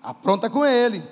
Apronta 0.00 0.48
com 0.48 0.64
ele. 0.64 1.02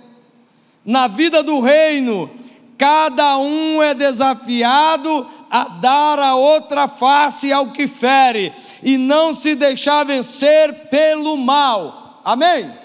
Na 0.84 1.08
vida 1.08 1.42
do 1.42 1.58
reino, 1.58 2.30
cada 2.78 3.36
um 3.38 3.82
é 3.82 3.92
desafiado 3.92 5.26
a 5.50 5.64
dar 5.64 6.18
a 6.20 6.36
outra 6.36 6.86
face 6.86 7.52
ao 7.52 7.72
que 7.72 7.88
fere 7.88 8.52
e 8.82 8.96
não 8.96 9.34
se 9.34 9.56
deixar 9.56 10.04
vencer 10.04 10.88
pelo 10.88 11.36
mal. 11.36 12.20
Amém? 12.24 12.79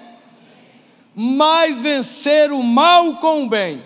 Mas 1.16 1.80
vencer 1.80 2.52
o 2.52 2.62
mal 2.62 3.18
com 3.18 3.44
o 3.44 3.50
bem. 3.50 3.82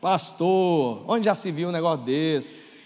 Pastor, 0.00 1.02
onde 1.08 1.24
já 1.24 1.34
se 1.34 1.50
viu 1.50 1.70
um 1.70 1.72
negócio 1.72 2.04
desse? 2.04 2.76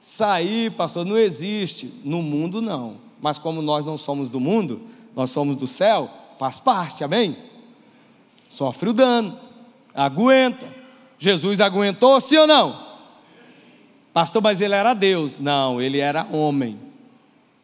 Sair, 0.00 0.70
pastor, 0.72 1.04
não 1.04 1.18
existe. 1.18 1.92
No 2.02 2.22
mundo, 2.22 2.62
não. 2.62 2.96
Mas 3.20 3.38
como 3.38 3.60
nós 3.60 3.84
não 3.84 3.96
somos 3.96 4.30
do 4.30 4.40
mundo, 4.40 4.82
nós 5.14 5.30
somos 5.30 5.56
do 5.56 5.66
céu, 5.66 6.10
faz 6.38 6.58
parte, 6.58 7.04
amém? 7.04 7.36
Sofre 8.48 8.90
o 8.90 8.92
dano, 8.92 9.38
aguenta. 9.94 10.72
Jesus 11.18 11.60
aguentou, 11.60 12.20
sim 12.20 12.36
ou 12.36 12.46
não? 12.46 12.84
Pastor, 14.12 14.42
mas 14.42 14.60
ele 14.60 14.74
era 14.74 14.94
Deus. 14.94 15.40
Não, 15.40 15.80
ele 15.82 15.98
era 15.98 16.26
homem, 16.30 16.78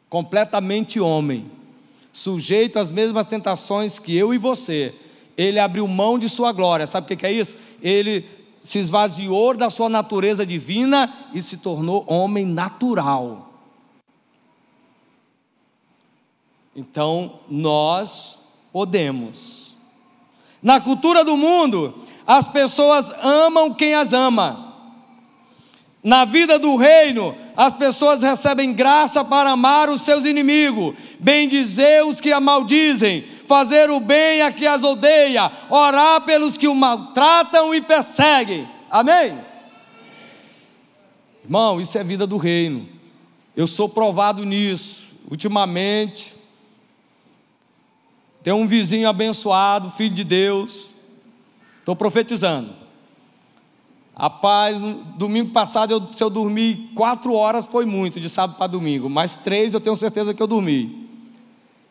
completamente 0.09 0.99
homem, 0.99 1.51
sujeito 2.13 2.79
às 2.79 2.91
mesmas 2.91 3.27
tentações 3.27 3.99
que 3.99 4.17
eu 4.17 4.35
e 4.35 4.39
você 4.39 4.95
ele 5.41 5.59
abriu 5.59 5.89
mão 5.89 6.19
de 6.19 6.29
sua 6.29 6.53
glória. 6.53 6.87
Sabe 6.87 7.15
o 7.15 7.17
que 7.17 7.27
é 7.27 7.33
isso? 7.33 7.57
Ele 7.81 8.29
se 8.63 8.79
esvaziou 8.79 9.57
da 9.57 9.71
sua 9.71 9.89
natureza 9.89 10.45
divina 10.45 11.31
e 11.33 11.41
se 11.41 11.57
tornou 11.57 12.05
homem 12.07 12.45
natural. 12.45 13.49
Então, 16.77 17.41
nós 17.49 18.45
podemos. 18.71 19.75
Na 20.63 20.79
cultura 20.79 21.25
do 21.25 21.39
mundo, 21.39 21.95
as 22.27 22.47
pessoas 22.47 23.11
amam 23.23 23.73
quem 23.73 23.95
as 23.95 24.13
ama. 24.13 24.70
Na 26.03 26.25
vida 26.25 26.59
do 26.59 26.77
reino, 26.77 27.37
as 27.55 27.75
pessoas 27.75 28.23
recebem 28.23 28.73
graça 28.73 29.23
para 29.23 29.51
amar 29.51 29.91
os 29.91 30.01
seus 30.01 30.25
inimigos, 30.25 30.95
bendizer 31.19 32.05
os 32.07 32.21
que 32.21 32.33
a 32.33 32.41
maldizem, 32.41 33.27
fazer 33.47 33.91
o 33.91 34.01
bem 34.01 34.41
a 34.41 34.51
que 34.51 34.67
as 34.67 34.83
odeia, 34.83 35.53
orar 35.69 36.23
pelos 36.23 36.57
que 36.57 36.67
o 36.67 36.75
maltratam 36.75 37.75
e 37.75 37.83
perseguem. 37.83 38.67
Amém? 38.91 39.39
Irmão, 41.45 41.79
isso 41.81 41.99
é 41.99 42.03
vida 42.03 42.27
do 42.27 42.39
reino. 42.39 42.89
Eu 43.55 43.67
sou 43.67 43.89
provado 43.89 44.45
nisso. 44.47 45.03
Ultimamente, 45.31 46.35
tem 48.43 48.55
um 48.55 48.67
vizinho 48.67 49.09
abençoado, 49.09 49.91
filho 49.91 50.15
de 50.15 50.25
Deus. 50.25 50.95
Estou 51.79 51.95
profetizando. 51.95 52.75
Rapaz, 54.21 54.79
domingo 55.17 55.51
passado, 55.51 55.93
eu, 55.93 56.13
se 56.13 56.23
eu 56.23 56.29
dormi 56.29 56.91
quatro 56.95 57.33
horas, 57.33 57.65
foi 57.65 57.87
muito, 57.87 58.21
de 58.21 58.29
sábado 58.29 58.59
para 58.59 58.67
domingo, 58.67 59.09
mas 59.09 59.35
três 59.35 59.73
eu 59.73 59.81
tenho 59.81 59.97
certeza 59.97 60.35
que 60.35 60.43
eu 60.43 60.47
dormi. 60.47 61.09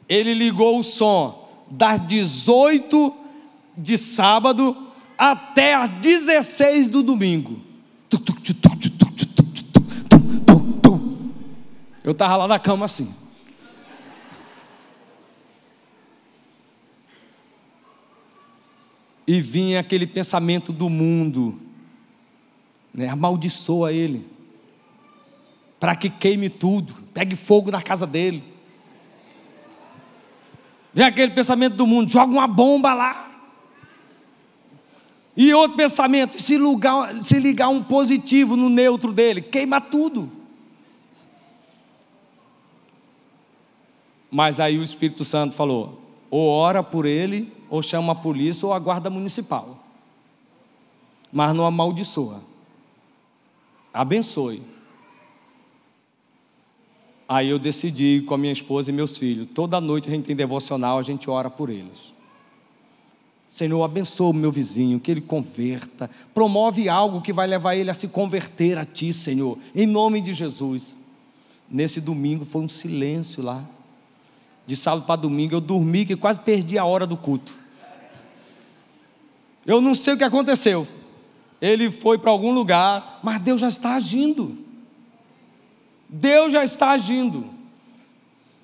Ele 0.08 0.36
ligou 0.36 0.78
o 0.78 0.84
som 0.84 1.50
das 1.72 2.00
18 2.06 3.12
de 3.76 3.98
sábado 3.98 4.78
até 5.18 5.74
as 5.74 5.90
16 5.90 6.88
do 6.88 7.02
domingo. 7.02 7.62
Eu 12.04 12.12
estava 12.12 12.38
lá 12.38 12.48
na 12.48 12.60
cama 12.60 12.86
assim. 12.86 13.12
E 19.26 19.42
vinha 19.42 19.80
aquele 19.80 20.06
pensamento 20.06 20.72
do 20.72 20.92
mundo 20.92 21.60
né, 23.00 23.08
amaldiçoa 23.08 23.94
ele, 23.94 24.28
para 25.80 25.96
que 25.96 26.10
queime 26.10 26.50
tudo, 26.50 26.94
pegue 27.14 27.34
fogo 27.34 27.72
na 27.72 27.82
casa 27.82 28.06
dele. 28.06 28.44
Vem 30.94 31.06
aquele 31.06 31.32
pensamento 31.32 31.78
do 31.78 31.88
mundo, 31.88 32.12
joga 32.12 32.30
uma 32.30 32.46
bomba 32.46 32.94
lá. 32.94 33.32
E 35.38 35.54
outro 35.54 35.78
pensamento, 35.78 36.42
se 36.42 36.58
ligar, 36.58 37.22
se 37.22 37.40
ligar 37.40 37.70
um 37.70 37.82
positivo 37.82 38.58
no 38.58 38.68
neutro 38.68 39.14
dele, 39.14 39.42
queima 39.42 39.80
tudo. 39.80 40.30
Mas 44.30 44.60
aí 44.60 44.78
o 44.78 44.84
Espírito 44.84 45.24
Santo 45.24 45.56
falou: 45.56 46.02
ou 46.30 46.50
ora 46.50 46.84
por 46.84 47.06
ele, 47.06 47.50
ou 47.70 47.82
chama 47.82 48.12
a 48.12 48.16
polícia 48.16 48.68
ou 48.68 48.74
a 48.74 48.80
guarda 48.80 49.10
municipal. 49.10 49.82
Mas 51.32 51.54
não 51.54 51.66
amaldiçoa 51.66 52.50
abençoe. 53.94 54.62
Aí 57.28 57.50
eu 57.50 57.60
decidi 57.60 58.24
com 58.26 58.34
a 58.34 58.38
minha 58.38 58.52
esposa 58.52 58.90
e 58.90 58.94
meus 58.94 59.18
filhos, 59.18 59.48
toda 59.54 59.80
noite 59.80 60.08
a 60.08 60.12
gente 60.12 60.26
tem 60.26 60.36
devocional, 60.36 60.98
a 60.98 61.04
gente 61.04 61.30
ora 61.30 61.50
por 61.50 61.70
eles. 61.70 62.12
Senhor, 63.48 63.84
abençoa 63.84 64.30
o 64.30 64.34
meu 64.34 64.52
vizinho, 64.52 65.00
que 65.00 65.10
ele 65.10 65.22
converta, 65.22 66.10
promove 66.34 66.90
algo 66.90 67.22
que 67.22 67.34
vai 67.34 67.48
levar 67.48 67.76
ele 67.76 67.90
a 67.90 67.94
se 67.94 68.08
converter 68.08 68.78
a 68.78 68.86
Ti, 68.86 69.12
Senhor, 69.14 69.58
em 69.76 69.86
nome 69.86 70.22
de 70.22 70.34
Jesus. 70.34 70.96
Nesse 71.70 72.02
domingo 72.02 72.46
foi 72.46 72.62
um 72.62 72.70
silêncio 72.70 73.44
lá. 73.44 73.64
De 74.66 74.76
sábado 74.76 75.06
para 75.06 75.16
domingo 75.16 75.56
eu 75.56 75.62
dormi 75.62 76.06
que 76.06 76.16
quase 76.16 76.40
perdi 76.40 76.78
a 76.78 76.86
hora 76.86 77.06
do 77.06 77.18
culto. 77.18 77.54
Eu 79.66 79.82
não 79.82 79.94
sei 79.94 80.14
o 80.14 80.18
que 80.18 80.24
aconteceu 80.24 80.88
ele 81.62 81.92
foi 81.92 82.18
para 82.18 82.32
algum 82.32 82.52
lugar, 82.52 83.20
mas 83.24 83.40
Deus 83.40 83.62
já 83.62 83.68
está 83.68 83.96
agindo. 83.96 84.58
Deus 86.08 86.52
já 86.54 86.64
está 86.64 86.92
agindo. 86.92 87.46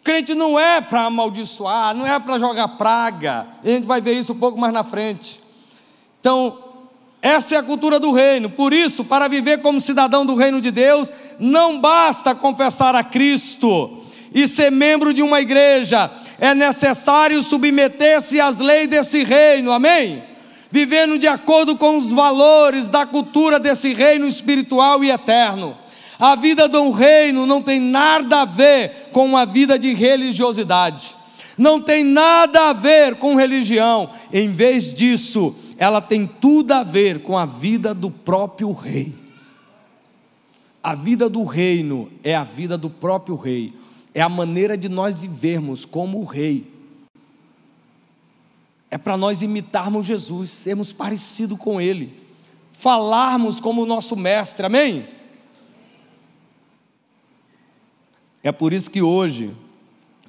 Crente 0.04 0.36
não 0.36 0.60
é 0.60 0.82
para 0.82 1.04
amaldiçoar, 1.04 1.96
não 1.96 2.06
é 2.06 2.20
para 2.20 2.38
jogar 2.38 2.68
praga. 2.70 3.48
A 3.64 3.68
gente 3.68 3.86
vai 3.86 4.00
ver 4.00 4.14
isso 4.14 4.34
um 4.34 4.40
pouco 4.40 4.58
mais 4.58 4.74
na 4.74 4.84
frente. 4.84 5.42
Então, 6.20 6.60
essa 7.22 7.56
é 7.56 7.58
a 7.58 7.64
cultura 7.64 8.00
do 8.00 8.12
reino. 8.12 8.50
Por 8.50 8.72
isso, 8.72 9.04
para 9.04 9.28
viver 9.28 9.62
como 9.62 9.82
cidadão 9.82 10.26
do 10.26 10.36
reino 10.36 10.62
de 10.62 10.70
Deus, 10.70 11.12
não 11.40 11.80
basta 11.82 12.36
confessar 12.36 12.96
a 12.96 13.04
Cristo 13.04 14.04
e 14.36 14.48
ser 14.48 14.70
membro 14.70 15.14
de 15.14 15.24
uma 15.24 15.40
igreja, 15.40 16.12
é 16.38 16.54
necessário 16.54 17.42
submeter-se 17.42 18.40
às 18.42 18.58
leis 18.58 18.90
desse 18.90 19.24
reino. 19.24 19.72
Amém? 19.72 20.35
Vivendo 20.76 21.18
de 21.18 21.26
acordo 21.26 21.78
com 21.78 21.98
os 21.98 22.12
valores 22.12 22.90
da 22.90 23.06
cultura 23.06 23.58
desse 23.58 23.94
reino 23.94 24.28
espiritual 24.28 25.06
e 25.06 25.10
eterno. 25.10 25.78
A 26.20 26.36
vida 26.36 26.68
de 26.68 26.76
um 26.76 26.92
reino 26.92 27.46
não 27.46 27.62
tem 27.62 27.80
nada 27.80 28.42
a 28.42 28.46
ver 28.46 29.08
com 29.14 29.24
uma 29.24 29.46
vida 29.46 29.80
de 29.80 29.94
religiosidade, 29.94 31.16
não 31.58 31.80
tem 31.80 32.04
nada 32.04 32.72
a 32.72 32.74
ver 32.74 33.16
com 33.16 33.36
religião, 33.36 34.10
em 34.34 34.52
vez 34.52 34.94
disso, 34.94 35.56
ela 35.78 36.02
tem 36.02 36.28
tudo 36.28 36.74
a 36.74 36.84
ver 36.84 37.20
com 37.20 37.38
a 37.38 37.46
vida 37.46 37.94
do 37.94 38.12
próprio 38.12 38.74
rei. 38.74 39.14
A 40.84 40.94
vida 40.94 41.30
do 41.30 41.46
reino 41.46 42.12
é 42.22 42.36
a 42.36 42.44
vida 42.44 42.78
do 42.78 42.90
próprio 42.90 43.38
rei, 43.38 43.74
é 44.14 44.22
a 44.22 44.28
maneira 44.28 44.78
de 44.78 44.90
nós 44.90 45.16
vivermos 45.16 45.86
como 45.86 46.20
o 46.20 46.26
rei 46.26 46.75
é 48.90 48.98
para 48.98 49.18
nós 49.18 49.42
imitarmos 49.42 50.06
Jesus, 50.06 50.52
sermos 50.52 50.94
parecidos 50.94 51.58
com 51.58 51.82
Ele, 51.82 52.18
falarmos 52.72 53.60
como 53.60 53.84
o 53.84 53.86
nosso 53.86 54.16
Mestre, 54.16 54.66
amém? 54.66 55.08
É 58.44 58.52
por 58.52 58.74
isso 58.74 58.92
que 58.92 59.02
hoje, 59.02 59.56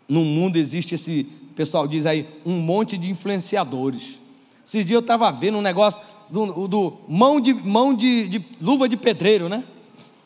no 0.09 0.25
mundo, 0.25 0.57
existe 0.57 0.95
esse, 0.95 1.25
pessoal 1.57 1.87
diz 1.89 2.07
aí, 2.07 2.29
um 2.45 2.59
monte 2.59 2.97
de 2.97 3.11
influenciadores. 3.11 4.19
Esses 4.65 4.85
dias 4.85 4.97
eu 4.97 5.01
estava 5.01 5.31
vendo 5.31 5.59
um 5.59 5.63
negócio 5.63 6.03
do, 6.31 6.69
do 6.69 6.99
mão, 7.09 7.41
de, 7.41 7.55
mão 7.55 7.95
de, 7.95 8.29
de, 8.29 8.45
luva 8.61 8.89
de 8.89 8.97
pedreiro, 8.97 9.49
né? 9.49 9.65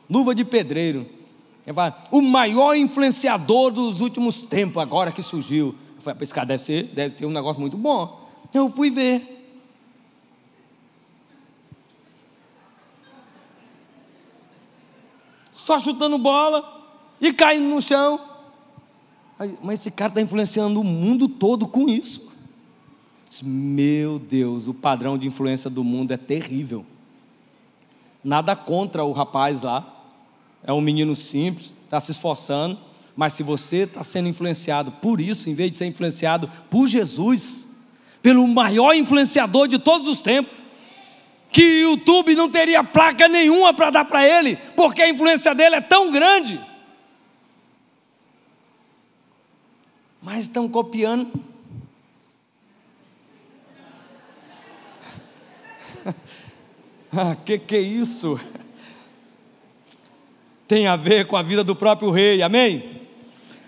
Luva 0.09 0.35
de 0.35 0.45
pedreiro. 0.45 1.07
O 2.11 2.21
maior 2.21 2.75
influenciador 2.75 3.71
dos 3.71 4.01
últimos 4.01 4.43
tempos, 4.43 4.83
agora 4.83 5.13
que 5.13 5.23
surgiu. 5.23 5.75
Eu 5.97 6.03
falei, 6.03 6.19
esse 6.23 6.35
cara 6.35 6.47
deve, 6.47 6.63
ser, 6.63 6.85
deve 6.85 7.15
ter 7.15 7.27
um 7.27 7.31
negócio 7.31 7.61
muito 7.61 7.77
bom. 7.77 8.20
Eu 8.53 8.71
fui 8.71 8.91
ver. 8.91 9.41
só 15.71 15.79
chutando 15.79 16.19
bola 16.19 16.99
e 17.21 17.33
caindo 17.33 17.69
no 17.69 17.81
chão. 17.81 18.21
Mas 19.63 19.81
esse 19.81 19.91
cara 19.91 20.11
está 20.11 20.21
influenciando 20.21 20.81
o 20.81 20.85
mundo 20.85 21.29
todo 21.29 21.69
com 21.69 21.89
isso. 21.89 22.29
Meu 23.43 24.19
Deus, 24.19 24.67
o 24.67 24.75
padrão 24.75 25.17
de 25.17 25.29
influência 25.29 25.71
do 25.71 25.85
mundo 25.85 26.13
é 26.13 26.17
terrível. 26.17 26.85
Nada 28.25 28.57
contra 28.57 29.05
o 29.05 29.13
rapaz 29.13 29.63
lá, 29.63 29.97
é 30.65 30.73
um 30.73 30.81
menino 30.81 31.15
simples, 31.15 31.77
está 31.85 32.01
se 32.01 32.11
esforçando, 32.11 32.77
mas 33.15 33.35
se 33.35 33.45
você 33.45 33.83
está 33.83 34.03
sendo 34.03 34.29
influenciado 34.29 34.91
por 34.93 35.21
isso, 35.21 35.49
em 35.49 35.55
vez 35.55 35.71
de 35.71 35.79
ser 35.79 35.87
influenciado 35.87 36.51
por 36.69 36.89
Jesus, 36.89 37.69
pelo 38.23 38.47
maior 38.47 38.95
influenciador 38.95 39.69
de 39.69 39.79
todos 39.79 40.07
os 40.07 40.23
tempos, 40.23 40.53
que 41.51 41.85
o 41.85 41.91
YouTube 41.91 42.35
não 42.35 42.49
teria 42.49 42.85
placa 42.85 43.29
nenhuma 43.29 43.75
para 43.75 43.91
dar 43.91 44.05
para 44.05 44.27
ele, 44.27 44.57
porque 44.77 45.03
a 45.03 45.09
influência 45.09 45.55
dele 45.55 45.77
é 45.77 45.81
tão 45.81 46.11
grande. 46.11 46.61
Mas 50.23 50.45
estão 50.45 50.69
copiando. 50.69 51.33
ah, 57.13 57.35
que 57.45 57.59
que 57.59 57.77
é 57.77 57.81
isso? 57.81 58.39
Tem 60.69 60.87
a 60.87 60.95
ver 60.95 61.27
com 61.27 61.37
a 61.37 61.43
vida 61.43 61.65
do 61.65 61.75
próprio 61.75 62.11
rei, 62.11 62.43
amém? 62.43 63.01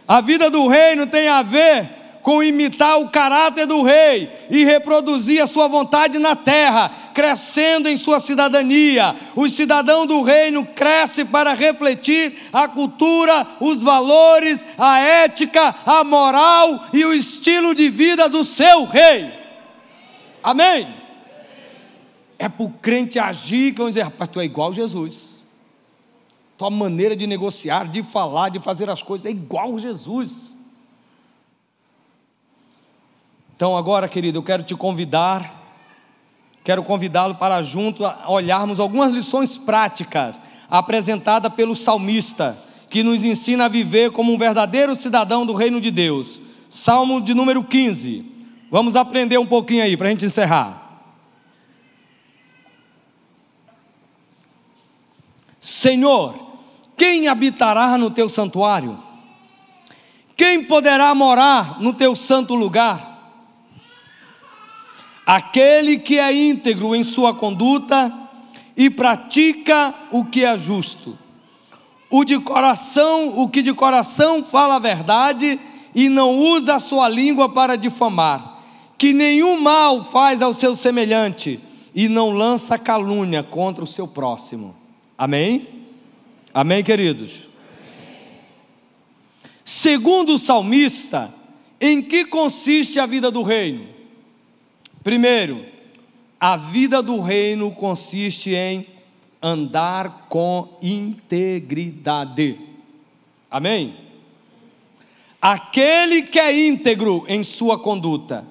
A 0.06 0.20
vida 0.20 0.48
do 0.50 0.68
rei 0.68 0.94
não 0.94 1.06
tem 1.06 1.26
a 1.26 1.42
ver 1.42 2.01
com 2.22 2.42
imitar 2.42 3.00
o 3.00 3.08
caráter 3.08 3.66
do 3.66 3.82
rei 3.82 4.30
e 4.48 4.64
reproduzir 4.64 5.42
a 5.42 5.46
sua 5.46 5.66
vontade 5.66 6.18
na 6.18 6.36
terra, 6.36 7.10
crescendo 7.12 7.88
em 7.88 7.96
sua 7.96 8.20
cidadania. 8.20 9.16
O 9.34 9.48
cidadão 9.48 10.06
do 10.06 10.22
reino 10.22 10.64
cresce 10.64 11.24
para 11.24 11.52
refletir 11.52 12.48
a 12.52 12.68
cultura, 12.68 13.46
os 13.60 13.82
valores, 13.82 14.64
a 14.78 15.00
ética, 15.00 15.74
a 15.84 16.04
moral 16.04 16.86
e 16.92 17.04
o 17.04 17.12
estilo 17.12 17.74
de 17.74 17.90
vida 17.90 18.28
do 18.28 18.44
seu 18.44 18.84
rei. 18.84 19.32
Amém? 20.42 20.94
É 22.38 22.48
para 22.48 22.64
o 22.64 22.70
crente 22.70 23.18
agir 23.18 23.72
que 23.72 23.78
vão 23.78 23.88
dizer, 23.88 24.02
rapaz, 24.02 24.30
tu 24.30 24.40
é 24.40 24.44
igual 24.44 24.72
Jesus. 24.72 25.42
Tua 26.56 26.70
maneira 26.70 27.16
de 27.16 27.26
negociar, 27.26 27.88
de 27.88 28.02
falar, 28.02 28.48
de 28.48 28.60
fazer 28.60 28.88
as 28.88 29.02
coisas 29.02 29.26
é 29.26 29.30
igual 29.30 29.78
Jesus. 29.78 30.51
Então, 33.62 33.76
agora, 33.76 34.08
querido, 34.08 34.38
eu 34.38 34.42
quero 34.42 34.64
te 34.64 34.74
convidar, 34.74 35.78
quero 36.64 36.82
convidá-lo 36.82 37.36
para 37.36 37.62
junto 37.62 38.02
olharmos 38.26 38.80
algumas 38.80 39.12
lições 39.12 39.56
práticas 39.56 40.34
apresentadas 40.68 41.52
pelo 41.54 41.76
salmista, 41.76 42.60
que 42.90 43.04
nos 43.04 43.22
ensina 43.22 43.66
a 43.66 43.68
viver 43.68 44.10
como 44.10 44.32
um 44.34 44.36
verdadeiro 44.36 44.96
cidadão 44.96 45.46
do 45.46 45.54
reino 45.54 45.80
de 45.80 45.92
Deus. 45.92 46.40
Salmo 46.68 47.20
de 47.20 47.34
número 47.34 47.62
15. 47.62 48.26
Vamos 48.68 48.96
aprender 48.96 49.38
um 49.38 49.46
pouquinho 49.46 49.84
aí 49.84 49.96
para 49.96 50.08
a 50.08 50.10
gente 50.10 50.26
encerrar. 50.26 51.04
Senhor, 55.60 56.34
quem 56.96 57.28
habitará 57.28 57.96
no 57.96 58.10
teu 58.10 58.28
santuário? 58.28 59.00
Quem 60.36 60.64
poderá 60.64 61.14
morar 61.14 61.80
no 61.80 61.92
teu 61.92 62.16
santo 62.16 62.56
lugar? 62.56 63.11
Aquele 65.26 65.98
que 65.98 66.18
é 66.18 66.32
íntegro 66.34 66.94
em 66.94 67.04
sua 67.04 67.34
conduta 67.34 68.12
e 68.76 68.90
pratica 68.90 69.94
o 70.10 70.24
que 70.24 70.44
é 70.44 70.56
justo. 70.58 71.18
O 72.10 72.24
de 72.24 72.38
coração, 72.40 73.38
o 73.38 73.48
que 73.48 73.62
de 73.62 73.72
coração 73.72 74.42
fala 74.42 74.76
a 74.76 74.80
verdade 74.80 75.58
e 75.94 76.08
não 76.08 76.36
usa 76.36 76.74
a 76.74 76.80
sua 76.80 77.08
língua 77.08 77.48
para 77.48 77.76
difamar, 77.76 78.62
que 78.98 79.12
nenhum 79.12 79.60
mal 79.60 80.04
faz 80.04 80.42
ao 80.42 80.52
seu 80.52 80.74
semelhante 80.74 81.60
e 81.94 82.08
não 82.08 82.30
lança 82.30 82.78
calúnia 82.78 83.42
contra 83.42 83.84
o 83.84 83.86
seu 83.86 84.08
próximo. 84.08 84.74
Amém? 85.16 85.68
Amém, 86.52 86.82
queridos? 86.82 87.48
Segundo 89.64 90.34
o 90.34 90.38
salmista, 90.38 91.32
em 91.80 92.02
que 92.02 92.24
consiste 92.24 92.98
a 92.98 93.06
vida 93.06 93.30
do 93.30 93.42
reino? 93.42 93.91
Primeiro, 95.02 95.64
a 96.38 96.56
vida 96.56 97.02
do 97.02 97.20
reino 97.20 97.72
consiste 97.72 98.54
em 98.54 98.86
andar 99.42 100.26
com 100.28 100.78
integridade. 100.80 102.58
Amém? 103.50 103.96
Aquele 105.40 106.22
que 106.22 106.38
é 106.38 106.66
íntegro 106.68 107.24
em 107.26 107.42
sua 107.42 107.76
conduta. 107.78 108.46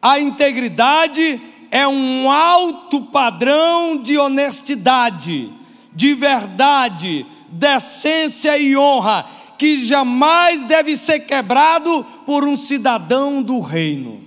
A 0.00 0.18
integridade 0.18 1.40
é 1.70 1.86
um 1.86 2.30
alto 2.30 3.02
padrão 3.02 3.98
de 3.98 4.16
honestidade, 4.16 5.52
de 5.92 6.14
verdade, 6.14 7.26
decência 7.50 8.56
e 8.56 8.74
honra, 8.76 9.26
que 9.58 9.84
jamais 9.84 10.64
deve 10.64 10.96
ser 10.96 11.20
quebrado 11.20 12.02
por 12.24 12.44
um 12.44 12.56
cidadão 12.56 13.42
do 13.42 13.60
reino 13.60 14.21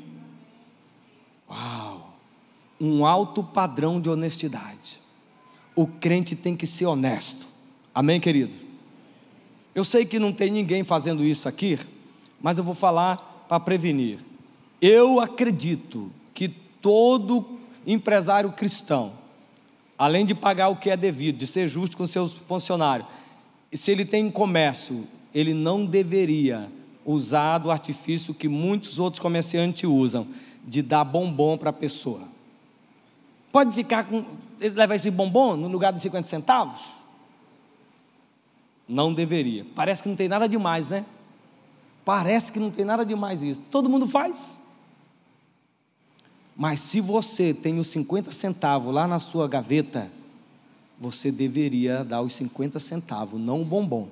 um 2.79 3.05
alto 3.05 3.43
padrão 3.43 3.99
de 3.99 4.09
honestidade. 4.09 4.99
O 5.75 5.87
crente 5.87 6.35
tem 6.35 6.55
que 6.55 6.67
ser 6.67 6.85
honesto. 6.85 7.47
Amém, 7.93 8.19
querido? 8.19 8.53
Eu 9.73 9.83
sei 9.83 10.05
que 10.05 10.19
não 10.19 10.31
tem 10.31 10.51
ninguém 10.51 10.83
fazendo 10.83 11.23
isso 11.23 11.47
aqui, 11.47 11.79
mas 12.41 12.57
eu 12.57 12.63
vou 12.63 12.73
falar 12.73 13.45
para 13.47 13.59
prevenir. 13.59 14.19
Eu 14.81 15.19
acredito 15.19 16.11
que 16.33 16.47
todo 16.47 17.59
empresário 17.85 18.51
cristão, 18.51 19.13
além 19.97 20.25
de 20.25 20.33
pagar 20.33 20.69
o 20.69 20.75
que 20.75 20.89
é 20.89 20.97
devido, 20.97 21.37
de 21.37 21.47
ser 21.47 21.67
justo 21.67 21.97
com 21.97 22.05
seus 22.05 22.35
funcionários, 22.39 23.07
se 23.73 23.91
ele 23.91 24.05
tem 24.05 24.29
comércio, 24.29 25.07
ele 25.33 25.53
não 25.53 25.85
deveria 25.85 26.69
usar 27.05 27.57
do 27.57 27.69
artifício 27.69 28.33
que 28.33 28.47
muitos 28.47 28.99
outros 28.99 29.19
comerciantes 29.19 29.83
usam, 29.89 30.27
de 30.65 30.81
dar 30.81 31.03
bombom 31.03 31.57
para 31.57 31.69
a 31.69 31.73
pessoa. 31.73 32.34
Pode 33.55 33.73
ficar 33.73 34.03
com. 34.03 34.25
levar 34.59 34.95
esse 34.95 35.09
bombom 35.09 35.55
no 35.55 35.69
lugar 35.69 35.93
de 35.93 36.01
50 36.01 36.27
centavos? 36.27 36.77
Não 38.85 39.13
deveria. 39.13 39.65
Parece 39.73 40.03
que 40.03 40.09
não 40.09 40.15
tem 40.17 40.27
nada 40.27 40.45
demais, 40.45 40.89
né? 40.89 41.05
Parece 42.03 42.51
que 42.51 42.59
não 42.59 42.69
tem 42.69 42.83
nada 42.83 43.05
demais 43.05 43.41
isso. 43.41 43.61
Todo 43.71 43.89
mundo 43.89 44.09
faz. 44.09 44.59
Mas 46.53 46.81
se 46.81 46.99
você 46.99 47.53
tem 47.53 47.79
os 47.79 47.87
50 47.87 48.29
centavos 48.33 48.93
lá 48.93 49.07
na 49.07 49.19
sua 49.19 49.47
gaveta, 49.47 50.11
você 50.99 51.31
deveria 51.31 52.03
dar 52.03 52.19
os 52.19 52.33
50 52.33 52.77
centavos, 52.77 53.39
não 53.39 53.61
o 53.61 53.65
bombom. 53.65 54.09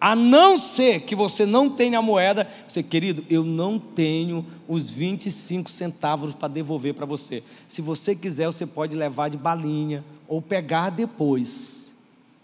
A 0.00 0.14
não 0.14 0.58
ser 0.58 1.00
que 1.00 1.16
você 1.16 1.46
não 1.46 1.70
tenha 1.70 1.98
a 1.98 2.02
moeda, 2.02 2.48
você, 2.68 2.82
querido, 2.82 3.24
eu 3.30 3.42
não 3.42 3.78
tenho 3.78 4.44
os 4.68 4.90
25 4.90 5.70
centavos 5.70 6.34
para 6.34 6.48
devolver 6.48 6.92
para 6.92 7.06
você. 7.06 7.42
Se 7.66 7.80
você 7.80 8.14
quiser, 8.14 8.46
você 8.46 8.66
pode 8.66 8.94
levar 8.94 9.30
de 9.30 9.38
balinha 9.38 10.04
ou 10.28 10.42
pegar 10.42 10.90
depois, 10.90 11.94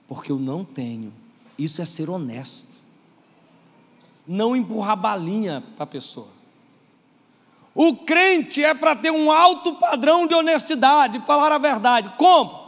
porque 0.08 0.32
eu 0.32 0.38
não 0.38 0.64
tenho. 0.64 1.12
Isso 1.58 1.82
é 1.82 1.84
ser 1.84 2.08
honesto. 2.08 2.72
Não 4.26 4.56
empurrar 4.56 4.96
balinha 4.96 5.62
para 5.76 5.84
a 5.84 5.86
pessoa. 5.86 6.28
O 7.74 7.96
crente 7.96 8.64
é 8.64 8.72
para 8.72 8.96
ter 8.96 9.10
um 9.10 9.30
alto 9.30 9.74
padrão 9.74 10.26
de 10.26 10.34
honestidade, 10.34 11.20
falar 11.26 11.52
a 11.52 11.58
verdade. 11.58 12.12
Como? 12.16 12.61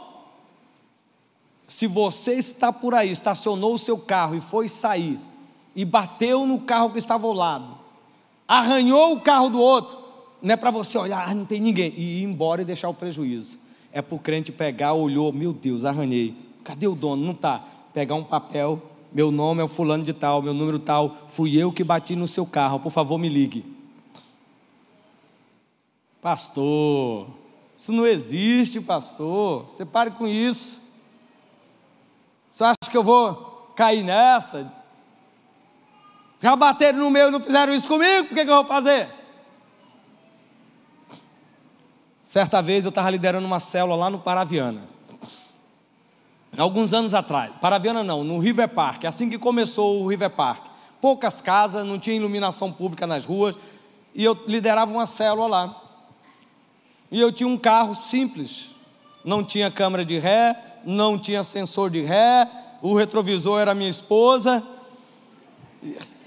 Se 1.67 1.87
você 1.87 2.33
está 2.33 2.71
por 2.71 2.93
aí, 2.93 3.11
estacionou 3.11 3.73
o 3.73 3.79
seu 3.79 3.97
carro 3.97 4.35
e 4.35 4.41
foi 4.41 4.67
sair, 4.67 5.19
e 5.75 5.83
bateu 5.83 6.45
no 6.45 6.59
carro 6.59 6.91
que 6.91 6.99
estava 6.99 7.25
ao 7.25 7.33
lado, 7.33 7.77
arranhou 8.47 9.13
o 9.13 9.21
carro 9.21 9.49
do 9.49 9.59
outro, 9.59 9.97
não 10.41 10.53
é 10.53 10.55
para 10.57 10.71
você 10.71 10.97
olhar, 10.97 11.27
ah, 11.27 11.33
não 11.33 11.45
tem 11.45 11.59
ninguém, 11.59 11.91
e 11.97 12.21
ir 12.21 12.23
embora 12.23 12.61
e 12.61 12.65
deixar 12.65 12.89
o 12.89 12.93
prejuízo. 12.93 13.57
É 13.91 14.01
para 14.01 14.15
o 14.15 14.19
crente 14.19 14.51
pegar, 14.51 14.93
olhou, 14.93 15.31
meu 15.31 15.53
Deus, 15.53 15.85
arranhei. 15.85 16.35
Cadê 16.63 16.87
o 16.87 16.95
dono? 16.95 17.23
Não 17.25 17.31
está. 17.31 17.63
Pegar 17.93 18.15
um 18.15 18.23
papel, 18.23 18.81
meu 19.11 19.31
nome 19.31 19.63
é 19.63 19.67
fulano 19.67 20.03
de 20.03 20.11
tal, 20.11 20.41
meu 20.41 20.53
número 20.53 20.77
tal, 20.77 21.23
fui 21.27 21.55
eu 21.55 21.71
que 21.71 21.83
bati 21.83 22.15
no 22.15 22.27
seu 22.27 22.45
carro, 22.45 22.79
por 22.79 22.91
favor 22.91 23.17
me 23.17 23.29
ligue. 23.29 23.63
Pastor, 26.21 27.27
isso 27.77 27.93
não 27.93 28.05
existe, 28.05 28.81
pastor. 28.81 29.65
Você 29.69 29.85
pare 29.85 30.11
com 30.11 30.27
isso. 30.27 30.81
Você 32.55 32.63
acha 32.63 32.89
que 32.89 32.95
eu 32.95 33.03
vou 33.03 33.73
cair 33.75 34.01
nessa? 34.01 34.71
Já 36.39 36.55
bateram 36.55 36.99
no 36.99 37.11
meu 37.11 37.27
e 37.27 37.31
não 37.31 37.41
fizeram 37.41 37.73
isso 37.73 37.85
comigo, 37.85 38.29
por 38.29 38.33
que, 38.33 38.45
que 38.45 38.49
eu 38.49 38.55
vou 38.55 38.65
fazer? 38.65 39.09
Certa 42.23 42.61
vez 42.61 42.85
eu 42.85 42.89
estava 42.89 43.09
liderando 43.09 43.45
uma 43.45 43.59
célula 43.59 43.97
lá 43.97 44.09
no 44.09 44.19
Paraviana. 44.19 44.83
alguns 46.57 46.93
anos 46.93 47.13
atrás, 47.13 47.51
Paraviana 47.59 48.05
não, 48.05 48.23
no 48.23 48.39
River 48.39 48.69
Park, 48.69 49.03
assim 49.03 49.29
que 49.29 49.37
começou 49.37 50.01
o 50.01 50.07
River 50.07 50.29
Park. 50.29 50.67
Poucas 51.01 51.41
casas, 51.41 51.85
não 51.85 51.99
tinha 51.99 52.15
iluminação 52.15 52.71
pública 52.71 53.05
nas 53.05 53.25
ruas, 53.25 53.57
e 54.13 54.23
eu 54.23 54.33
liderava 54.47 54.93
uma 54.93 55.05
célula 55.05 55.47
lá. 55.49 55.81
E 57.11 57.19
eu 57.19 57.33
tinha 57.33 57.49
um 57.49 57.57
carro 57.57 57.93
simples, 57.93 58.71
não 59.25 59.43
tinha 59.43 59.69
câmera 59.69 60.05
de 60.05 60.17
ré, 60.17 60.74
não 60.85 61.17
tinha 61.17 61.43
sensor 61.43 61.89
de 61.89 62.01
ré, 62.01 62.49
o 62.81 62.95
retrovisor 62.95 63.59
era 63.59 63.73
minha 63.73 63.89
esposa. 63.89 64.63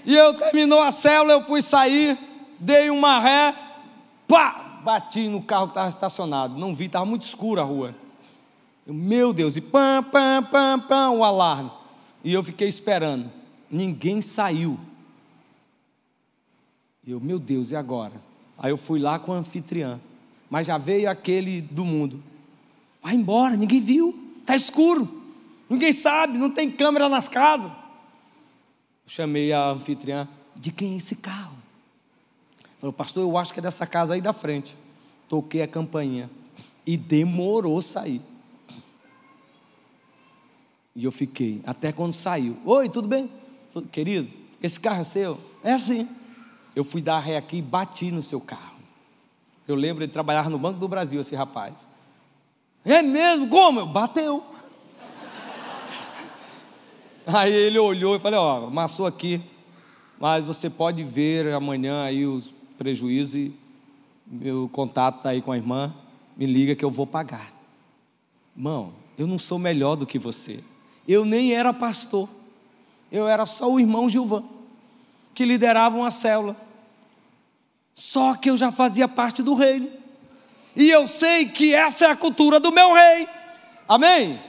E 0.05 0.15
eu 0.15 0.33
terminou 0.33 0.81
a 0.81 0.91
célula, 0.91 1.33
eu 1.33 1.45
fui 1.45 1.61
sair, 1.61 2.17
dei 2.59 2.89
uma 2.89 3.19
ré, 3.19 3.55
pá, 4.27 4.81
bati 4.83 5.27
no 5.27 5.41
carro 5.41 5.67
que 5.67 5.71
estava 5.71 5.89
estacionado. 5.89 6.57
Não 6.57 6.73
vi, 6.73 6.85
estava 6.85 7.05
muito 7.05 7.23
escura 7.23 7.61
a 7.61 7.65
rua. 7.65 7.95
Eu, 8.85 8.93
meu 8.93 9.33
Deus, 9.33 9.55
e 9.55 9.61
pam, 9.61 10.03
pam, 10.03 10.43
pam, 10.43 10.79
pam, 10.79 11.11
o 11.11 11.23
alarme. 11.23 11.71
E 12.23 12.33
eu 12.33 12.43
fiquei 12.43 12.67
esperando. 12.67 13.31
Ninguém 13.69 14.21
saiu. 14.21 14.79
E 17.05 17.11
eu, 17.11 17.19
meu 17.19 17.39
Deus, 17.39 17.71
e 17.71 17.75
agora? 17.75 18.13
Aí 18.57 18.71
eu 18.71 18.77
fui 18.77 18.99
lá 18.99 19.19
com 19.19 19.31
a 19.31 19.37
anfitriã. 19.37 19.99
Mas 20.49 20.67
já 20.67 20.77
veio 20.77 21.09
aquele 21.09 21.61
do 21.61 21.85
mundo. 21.85 22.21
Vai 23.01 23.15
embora, 23.15 23.55
ninguém 23.55 23.79
viu. 23.79 24.28
Está 24.49 24.55
escuro. 24.55 25.07
Ninguém 25.69 25.93
sabe, 25.93 26.39
não 26.39 26.49
tem 26.49 26.71
câmera 26.71 27.07
nas 27.07 27.27
casas. 27.27 27.71
chamei 29.05 29.53
a 29.53 29.69
anfitriã. 29.69 30.27
De 30.55 30.71
quem 30.71 30.95
é 30.95 30.97
esse 30.97 31.15
carro? 31.15 31.55
Falou, 32.79 32.91
pastor, 32.91 33.21
eu 33.21 33.37
acho 33.37 33.53
que 33.53 33.59
é 33.59 33.61
dessa 33.61 33.85
casa 33.85 34.15
aí 34.15 34.21
da 34.21 34.33
frente. 34.33 34.75
Toquei 35.27 35.61
a 35.61 35.67
campainha. 35.67 36.31
E 36.83 36.97
demorou 36.97 37.79
sair. 37.79 38.23
E 40.95 41.03
eu 41.03 41.11
fiquei, 41.11 41.61
até 41.63 41.91
quando 41.91 42.13
saiu. 42.13 42.57
Oi, 42.65 42.89
tudo 42.89 43.07
bem? 43.07 43.29
Querido, 43.91 44.33
esse 44.63 44.79
carro 44.79 45.01
é 45.01 45.03
seu? 45.03 45.39
É 45.63 45.73
assim. 45.73 46.09
Eu 46.75 46.83
fui 46.83 47.03
dar 47.03 47.19
ré 47.19 47.37
aqui 47.37 47.57
e 47.57 47.61
bati 47.61 48.11
no 48.11 48.23
seu 48.23 48.41
carro. 48.41 48.79
Eu 49.67 49.75
lembro 49.75 50.07
de 50.07 50.11
trabalhar 50.11 50.49
no 50.49 50.57
Banco 50.57 50.79
do 50.79 50.87
Brasil, 50.87 51.21
esse 51.21 51.35
rapaz. 51.35 51.87
É 52.83 53.01
mesmo? 53.01 53.47
Como? 53.47 53.85
Bateu. 53.85 54.43
Aí 57.25 57.53
ele 57.53 57.77
olhou 57.77 58.15
e 58.15 58.19
falei, 58.19 58.39
ó, 58.39 58.65
amassou 58.65 59.05
aqui, 59.05 59.41
mas 60.19 60.45
você 60.45 60.69
pode 60.69 61.03
ver 61.03 61.53
amanhã 61.53 62.03
aí 62.03 62.25
os 62.25 62.51
prejuízos 62.77 63.35
e 63.35 63.55
meu 64.25 64.69
contato 64.71 65.17
está 65.17 65.29
aí 65.29 65.41
com 65.41 65.51
a 65.51 65.57
irmã, 65.57 65.93
me 66.35 66.45
liga 66.45 66.75
que 66.75 66.83
eu 66.83 66.89
vou 66.89 67.05
pagar. 67.05 67.51
Irmão, 68.55 68.93
eu 69.17 69.27
não 69.27 69.37
sou 69.37 69.59
melhor 69.59 69.95
do 69.95 70.07
que 70.07 70.17
você. 70.17 70.63
Eu 71.07 71.25
nem 71.25 71.53
era 71.53 71.73
pastor. 71.73 72.29
Eu 73.11 73.27
era 73.27 73.45
só 73.45 73.71
o 73.71 73.79
irmão 73.79 74.09
Gilvan, 74.09 74.43
que 75.33 75.45
liderava 75.45 75.97
uma 75.97 76.11
célula. 76.11 76.55
Só 77.93 78.35
que 78.35 78.49
eu 78.49 78.57
já 78.57 78.71
fazia 78.71 79.07
parte 79.07 79.43
do 79.43 79.53
reino. 79.53 79.98
E 80.75 80.89
eu 80.89 81.07
sei 81.07 81.45
que 81.45 81.73
essa 81.73 82.05
é 82.05 82.09
a 82.11 82.15
cultura 82.15 82.59
do 82.59 82.71
meu 82.71 82.93
rei. 82.93 83.27
Amém? 83.87 84.39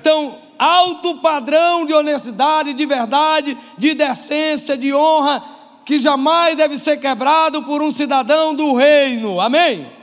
Então, 0.00 0.38
alto 0.58 1.16
padrão 1.16 1.84
de 1.84 1.92
honestidade, 1.92 2.74
de 2.74 2.86
verdade, 2.86 3.56
de 3.76 3.94
decência, 3.94 4.76
de 4.76 4.92
honra, 4.94 5.42
que 5.84 5.98
jamais 5.98 6.56
deve 6.56 6.78
ser 6.78 6.98
quebrado 6.98 7.62
por 7.62 7.82
um 7.82 7.90
cidadão 7.90 8.54
do 8.54 8.74
reino. 8.74 9.40
Amém? 9.40 9.98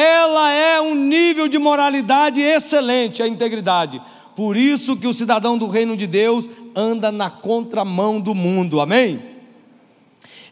ela 0.00 0.50
é 0.50 0.80
um 0.80 0.94
nível 0.94 1.48
de 1.48 1.58
moralidade 1.58 2.40
excelente, 2.40 3.22
a 3.22 3.28
integridade. 3.28 4.00
Por 4.36 4.56
isso 4.56 4.96
que 4.96 5.06
o 5.06 5.12
cidadão 5.12 5.58
do 5.58 5.66
reino 5.66 5.96
de 5.96 6.06
Deus 6.06 6.48
anda 6.74 7.10
na 7.10 7.28
contramão 7.28 8.20
do 8.20 8.34
mundo. 8.34 8.80
Amém? 8.80 9.20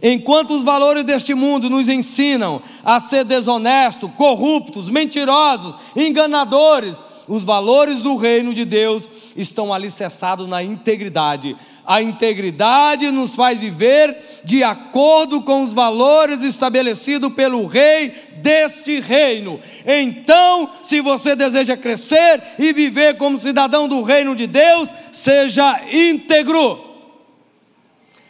Enquanto 0.03 0.55
os 0.55 0.63
valores 0.63 1.05
deste 1.05 1.35
mundo 1.35 1.69
nos 1.69 1.89
ensinam 1.89 2.63
a 2.85 3.01
ser 3.01 3.25
desonestos, 3.25 4.11
corruptos, 4.17 4.89
mentirosos, 4.89 5.75
enganadores, 5.97 7.03
os 7.29 7.45
valores 7.45 7.99
do 7.99 8.17
reino 8.17 8.55
de 8.55 8.65
Deus 8.65 9.09
estão 9.37 9.73
alicerçados 9.73 10.49
na 10.49 10.63
integridade. 10.63 11.55
A 11.85 12.03
integridade 12.03 13.11
nos 13.11 13.35
faz 13.35 13.59
viver 13.59 14.41
de 14.45 14.65
acordo 14.65 15.43
com 15.43 15.63
os 15.63 15.73
valores 15.73 16.43
estabelecidos 16.43 17.33
pelo 17.35 17.67
rei 17.67 18.15
deste 18.37 18.99
reino. 19.01 19.61
Então, 19.87 20.71
se 20.83 21.01
você 21.01 21.37
deseja 21.37 21.77
crescer 21.77 22.43
e 22.59 22.73
viver 22.73 23.17
como 23.17 23.37
cidadão 23.37 23.87
do 23.87 24.03
reino 24.03 24.35
de 24.35 24.47
Deus, 24.47 24.89
seja 25.13 25.83
íntegro. 25.93 26.88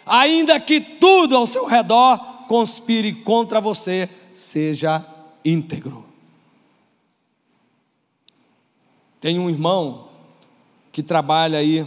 Ainda 0.09 0.59
que 0.59 0.81
tudo 0.81 1.37
ao 1.37 1.47
seu 1.47 1.67
redor 1.67 2.19
conspire 2.49 3.13
contra 3.13 3.61
você, 3.61 4.09
seja 4.33 5.05
íntegro. 5.45 6.05
Tem 9.21 9.39
um 9.39 9.51
irmão 9.51 10.09
que 10.93 11.03
trabalha 11.03 11.59
aí 11.59 11.87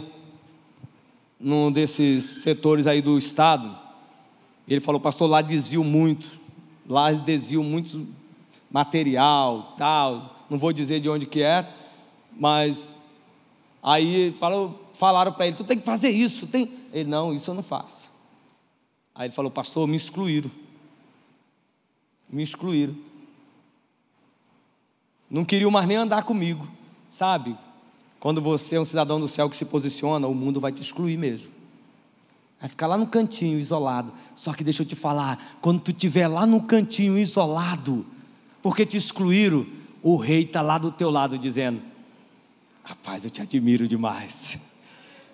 num 1.40 1.72
desses 1.72 2.42
setores 2.42 2.86
aí 2.86 3.02
do 3.02 3.18
estado. 3.18 3.76
Ele 4.68 4.80
falou, 4.80 5.00
pastor, 5.00 5.28
lá 5.28 5.42
desvio 5.42 5.82
muito, 5.82 6.40
lá 6.88 7.10
desvio 7.10 7.64
muito 7.64 8.06
material, 8.70 9.74
tal. 9.76 10.46
Não 10.48 10.58
vou 10.58 10.72
dizer 10.72 11.00
de 11.00 11.08
onde 11.08 11.26
que 11.26 11.42
é, 11.42 11.68
mas 12.38 12.94
aí 13.82 14.32
falou, 14.38 14.88
falaram 14.94 15.32
para 15.32 15.46
ele, 15.46 15.56
tu 15.56 15.64
tem 15.64 15.78
que 15.78 15.84
fazer 15.84 16.10
isso, 16.10 16.46
tem. 16.46 16.70
Ele 16.92 17.08
não, 17.08 17.34
isso 17.34 17.50
eu 17.50 17.54
não 17.54 17.62
faço. 17.62 18.11
Aí 19.14 19.26
ele 19.26 19.34
falou, 19.34 19.50
pastor, 19.50 19.86
me 19.86 19.96
excluíram, 19.96 20.50
me 22.30 22.42
excluíram. 22.42 22.96
Não 25.30 25.44
queriam 25.44 25.70
mais 25.70 25.86
nem 25.86 25.96
andar 25.96 26.24
comigo. 26.24 26.66
Sabe, 27.08 27.56
quando 28.18 28.40
você 28.40 28.76
é 28.76 28.80
um 28.80 28.84
cidadão 28.84 29.20
do 29.20 29.28
céu 29.28 29.50
que 29.50 29.56
se 29.56 29.64
posiciona, 29.64 30.26
o 30.26 30.34
mundo 30.34 30.60
vai 30.60 30.72
te 30.72 30.80
excluir 30.80 31.16
mesmo. 31.16 31.50
Vai 32.60 32.68
ficar 32.68 32.86
lá 32.86 32.96
no 32.96 33.06
cantinho, 33.06 33.58
isolado. 33.58 34.12
Só 34.36 34.52
que 34.52 34.62
deixa 34.62 34.82
eu 34.82 34.86
te 34.86 34.94
falar, 34.94 35.58
quando 35.60 35.80
tu 35.80 35.90
estiver 35.90 36.28
lá 36.28 36.46
no 36.46 36.62
cantinho, 36.62 37.18
isolado, 37.18 38.06
porque 38.62 38.86
te 38.86 38.96
excluíram, 38.96 39.66
o 40.02 40.16
rei 40.16 40.42
está 40.42 40.62
lá 40.62 40.78
do 40.78 40.92
teu 40.92 41.10
lado 41.10 41.36
dizendo: 41.36 41.82
Rapaz, 42.84 43.24
eu 43.24 43.30
te 43.30 43.42
admiro 43.42 43.88
demais. 43.88 44.58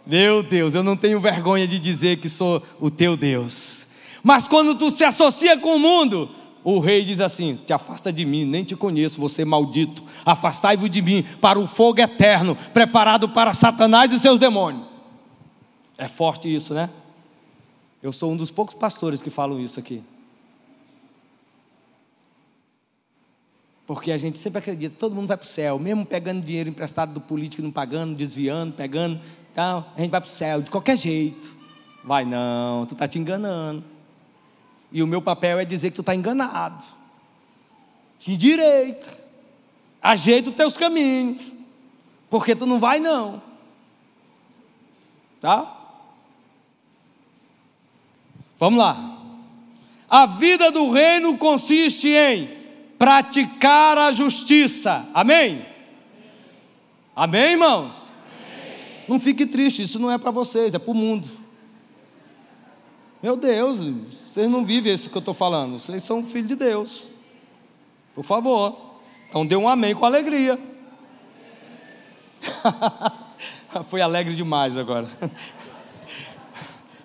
Meu 0.09 0.43
Deus, 0.43 0.73
eu 0.73 0.83
não 0.83 0.97
tenho 0.97 1.21
vergonha 1.21 1.69
de 1.69 1.79
dizer 1.79 2.17
que 2.17 2.31
sou 2.31 2.63
o 2.81 2.91
teu 2.91 3.15
Deus. 3.15 3.87
Mas 4.23 4.49
quando 4.49 4.75
tu 4.75 4.91
se 4.91 5.05
associa 5.05 5.59
com 5.59 5.77
o 5.77 5.79
mundo, 5.79 6.31
o 6.65 6.79
rei 6.79 7.05
diz 7.05 7.21
assim: 7.21 7.55
Te 7.55 7.75
afasta 7.75 8.11
de 8.11 8.25
mim, 8.25 8.47
nem 8.47 8.65
te 8.65 8.75
conheço, 8.75 9.21
você 9.21 9.45
maldito. 9.45 10.03
Afastai-vos 10.25 10.91
de 10.91 11.03
mim 11.03 11.27
para 11.43 11.59
o 11.59 11.67
fogo 11.67 12.01
eterno, 12.01 12.57
preparado 12.73 13.29
para 13.29 13.53
Satanás 13.53 14.11
e 14.11 14.19
seus 14.19 14.41
demônios. 14.41 14.87
É 15.99 16.09
forte 16.09 16.53
isso, 16.53 16.73
né? 16.73 16.89
Eu 18.03 18.11
sou 18.11 18.33
um 18.33 18.37
dos 18.37 18.51
poucos 18.51 18.75
pastores 18.75 19.21
que 19.21 19.29
falam 19.29 19.61
isso 19.61 19.79
aqui. 19.79 20.03
Porque 23.87 24.13
a 24.13 24.19
gente 24.19 24.39
sempre 24.39 24.59
acredita, 24.59 24.95
todo 24.99 25.15
mundo 25.15 25.27
vai 25.27 25.37
para 25.39 25.45
o 25.45 25.49
céu, 25.49 25.79
mesmo 25.79 26.05
pegando 26.05 26.45
dinheiro 26.45 26.69
emprestado 26.69 27.15
do 27.15 27.23
político, 27.23 27.63
não 27.63 27.71
pagando, 27.71 28.15
desviando, 28.15 28.75
pegando, 28.75 29.19
tal, 29.55 29.93
a 29.97 30.01
gente 30.01 30.11
vai 30.11 30.21
para 30.21 30.29
o 30.29 30.31
céu 30.31 30.63
de 30.63 30.71
qualquer 30.71 30.97
jeito. 30.97 31.57
Vai 32.05 32.25
não, 32.25 32.87
tu 32.87 32.95
está 32.95 33.07
te 33.07 33.19
enganando. 33.19 33.85
E 34.91 35.03
o 35.03 35.07
meu 35.07 35.21
papel 35.21 35.59
é 35.59 35.65
dizer 35.65 35.91
que 35.91 35.97
tu 35.97 36.01
está 36.01 36.15
enganado. 36.15 36.83
Te 38.19 38.37
direita. 38.37 39.19
Ajeita 40.01 40.51
os 40.51 40.57
teus 40.57 40.77
caminhos. 40.77 41.53
Porque 42.31 42.55
tu 42.55 42.67
não 42.67 42.79
vai, 42.79 42.99
não. 42.99 43.43
Tá? 45.41 45.77
Vamos 48.59 48.79
lá. 48.79 49.19
A 50.09 50.27
vida 50.27 50.71
do 50.71 50.91
reino 50.91 51.37
consiste 51.37 52.09
em 52.09 52.57
praticar 52.99 53.99
a 53.99 54.11
justiça. 54.11 55.07
Amém? 55.13 55.65
Amém, 57.15 57.53
irmãos? 57.53 58.11
Não 59.09 59.19
fique 59.19 59.47
triste, 59.47 59.83
isso 59.83 59.99
não 59.99 60.11
é 60.11 60.19
para 60.19 60.31
vocês, 60.31 60.75
é 60.75 60.79
para 60.79 60.91
o 60.91 60.95
mundo. 60.95 61.29
Meu 63.23 63.37
Deus, 63.37 63.79
vocês 64.29 64.49
não 64.49 64.65
vivem 64.65 64.93
isso 64.93 65.11
que 65.11 65.17
eu 65.17 65.21
estou 65.21 65.35
falando, 65.35 65.79
vocês 65.79 66.03
são 66.03 66.23
filhos 66.25 66.49
de 66.49 66.55
Deus. 66.55 67.11
Por 68.15 68.25
favor. 68.25 68.89
Então 69.29 69.47
dê 69.47 69.57
um 69.57 69.69
amém 69.69 69.95
com 69.95 70.05
alegria. 70.05 70.59
Foi 73.89 74.01
alegre 74.01 74.35
demais 74.35 74.77
agora. 74.77 75.09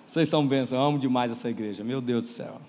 Vocês 0.06 0.28
são 0.28 0.46
bênçãos, 0.46 0.78
eu 0.78 0.86
amo 0.86 0.98
demais 0.98 1.32
essa 1.32 1.50
igreja, 1.50 1.82
meu 1.82 2.00
Deus 2.00 2.26
do 2.26 2.30
céu. 2.30 2.60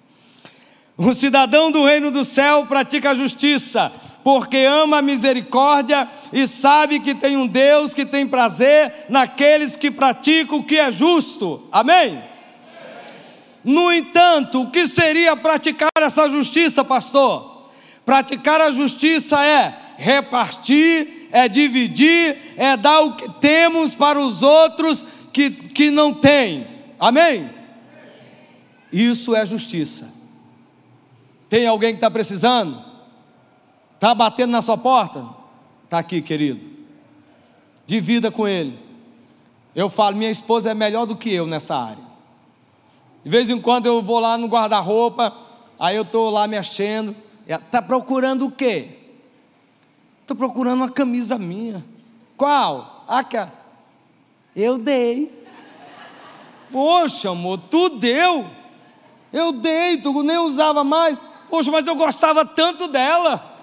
O 0.98 1.14
cidadão 1.14 1.70
do 1.72 1.84
reino 1.84 2.10
do 2.10 2.24
céu 2.24 2.66
pratica 2.68 3.12
a 3.12 3.16
justiça, 3.16 3.92
porque 4.24 4.58
ama 4.58 5.00
a 5.00 5.02
misericórdia 5.02 6.10
e 6.32 6.48
sabe 6.48 7.02
que 7.02 7.14
tem 7.14 7.36
um 7.36 7.46
Deus 7.46 7.94
que 7.94 8.06
tem 8.06 8.26
prazer 8.26 9.06
naqueles 9.10 9.76
que 9.76 9.92
praticam 9.92 10.60
o 10.60 10.64
que 10.64 10.78
é 10.78 10.90
justo. 10.90 11.68
Amém? 11.72 12.24
No 13.64 13.92
entanto, 13.92 14.62
o 14.62 14.72
que 14.72 14.88
seria 14.88 15.36
praticar 15.36 15.90
essa 15.98 16.30
justiça, 16.30 16.84
pastor? 16.84 17.70
Praticar 18.06 18.62
a 18.62 18.72
justiça 18.72 19.44
é 19.44 19.76
repartir, 19.98 21.28
é 21.32 21.50
dividir, 21.50 22.54
é 22.56 22.78
dar 22.78 23.02
o 23.02 23.16
que 23.16 23.30
temos 23.42 23.94
para 23.94 24.20
os 24.20 24.42
outros 24.42 25.06
que, 25.34 25.50
que 25.50 25.92
não 25.92 26.14
têm. 26.14 26.68
Amém? 26.98 27.50
Isso 28.94 29.36
é 29.36 29.46
justiça. 29.46 30.15
Tem 31.50 31.68
alguém 31.68 31.92
que 31.92 31.98
está 31.98 32.10
precisando? 32.10 32.84
Está 33.96 34.14
batendo 34.14 34.52
na 34.52 34.62
sua 34.62 34.78
porta? 34.78 35.26
Está 35.84 36.00
aqui, 36.00 36.22
querido. 36.22 36.60
Divida 37.86 38.32
com 38.32 38.48
ele. 38.48 38.80
Eu 39.76 39.90
falo, 39.90 40.16
minha 40.16 40.32
esposa 40.32 40.72
é 40.72 40.74
melhor 40.74 41.06
do 41.06 41.16
que 41.16 41.32
eu 41.32 41.46
nessa 41.46 41.76
área. 41.76 42.04
De 43.24 43.30
vez 43.30 43.50
em 43.50 43.60
quando 43.60 43.86
eu 43.86 44.02
vou 44.02 44.20
lá 44.20 44.38
no 44.38 44.48
guarda-roupa, 44.48 45.36
aí 45.80 45.96
eu 45.96 46.04
estou 46.04 46.30
lá 46.30 46.48
mexendo. 46.48 47.16
Está 47.48 47.82
procurando 47.82 48.46
o 48.46 48.52
quê? 48.52 48.90
Estou 50.22 50.36
procurando 50.36 50.78
uma 50.78 50.90
camisa 50.90 51.38
minha. 51.38 51.86
Qual? 52.36 53.04
Aquela. 53.08 53.54
Eu 54.56 54.78
dei. 54.78 55.32
Poxa, 56.72 57.30
amor, 57.30 57.60
tu 57.70 57.90
deu. 57.90 58.48
Eu 59.32 59.52
dei, 59.52 59.98
tu 59.98 60.24
nem 60.24 60.38
usava 60.38 60.84
mais. 60.84 61.24
Poxa, 61.56 61.72
mas 61.72 61.88
eu 61.88 61.96
gostava 61.96 62.44
tanto 62.44 62.86
dela. 62.86 63.58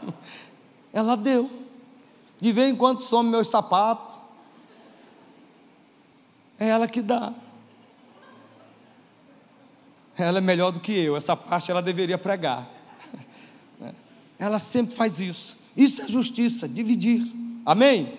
Ela 0.95 1.14
deu. 1.14 1.51
De 2.40 2.51
vez 2.51 2.70
em 2.70 2.74
quando 2.74 3.03
some 3.03 3.28
meus 3.28 3.49
sapatos. 3.49 4.14
É 6.59 6.68
ela 6.68 6.88
que 6.88 7.03
dá. 7.03 7.34
Ela 10.16 10.38
é 10.38 10.40
melhor 10.40 10.70
do 10.70 10.80
que 10.80 10.90
eu. 10.90 11.18
Essa 11.18 11.36
parte 11.36 11.70
ela 11.70 11.82
deveria 11.82 12.16
pregar. 12.16 12.66
Ela 14.38 14.59
sempre 14.59 14.97
faz 14.97 15.20
isso. 15.20 15.59
Isso 15.76 16.01
é 16.01 16.09
justiça, 16.09 16.66
dividir. 16.66 17.30
Amém? 17.66 18.14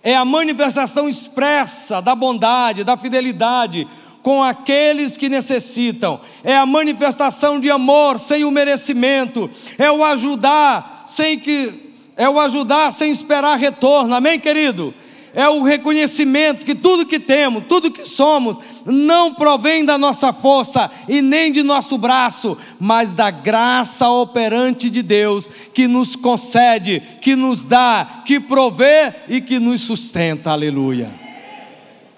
É 0.00 0.14
a 0.14 0.24
manifestação 0.24 1.08
expressa 1.08 2.00
da 2.00 2.14
bondade, 2.14 2.84
da 2.84 2.96
fidelidade 2.96 3.88
com 4.24 4.42
aqueles 4.42 5.18
que 5.18 5.28
necessitam. 5.28 6.18
É 6.42 6.56
a 6.56 6.64
manifestação 6.64 7.60
de 7.60 7.70
amor 7.70 8.18
sem 8.18 8.42
o 8.42 8.50
merecimento. 8.50 9.50
É 9.78 9.92
o 9.92 10.02
ajudar 10.02 11.04
sem 11.06 11.38
que 11.38 11.92
é 12.16 12.28
o 12.28 12.40
ajudar 12.40 12.90
sem 12.92 13.12
esperar 13.12 13.58
retorno. 13.58 14.14
Amém, 14.14 14.40
querido? 14.40 14.94
é 15.34 15.48
o 15.48 15.64
reconhecimento 15.64 16.64
que 16.64 16.76
tudo 16.76 17.04
que 17.04 17.18
temos, 17.18 17.64
tudo 17.68 17.90
que 17.90 18.04
somos, 18.04 18.56
não 18.86 19.34
provém 19.34 19.84
da 19.84 19.98
nossa 19.98 20.32
força 20.32 20.88
e 21.08 21.20
nem 21.20 21.50
de 21.50 21.60
nosso 21.62 21.98
braço, 21.98 22.56
mas 22.78 23.14
da 23.14 23.32
graça 23.32 24.08
operante 24.08 24.88
de 24.88 25.02
Deus, 25.02 25.50
que 25.72 25.88
nos 25.88 26.14
concede, 26.14 27.02
que 27.20 27.34
nos 27.34 27.64
dá, 27.64 28.22
que 28.24 28.38
provê 28.38 29.12
e 29.28 29.40
que 29.40 29.58
nos 29.58 29.80
sustenta. 29.80 30.50
Aleluia. 30.50 31.12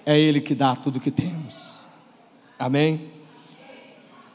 É 0.05 0.19
Ele 0.19 0.39
que 0.39 0.53
dá 0.53 0.75
tudo 0.75 0.99
que 0.99 1.09
temos. 1.09 1.66
Amém? 2.57 3.09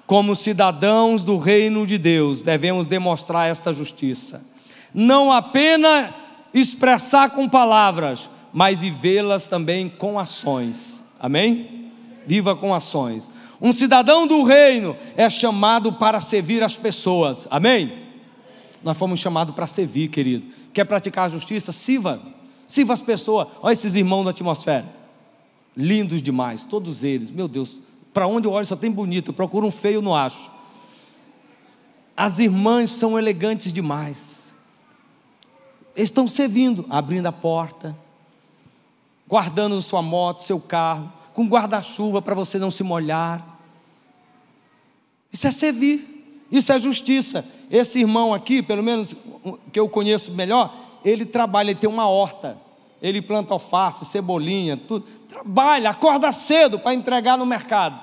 Como 0.07 0.37
cidadãos 0.37 1.25
do 1.25 1.39
reino 1.39 1.87
de 1.87 1.97
Deus, 1.99 2.43
devemos 2.43 2.87
demonstrar 2.87 3.49
esta 3.49 3.73
justiça. 3.73 4.45
Não 4.93 5.33
apenas 5.33 6.13
expressar 6.53 7.31
com 7.31 7.49
palavras, 7.49 8.29
mas 8.53 8.79
vivê-las 8.79 9.47
também 9.47 9.89
com 9.89 10.19
ações. 10.19 11.03
Amém? 11.19 11.91
Viva 12.27 12.55
com 12.55 12.75
ações. 12.75 13.31
Um 13.61 13.73
cidadão 13.73 14.27
do 14.27 14.43
reino 14.43 14.97
é 15.17 15.31
chamado 15.31 15.93
para 15.93 16.21
servir 16.21 16.63
as 16.63 16.77
pessoas. 16.77 17.47
Amém? 17.51 18.03
Nós 18.83 18.99
fomos 18.99 19.21
chamados 19.21 19.55
para 19.55 19.67
servir, 19.67 20.09
querido. 20.09 20.45
Quer 20.73 20.85
praticar 20.85 21.27
a 21.27 21.29
justiça? 21.29 21.71
Sirva. 21.71 22.21
Sirva 22.67 22.93
as 22.93 23.01
pessoas. 23.01 23.49
Olha 23.63 23.73
esses 23.73 23.95
irmãos 23.95 24.25
da 24.25 24.31
atmosfera. 24.31 24.87
Lindos 25.77 26.23
demais, 26.23 26.65
todos 26.65 27.05
eles. 27.05 27.31
Meu 27.31 27.47
Deus, 27.47 27.79
para 28.13 28.27
onde 28.27 28.47
eu 28.47 28.53
olho 28.53 28.67
só 28.67 28.77
tem 28.77 28.91
bonito. 28.91 29.33
Procuro 29.33 29.67
um 29.67 29.71
feio, 29.71 30.03
não 30.03 30.15
acho. 30.15 30.51
As 32.17 32.39
irmãs 32.39 32.91
são 32.91 33.19
elegantes 33.19 33.73
demais. 33.73 34.55
Estão 35.97 36.29
servindo, 36.29 36.87
abrindo 36.89 37.27
a 37.27 37.33
porta, 37.33 37.97
guardando 39.27 39.81
sua 39.81 40.03
moto, 40.03 40.43
seu 40.43 40.61
carro, 40.61 41.13
com 41.33 41.47
guarda-chuva 41.47 42.21
para 42.21 42.35
você 42.35 42.59
não 42.59 42.71
se 42.71 42.83
molhar. 42.83 43.59
Isso 45.33 45.47
é 45.47 45.51
servir, 45.51 46.47
isso 46.51 46.73
é 46.73 46.79
justiça. 46.79 47.45
Esse 47.71 47.99
irmão 47.99 48.35
aqui, 48.35 48.63
pelo 48.63 48.83
menos 48.83 49.17
que 49.73 49.81
eu 49.81 49.89
conheço 49.89 50.31
melhor, 50.33 50.75
ele 51.05 51.25
trabalha, 51.25 51.71
ele 51.71 51.81
tem 51.81 51.89
uma 51.89 52.07
horta, 52.07 52.59
ele 53.03 53.21
planta 53.21 53.53
alface, 53.53 54.05
cebolinha, 54.05 54.77
tudo. 54.77 55.07
Trabalha, 55.29 55.91
acorda 55.91 56.31
cedo 56.31 56.79
para 56.79 56.95
entregar 56.95 57.37
no 57.37 57.45
mercado. 57.45 58.01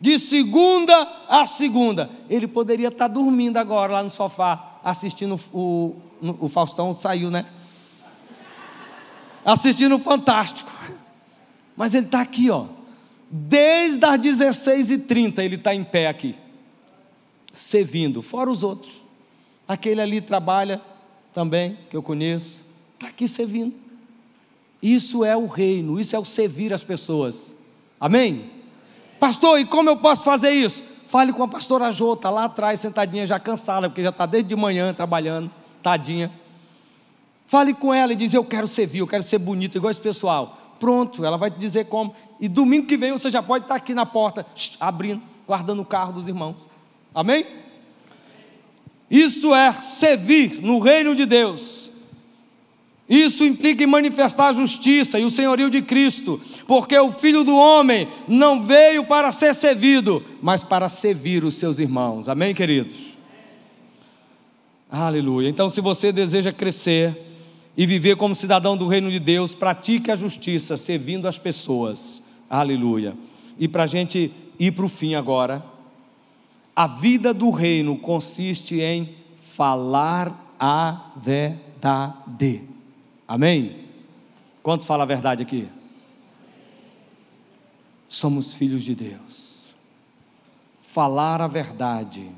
De 0.00 0.18
segunda 0.18 1.08
a 1.28 1.46
segunda. 1.46 2.10
Ele 2.28 2.48
poderia 2.48 2.88
estar 2.88 3.06
dormindo 3.06 3.58
agora 3.58 3.92
lá 3.92 4.02
no 4.02 4.10
sofá, 4.10 4.80
assistindo 4.82 5.40
o, 5.52 5.96
o, 6.20 6.46
o 6.46 6.48
Faustão 6.48 6.92
saiu, 6.92 7.30
né? 7.30 7.46
assistindo 9.44 9.96
o 9.96 9.98
Fantástico. 9.98 10.70
Mas 11.76 11.94
ele 11.94 12.06
está 12.06 12.20
aqui, 12.20 12.50
ó. 12.50 12.66
Desde 13.30 14.04
as 14.04 14.18
16h30 14.18 15.38
ele 15.38 15.56
está 15.56 15.74
em 15.74 15.82
pé 15.82 16.06
aqui, 16.06 16.36
servindo, 17.52 18.20
fora 18.20 18.50
os 18.50 18.62
outros. 18.62 18.92
Aquele 19.66 20.00
ali 20.00 20.20
trabalha 20.20 20.82
também, 21.32 21.78
que 21.88 21.96
eu 21.96 22.02
conheço, 22.02 22.64
está 22.94 23.08
aqui 23.08 23.26
servindo. 23.26 23.74
Isso 24.82 25.24
é 25.24 25.36
o 25.36 25.46
reino, 25.46 26.00
isso 26.00 26.16
é 26.16 26.18
o 26.18 26.24
servir 26.24 26.74
as 26.74 26.82
pessoas. 26.82 27.54
Amém? 28.00 28.50
Pastor, 29.20 29.60
e 29.60 29.64
como 29.64 29.88
eu 29.88 29.96
posso 29.96 30.24
fazer 30.24 30.50
isso? 30.50 30.82
Fale 31.06 31.32
com 31.32 31.42
a 31.44 31.48
pastora 31.48 31.92
Jota 31.92 32.28
lá 32.28 32.44
atrás, 32.44 32.80
sentadinha, 32.80 33.24
já 33.24 33.38
cansada, 33.38 33.88
porque 33.88 34.02
já 34.02 34.08
está 34.08 34.26
desde 34.26 34.48
de 34.48 34.56
manhã 34.56 34.92
trabalhando, 34.92 35.50
tadinha. 35.82 36.32
Fale 37.46 37.74
com 37.74 37.94
ela 37.94 38.14
e 38.14 38.16
diz: 38.16 38.34
Eu 38.34 38.44
quero 38.44 38.66
servir, 38.66 39.00
eu 39.00 39.06
quero 39.06 39.22
ser 39.22 39.38
bonito, 39.38 39.76
igual 39.76 39.90
esse 39.90 40.00
pessoal. 40.00 40.74
Pronto, 40.80 41.24
ela 41.24 41.36
vai 41.36 41.50
te 41.50 41.58
dizer 41.58 41.84
como. 41.84 42.12
E 42.40 42.48
domingo 42.48 42.86
que 42.86 42.96
vem 42.96 43.12
você 43.12 43.30
já 43.30 43.42
pode 43.42 43.66
estar 43.66 43.76
aqui 43.76 43.94
na 43.94 44.04
porta, 44.04 44.44
abrindo, 44.80 45.22
guardando 45.46 45.82
o 45.82 45.84
carro 45.84 46.14
dos 46.14 46.26
irmãos. 46.26 46.66
Amém? 47.14 47.46
Isso 49.08 49.54
é 49.54 49.70
servir 49.74 50.60
no 50.62 50.78
reino 50.80 51.14
de 51.14 51.26
Deus. 51.26 51.91
Isso 53.08 53.44
implica 53.44 53.82
em 53.82 53.86
manifestar 53.86 54.48
a 54.48 54.52
justiça 54.52 55.18
e 55.18 55.24
o 55.24 55.30
senhorio 55.30 55.68
de 55.68 55.82
Cristo, 55.82 56.40
porque 56.66 56.96
o 56.98 57.12
Filho 57.12 57.44
do 57.44 57.56
Homem 57.56 58.08
não 58.26 58.62
veio 58.62 59.04
para 59.04 59.32
ser 59.32 59.54
servido, 59.54 60.22
mas 60.40 60.62
para 60.62 60.88
servir 60.88 61.44
os 61.44 61.54
seus 61.56 61.78
irmãos. 61.78 62.28
Amém, 62.28 62.54
queridos? 62.54 62.94
Aleluia. 64.90 65.48
Então, 65.48 65.68
se 65.68 65.80
você 65.80 66.12
deseja 66.12 66.52
crescer, 66.52 67.32
e 67.76 67.86
viver 67.86 68.16
como 68.16 68.34
cidadão 68.34 68.76
do 68.76 68.86
reino 68.86 69.10
de 69.10 69.18
Deus, 69.18 69.54
pratique 69.54 70.10
a 70.10 70.16
justiça, 70.16 70.76
servindo 70.76 71.26
as 71.26 71.38
pessoas. 71.38 72.22
Aleluia. 72.48 73.14
E 73.58 73.66
para 73.66 73.84
a 73.84 73.86
gente 73.86 74.32
ir 74.58 74.72
para 74.72 74.84
o 74.84 74.88
fim 74.88 75.14
agora, 75.14 75.64
a 76.76 76.86
vida 76.86 77.32
do 77.32 77.50
reino 77.50 77.96
consiste 77.96 78.80
em 78.80 79.14
falar 79.54 80.54
a 80.58 81.12
verdade. 81.16 82.71
Amém? 83.26 83.86
Quantos 84.62 84.86
falam 84.86 85.02
a 85.02 85.06
verdade 85.06 85.42
aqui? 85.42 85.68
Somos 88.08 88.54
filhos 88.54 88.82
de 88.82 88.94
Deus. 88.94 89.72
Falar 90.82 91.40
a 91.40 91.46
verdade. 91.46 92.30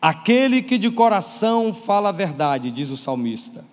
Aquele 0.00 0.62
que 0.62 0.78
de 0.78 0.90
coração 0.90 1.74
fala 1.74 2.10
a 2.10 2.12
verdade, 2.12 2.70
diz 2.70 2.90
o 2.90 2.96
salmista 2.96 3.64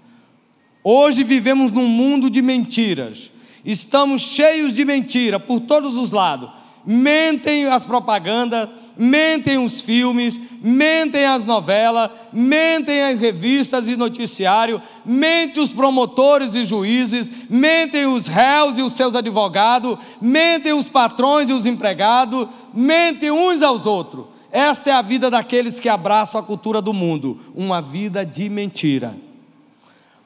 Hoje 0.87 1.23
vivemos 1.23 1.71
num 1.71 1.87
mundo 1.87 2.29
de 2.29 2.43
mentiras. 2.43 3.31
Estamos 3.65 4.21
cheios 4.21 4.71
de 4.71 4.85
mentira 4.85 5.39
por 5.39 5.61
todos 5.61 5.97
os 5.97 6.11
lados. 6.11 6.51
Mentem 6.85 7.65
as 7.65 7.83
propagandas, 7.83 8.69
mentem 8.95 9.57
os 9.57 9.81
filmes, 9.81 10.39
mentem 10.61 11.25
as 11.25 11.43
novelas, 11.43 12.11
mentem 12.31 13.01
as 13.01 13.19
revistas 13.19 13.89
e 13.89 13.95
noticiário, 13.95 14.79
mentem 15.03 15.63
os 15.63 15.73
promotores 15.73 16.53
e 16.53 16.63
juízes, 16.63 17.31
mentem 17.49 18.05
os 18.05 18.27
réus 18.27 18.77
e 18.77 18.83
os 18.83 18.93
seus 18.93 19.15
advogados, 19.15 19.97
mentem 20.21 20.73
os 20.73 20.87
patrões 20.87 21.49
e 21.49 21.53
os 21.53 21.65
empregados, 21.65 22.47
mentem 22.73 23.31
uns 23.31 23.63
aos 23.63 23.85
outros 23.85 24.25
Essa 24.51 24.91
é 24.91 24.93
a 24.93 25.01
vida 25.01 25.29
daqueles 25.29 25.79
que 25.79 25.89
abraçam 25.89 26.39
a 26.39 26.43
cultura 26.43 26.81
do 26.81 26.93
mundo, 26.93 27.39
uma 27.55 27.81
vida 27.81 28.23
de 28.23 28.47
mentira. 28.47 29.17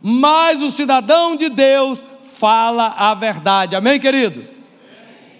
Mas 0.01 0.61
o 0.61 0.69
cidadão 0.69 1.35
de 1.35 1.49
Deus 1.49 2.03
fala 2.35 2.93
a 2.97 3.13
verdade. 3.13 3.75
Amém, 3.75 3.99
querido? 3.99 4.58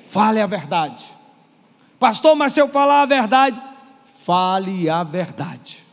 Fale 0.10 0.42
a 0.42 0.48
verdade. 0.48 1.06
Pastor, 2.00 2.36
mas 2.36 2.54
se 2.54 2.60
eu 2.60 2.68
falar 2.68 3.04
a 3.04 3.06
verdade, 3.06 3.62
fale 4.26 4.90
a 4.90 5.04
verdade. 5.04 5.86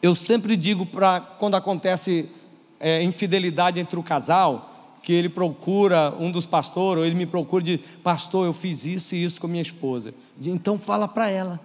Eu 0.00 0.14
sempre 0.14 0.56
digo 0.56 0.86
para 0.86 1.20
quando 1.20 1.56
acontece 1.56 2.30
é, 2.78 3.02
infidelidade 3.02 3.78
entre 3.78 3.98
o 3.98 4.02
casal, 4.02 4.96
que 5.02 5.12
ele 5.12 5.28
procura 5.28 6.14
um 6.18 6.30
dos 6.30 6.46
pastores, 6.46 7.00
ou 7.00 7.06
ele 7.06 7.14
me 7.14 7.26
procura 7.26 7.62
de 7.62 7.78
pastor, 8.02 8.46
eu 8.46 8.54
fiz 8.54 8.86
isso 8.86 9.14
e 9.14 9.22
isso 9.22 9.38
com 9.38 9.46
minha 9.46 9.60
esposa. 9.60 10.14
Então 10.40 10.78
fala 10.78 11.06
para 11.06 11.28
ela. 11.28 11.60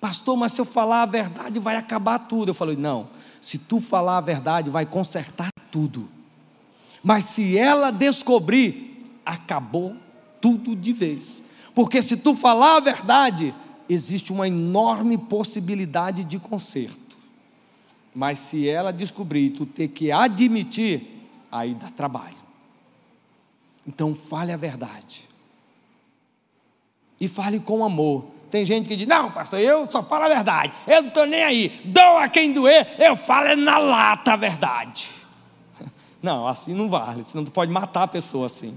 Pastor, 0.00 0.38
mas 0.38 0.52
se 0.52 0.60
eu 0.60 0.64
falar 0.64 1.02
a 1.02 1.06
verdade 1.06 1.58
vai 1.58 1.76
acabar 1.76 2.20
tudo. 2.20 2.50
Eu 2.50 2.54
falei: 2.54 2.76
"Não. 2.76 3.08
Se 3.42 3.58
tu 3.58 3.78
falar 3.80 4.16
a 4.16 4.22
verdade 4.22 4.70
vai 4.70 4.86
consertar 4.86 5.50
tudo. 5.70 6.08
Mas 7.02 7.24
se 7.24 7.58
ela 7.58 7.90
descobrir, 7.90 8.85
acabou 9.26 9.96
tudo 10.40 10.76
de 10.76 10.92
vez. 10.92 11.42
Porque 11.74 12.00
se 12.00 12.16
tu 12.16 12.34
falar 12.34 12.76
a 12.76 12.80
verdade, 12.80 13.52
existe 13.88 14.32
uma 14.32 14.46
enorme 14.46 15.18
possibilidade 15.18 16.24
de 16.24 16.38
conserto. 16.38 17.18
Mas 18.14 18.38
se 18.38 18.66
ela 18.66 18.92
descobrir, 18.92 19.50
tu 19.50 19.66
ter 19.66 19.88
que 19.88 20.10
admitir, 20.10 21.28
aí 21.52 21.74
dá 21.74 21.90
trabalho. 21.90 22.36
Então 23.86 24.14
fale 24.14 24.52
a 24.52 24.56
verdade. 24.56 25.28
E 27.20 27.28
fale 27.28 27.60
com 27.60 27.84
amor. 27.84 28.24
Tem 28.50 28.64
gente 28.64 28.88
que 28.88 28.96
diz: 28.96 29.06
Não, 29.06 29.30
pastor, 29.30 29.60
eu 29.60 29.86
só 29.86 30.02
falo 30.02 30.24
a 30.24 30.28
verdade. 30.28 30.72
Eu 30.86 31.02
não 31.02 31.08
estou 31.08 31.26
nem 31.26 31.42
aí. 31.42 31.80
Dou 31.84 32.18
a 32.18 32.28
quem 32.28 32.52
doer, 32.52 32.96
eu 32.98 33.16
falo 33.16 33.48
é 33.48 33.56
na 33.56 33.78
lata 33.78 34.32
a 34.32 34.36
verdade. 34.36 35.10
Não, 36.22 36.48
assim 36.48 36.74
não 36.74 36.88
vale. 36.88 37.24
Senão 37.24 37.44
tu 37.44 37.52
pode 37.52 37.70
matar 37.70 38.04
a 38.04 38.08
pessoa 38.08 38.46
assim. 38.46 38.76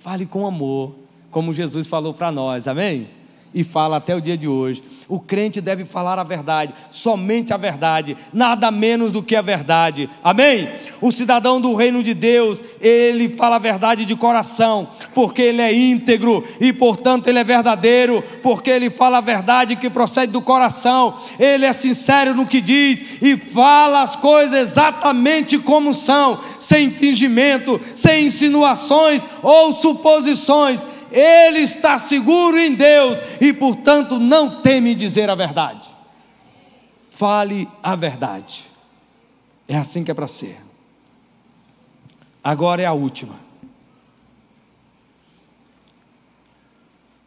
Fale 0.00 0.26
com 0.26 0.46
amor, 0.46 0.94
como 1.30 1.52
Jesus 1.52 1.86
falou 1.86 2.12
para 2.14 2.32
nós. 2.32 2.66
Amém? 2.66 3.08
E 3.52 3.64
fala 3.64 3.96
até 3.96 4.14
o 4.14 4.20
dia 4.20 4.36
de 4.36 4.46
hoje. 4.46 4.82
O 5.08 5.18
crente 5.18 5.60
deve 5.60 5.84
falar 5.84 6.18
a 6.18 6.22
verdade, 6.22 6.72
somente 6.90 7.52
a 7.52 7.56
verdade, 7.56 8.16
nada 8.32 8.70
menos 8.70 9.10
do 9.12 9.22
que 9.22 9.34
a 9.34 9.42
verdade. 9.42 10.08
Amém? 10.22 10.68
O 11.00 11.10
cidadão 11.10 11.60
do 11.60 11.74
reino 11.74 12.02
de 12.02 12.14
Deus, 12.14 12.62
ele 12.80 13.30
fala 13.30 13.56
a 13.56 13.58
verdade 13.58 14.04
de 14.04 14.14
coração, 14.14 14.88
porque 15.14 15.42
ele 15.42 15.60
é 15.60 15.74
íntegro 15.74 16.44
e, 16.60 16.72
portanto, 16.72 17.26
ele 17.26 17.38
é 17.38 17.44
verdadeiro, 17.44 18.22
porque 18.42 18.70
ele 18.70 18.88
fala 18.88 19.18
a 19.18 19.22
verdade 19.22 19.76
que 19.76 19.90
procede 19.90 20.32
do 20.32 20.40
coração. 20.40 21.16
Ele 21.38 21.66
é 21.66 21.72
sincero 21.72 22.34
no 22.34 22.46
que 22.46 22.60
diz 22.60 23.02
e 23.20 23.36
fala 23.36 24.02
as 24.02 24.14
coisas 24.14 24.70
exatamente 24.70 25.58
como 25.58 25.92
são, 25.92 26.40
sem 26.60 26.90
fingimento, 26.90 27.80
sem 27.96 28.26
insinuações 28.26 29.26
ou 29.42 29.72
suposições 29.72 30.86
ele 31.12 31.60
está 31.60 31.98
seguro 31.98 32.58
em 32.58 32.74
Deus 32.74 33.18
e, 33.40 33.52
portanto, 33.52 34.18
não 34.18 34.60
teme 34.62 34.94
dizer 34.94 35.28
a 35.28 35.34
verdade. 35.34 35.88
Fale 37.10 37.68
a 37.82 37.94
verdade. 37.96 38.66
É 39.68 39.76
assim 39.76 40.04
que 40.04 40.10
é 40.10 40.14
para 40.14 40.26
ser. 40.26 40.58
Agora 42.42 42.82
é 42.82 42.86
a 42.86 42.92
última. 42.92 43.34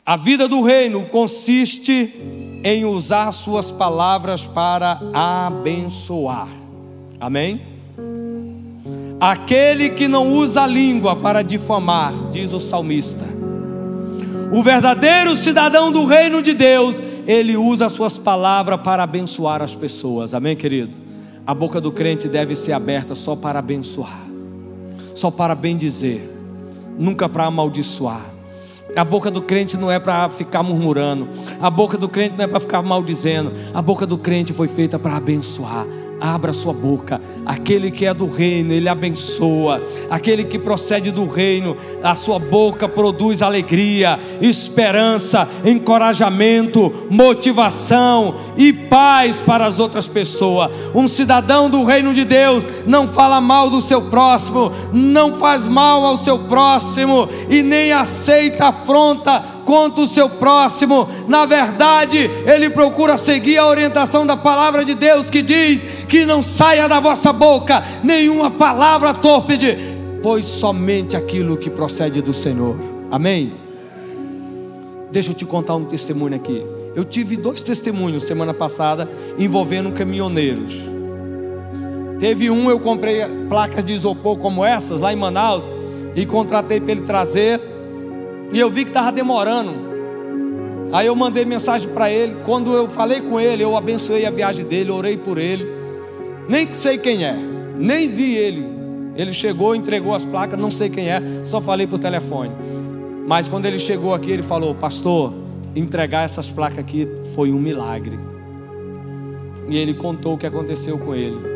A 0.05 0.17
vida 0.17 0.47
do 0.47 0.61
reino 0.61 1.05
consiste 1.05 2.13
em 2.63 2.83
usar 2.83 3.31
suas 3.31 3.71
palavras 3.71 4.45
para 4.45 4.99
abençoar. 5.13 6.49
Amém? 7.19 7.61
Aquele 9.19 9.91
que 9.91 10.09
não 10.09 10.27
usa 10.33 10.63
a 10.63 10.67
língua 10.67 11.15
para 11.15 11.41
difamar, 11.41 12.13
diz 12.31 12.51
o 12.51 12.59
salmista 12.59 13.42
o 14.53 14.61
verdadeiro 14.61 15.35
cidadão 15.35 15.91
do 15.91 16.05
reino 16.05 16.39
de 16.39 16.53
Deus, 16.53 17.01
ele 17.25 17.57
usa 17.57 17.87
as 17.87 17.91
suas 17.91 18.19
palavras 18.19 18.79
para 18.81 19.01
abençoar 19.01 19.63
as 19.63 19.73
pessoas. 19.73 20.35
Amém, 20.35 20.55
querido? 20.55 20.91
A 21.43 21.55
boca 21.55 21.81
do 21.81 21.91
crente 21.91 22.27
deve 22.27 22.55
ser 22.55 22.71
aberta 22.71 23.15
só 23.15 23.35
para 23.35 23.57
abençoar, 23.57 24.21
só 25.15 25.31
para 25.31 25.55
bendizer, 25.55 26.29
nunca 26.99 27.27
para 27.27 27.45
amaldiçoar. 27.45 28.21
A 28.95 29.03
boca 29.03 29.31
do 29.31 29.41
crente 29.41 29.75
não 29.75 29.91
é 29.91 29.97
para 29.97 30.29
ficar 30.29 30.61
murmurando, 30.61 31.27
a 31.59 31.71
boca 31.71 31.97
do 31.97 32.07
crente 32.07 32.37
não 32.37 32.43
é 32.43 32.47
para 32.47 32.59
ficar 32.59 32.83
maldizendo, 32.83 33.51
a 33.73 33.81
boca 33.81 34.05
do 34.05 34.19
crente 34.19 34.53
foi 34.53 34.67
feita 34.67 34.99
para 34.99 35.17
abençoar, 35.17 35.87
abra 36.23 36.53
sua 36.53 36.71
boca. 36.71 37.19
Aquele 37.45 37.91
que 37.91 38.05
é 38.05 38.13
do 38.13 38.27
reino, 38.27 38.71
ele 38.71 38.87
abençoa. 38.87 39.83
Aquele 40.09 40.45
que 40.45 40.57
procede 40.57 41.11
do 41.11 41.27
reino, 41.27 41.75
a 42.01 42.15
sua 42.15 42.39
boca 42.39 42.87
produz 42.87 43.41
alegria, 43.41 44.17
esperança, 44.39 45.49
encorajamento, 45.65 47.07
motivação 47.09 48.35
e 48.55 48.71
paz 48.71 49.41
para 49.41 49.65
as 49.65 49.81
outras 49.81 50.07
pessoas. 50.07 50.71
Um 50.95 51.09
cidadão 51.09 51.69
do 51.69 51.83
reino 51.83 52.13
de 52.13 52.23
Deus 52.23 52.65
não 52.87 53.09
fala 53.09 53.41
mal 53.41 53.69
do 53.69 53.81
seu 53.81 54.03
próximo, 54.03 54.71
não 54.93 55.35
faz 55.35 55.67
mal 55.67 56.05
ao 56.05 56.17
seu 56.17 56.39
próximo 56.39 57.27
e 57.49 57.61
nem 57.61 57.91
aceita 57.91 58.67
afronta 58.67 59.62
contra 59.65 60.01
o 60.01 60.07
seu 60.07 60.29
próximo. 60.29 61.07
Na 61.27 61.45
verdade, 61.45 62.29
ele 62.45 62.69
procura 62.69 63.17
seguir 63.17 63.57
a 63.57 63.67
orientação 63.67 64.25
da 64.25 64.37
palavra 64.37 64.85
de 64.85 64.93
Deus 64.93 65.29
que 65.29 65.41
diz 65.41 66.05
que 66.05 66.25
não 66.25 66.43
saia 66.43 66.87
da 66.87 66.99
vossa 66.99 67.33
boca 67.33 67.83
nenhuma 68.03 68.51
palavra 68.51 69.13
tórpede, 69.13 69.77
pois 70.21 70.45
somente 70.45 71.17
aquilo 71.17 71.57
que 71.57 71.69
procede 71.69 72.21
do 72.21 72.33
Senhor. 72.33 72.75
Amém? 73.11 73.53
Deixa 75.11 75.31
eu 75.31 75.35
te 75.35 75.45
contar 75.45 75.75
um 75.75 75.85
testemunho 75.85 76.35
aqui. 76.35 76.65
Eu 76.95 77.03
tive 77.03 77.35
dois 77.35 77.61
testemunhos 77.61 78.23
semana 78.23 78.53
passada 78.53 79.09
envolvendo 79.37 79.91
caminhoneiros. 79.91 80.73
Teve 82.19 82.49
um, 82.49 82.69
eu 82.69 82.79
comprei 82.79 83.21
placas 83.49 83.83
de 83.83 83.93
isopor 83.93 84.37
como 84.37 84.63
essas 84.63 85.01
lá 85.01 85.11
em 85.11 85.15
Manaus 85.15 85.69
e 86.15 86.25
contratei 86.25 86.79
para 86.79 86.91
ele 86.91 87.01
trazer 87.01 87.59
e 88.53 88.59
eu 88.59 88.69
vi 88.69 88.83
que 88.83 88.91
estava 88.91 89.11
demorando. 89.11 89.93
Aí 90.93 91.07
eu 91.07 91.15
mandei 91.15 91.43
mensagem 91.43 91.89
para 91.89 92.09
ele. 92.11 92.35
Quando 92.45 92.71
eu 92.71 92.87
falei 92.87 93.19
com 93.21 93.39
ele, 93.39 93.63
eu 93.63 93.75
abençoei 93.75 94.27
a 94.27 94.29
viagem 94.29 94.63
dele, 94.63 94.91
orei 94.91 95.17
por 95.17 95.39
ele. 95.39 95.67
Nem 96.47 96.71
sei 96.71 96.99
quem 96.99 97.25
é, 97.25 97.35
nem 97.77 98.07
vi 98.07 98.35
ele. 98.35 98.71
Ele 99.15 99.33
chegou, 99.33 99.75
entregou 99.75 100.13
as 100.13 100.23
placas, 100.23 100.59
não 100.59 100.69
sei 100.69 100.89
quem 100.89 101.09
é, 101.09 101.21
só 101.43 101.59
falei 101.59 101.87
por 101.87 101.97
telefone. 101.97 102.51
Mas 103.27 103.47
quando 103.47 103.65
ele 103.65 103.79
chegou 103.79 104.13
aqui, 104.13 104.29
ele 104.29 104.43
falou: 104.43 104.75
Pastor, 104.75 105.33
entregar 105.75 106.23
essas 106.23 106.49
placas 106.49 106.79
aqui 106.79 107.07
foi 107.33 107.51
um 107.51 107.59
milagre. 107.59 108.19
E 109.67 109.77
ele 109.77 109.95
contou 109.95 110.33
o 110.35 110.37
que 110.37 110.45
aconteceu 110.45 110.99
com 110.99 111.15
ele. 111.15 111.53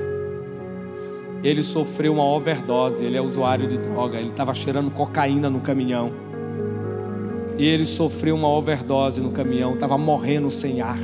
Ele 1.43 1.61
sofreu 1.61 2.13
uma 2.13 2.25
overdose, 2.25 3.03
ele 3.03 3.17
é 3.17 3.21
usuário 3.21 3.67
de 3.67 3.77
droga, 3.77 4.17
ele 4.17 4.29
estava 4.29 4.55
cheirando 4.55 4.89
cocaína 4.89 5.49
no 5.49 5.59
caminhão. 5.59 6.11
E 7.57 7.65
ele 7.65 7.85
sofreu 7.85 8.35
uma 8.35 8.47
overdose 8.47 9.19
no 9.19 9.31
caminhão, 9.31 9.73
estava 9.73 9.97
morrendo 9.97 10.51
sem 10.51 10.79
ar. 10.79 10.99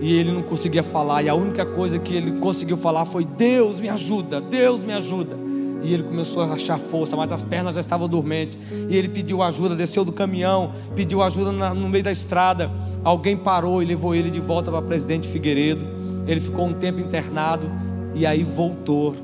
E 0.00 0.14
ele 0.14 0.32
não 0.32 0.42
conseguia 0.42 0.82
falar, 0.82 1.22
e 1.22 1.28
a 1.28 1.34
única 1.34 1.64
coisa 1.64 1.98
que 1.98 2.14
ele 2.14 2.38
conseguiu 2.40 2.76
falar 2.76 3.04
foi: 3.04 3.24
Deus 3.24 3.78
me 3.78 3.88
ajuda, 3.88 4.40
Deus 4.40 4.82
me 4.82 4.92
ajuda. 4.92 5.36
E 5.82 5.92
ele 5.92 6.04
começou 6.04 6.42
a 6.42 6.46
achar 6.46 6.78
força, 6.78 7.16
mas 7.16 7.30
as 7.30 7.44
pernas 7.44 7.74
já 7.74 7.80
estavam 7.80 8.08
dormentes. 8.08 8.58
E 8.88 8.96
ele 8.96 9.08
pediu 9.08 9.42
ajuda, 9.42 9.76
desceu 9.76 10.04
do 10.04 10.12
caminhão, 10.12 10.72
pediu 10.94 11.22
ajuda 11.22 11.52
na, 11.52 11.74
no 11.74 11.88
meio 11.88 12.04
da 12.04 12.12
estrada. 12.12 12.70
Alguém 13.04 13.36
parou 13.36 13.82
e 13.82 13.86
levou 13.86 14.14
ele 14.14 14.30
de 14.30 14.40
volta 14.40 14.70
para 14.70 14.80
Presidente 14.80 15.28
Figueiredo. 15.28 15.84
Ele 16.26 16.40
ficou 16.40 16.66
um 16.66 16.72
tempo 16.72 17.00
internado 17.00 17.68
e 18.14 18.24
aí 18.24 18.44
voltou. 18.44 19.14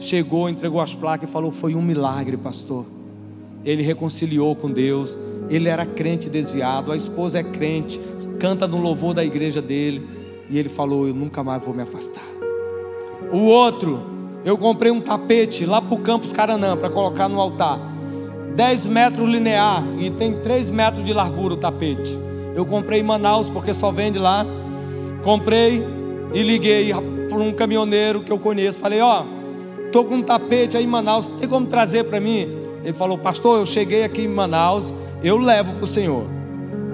Chegou, 0.00 0.48
entregou 0.48 0.80
as 0.80 0.94
placas 0.94 1.28
e 1.28 1.32
falou: 1.32 1.52
Foi 1.52 1.74
um 1.74 1.82
milagre, 1.82 2.36
pastor 2.36 3.01
ele 3.64 3.82
reconciliou 3.82 4.54
com 4.56 4.70
Deus, 4.70 5.18
ele 5.48 5.68
era 5.68 5.84
crente 5.84 6.28
desviado, 6.28 6.92
a 6.92 6.96
esposa 6.96 7.38
é 7.38 7.42
crente, 7.42 8.00
canta 8.38 8.66
no 8.66 8.78
louvor 8.78 9.14
da 9.14 9.24
igreja 9.24 9.60
dele, 9.60 10.06
e 10.48 10.58
ele 10.58 10.68
falou: 10.68 11.06
Eu 11.06 11.14
nunca 11.14 11.42
mais 11.42 11.64
vou 11.64 11.74
me 11.74 11.82
afastar. 11.82 12.24
O 13.32 13.44
outro, 13.44 14.00
eu 14.44 14.58
comprei 14.58 14.90
um 14.90 15.00
tapete 15.00 15.64
lá 15.64 15.80
para 15.80 15.94
o 15.94 16.00
Campus 16.00 16.32
Caranã 16.32 16.76
para 16.76 16.90
colocar 16.90 17.28
no 17.28 17.40
altar, 17.40 17.80
10 18.54 18.86
metros 18.86 19.28
linear 19.28 19.84
e 19.98 20.10
tem 20.10 20.40
3 20.40 20.70
metros 20.70 21.04
de 21.04 21.12
largura 21.12 21.54
o 21.54 21.56
tapete. 21.56 22.18
Eu 22.54 22.66
comprei 22.66 23.00
em 23.00 23.02
Manaus 23.02 23.48
porque 23.48 23.72
só 23.72 23.90
vende 23.90 24.18
lá. 24.18 24.44
Comprei 25.24 25.82
e 26.34 26.42
liguei 26.42 26.92
para 27.28 27.38
um 27.38 27.52
caminhoneiro 27.52 28.22
que 28.22 28.32
eu 28.32 28.38
conheço. 28.38 28.78
Falei: 28.78 29.00
Ó, 29.00 29.22
oh, 29.22 29.90
tô 29.90 30.04
com 30.04 30.16
um 30.16 30.22
tapete 30.22 30.76
aí 30.76 30.84
em 30.84 30.88
Manaus, 30.88 31.28
tem 31.28 31.48
como 31.48 31.66
trazer 31.66 32.04
para 32.04 32.20
mim? 32.20 32.61
Ele 32.82 32.92
falou: 32.92 33.18
Pastor, 33.18 33.58
eu 33.58 33.66
cheguei 33.66 34.04
aqui 34.04 34.22
em 34.22 34.28
Manaus, 34.28 34.92
eu 35.22 35.36
levo 35.36 35.74
para 35.74 35.84
o 35.84 35.86
Senhor. 35.86 36.26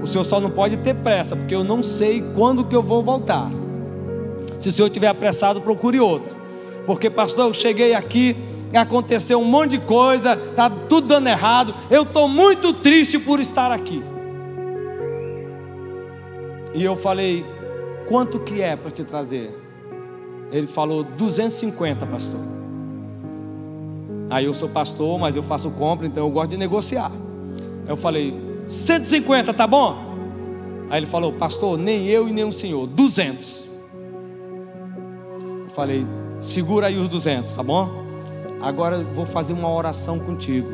O 0.02 0.06
senhor 0.06 0.24
só 0.24 0.40
não 0.40 0.50
pode 0.50 0.76
ter 0.78 0.94
pressa, 0.94 1.34
porque 1.34 1.54
eu 1.54 1.64
não 1.64 1.82
sei 1.82 2.22
quando 2.34 2.64
que 2.64 2.76
eu 2.76 2.82
vou 2.82 3.02
voltar. 3.02 3.50
Se 4.58 4.68
o 4.68 4.72
senhor 4.72 4.86
estiver 4.88 5.08
apressado, 5.08 5.60
procure 5.60 5.98
outro. 5.98 6.36
Porque, 6.86 7.10
pastor, 7.10 7.46
eu 7.46 7.54
cheguei 7.54 7.94
aqui, 7.94 8.36
aconteceu 8.72 9.40
um 9.40 9.44
monte 9.44 9.72
de 9.72 9.78
coisa, 9.80 10.34
está 10.34 10.70
tudo 10.70 11.08
dando 11.08 11.28
errado. 11.28 11.74
Eu 11.90 12.02
estou 12.02 12.28
muito 12.28 12.72
triste 12.72 13.18
por 13.18 13.40
estar 13.40 13.72
aqui. 13.72 14.02
E 16.74 16.82
eu 16.82 16.94
falei, 16.94 17.44
quanto 18.06 18.38
que 18.40 18.62
é 18.62 18.76
para 18.76 18.90
te 18.90 19.04
trazer? 19.04 19.54
Ele 20.50 20.66
falou, 20.66 21.02
250, 21.02 22.06
pastor. 22.06 22.57
Aí 24.30 24.44
eu 24.44 24.54
sou 24.54 24.68
pastor, 24.68 25.18
mas 25.18 25.36
eu 25.36 25.42
faço 25.42 25.70
compra, 25.70 26.06
então 26.06 26.24
eu 26.24 26.30
gosto 26.30 26.50
de 26.50 26.56
negociar. 26.56 27.10
Eu 27.86 27.96
falei, 27.96 28.34
150, 28.68 29.54
tá 29.54 29.66
bom? 29.66 29.96
Aí 30.90 31.00
ele 31.00 31.06
falou, 31.06 31.32
pastor, 31.32 31.78
nem 31.78 32.06
eu 32.06 32.28
e 32.28 32.32
nem 32.32 32.44
o 32.44 32.52
senhor, 32.52 32.86
200. 32.86 33.64
Eu 35.64 35.70
falei, 35.70 36.06
segura 36.40 36.88
aí 36.88 36.96
os 36.98 37.08
200, 37.08 37.52
tá 37.52 37.62
bom? 37.62 37.88
Agora 38.60 38.96
eu 38.96 39.04
vou 39.14 39.24
fazer 39.24 39.52
uma 39.52 39.70
oração 39.70 40.18
contigo. 40.18 40.68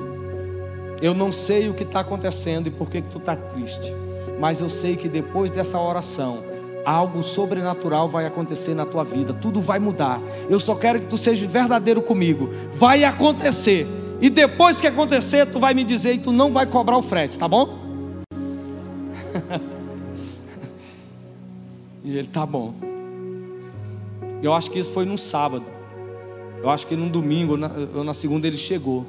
Eu 1.01 1.15
não 1.15 1.31
sei 1.31 1.69
o 1.69 1.75
que 1.75 1.83
está 1.83 2.01
acontecendo 2.01 2.67
e 2.67 2.71
por 2.71 2.89
que, 2.89 3.03
que 3.03 3.09
tu 3.09 3.19
está 3.19 3.37
triste, 3.37 3.93
mas 4.41 4.61
eu 4.61 4.69
sei 4.69 4.97
que 4.97 5.09
depois 5.09 5.51
dessa 5.51 5.79
oração, 5.79 6.43
algo 6.85 7.22
sobrenatural 7.22 8.09
vai 8.09 8.26
acontecer 8.26 8.74
na 8.74 8.85
tua 8.85 9.05
vida, 9.05 9.32
tudo 9.32 9.61
vai 9.61 9.78
mudar. 9.78 10.20
Eu 10.49 10.61
só 10.61 10.74
quero 10.74 11.01
que 11.01 11.07
tu 11.07 11.16
seja 11.16 11.47
verdadeiro 11.47 12.03
comigo. 12.03 12.51
Vai 12.74 13.05
acontecer. 13.05 13.87
E 14.20 14.28
depois 14.30 14.80
que 14.80 14.87
acontecer, 14.87 15.47
tu 15.47 15.59
vai 15.59 15.74
me 15.74 15.85
dizer 15.85 16.14
e 16.14 16.18
tu 16.18 16.30
não 16.32 16.53
vai 16.53 16.66
cobrar 16.66 16.97
o 16.97 17.03
frete, 17.03 17.39
tá 17.39 17.49
bom? 17.49 17.78
e 22.05 22.16
ele 22.16 22.28
tá 22.28 22.47
bom. 22.47 22.74
Eu 24.43 24.53
acho 24.53 24.70
que 24.70 24.78
isso 24.78 24.93
foi 24.93 25.05
num 25.05 25.16
sábado. 25.16 25.64
Eu 26.62 26.70
acho 26.70 26.87
que 26.87 26.97
num 26.97 27.09
domingo 27.09 27.59
ou 27.95 28.05
na, 28.05 28.14
segunda 28.14 28.47
ele 28.47 28.57
chegou. 28.57 29.05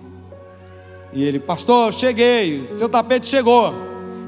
E 1.14 1.24
ele, 1.24 1.40
pastor, 1.40 1.94
cheguei, 1.94 2.66
seu 2.66 2.90
tapete 2.90 3.28
chegou. 3.28 3.74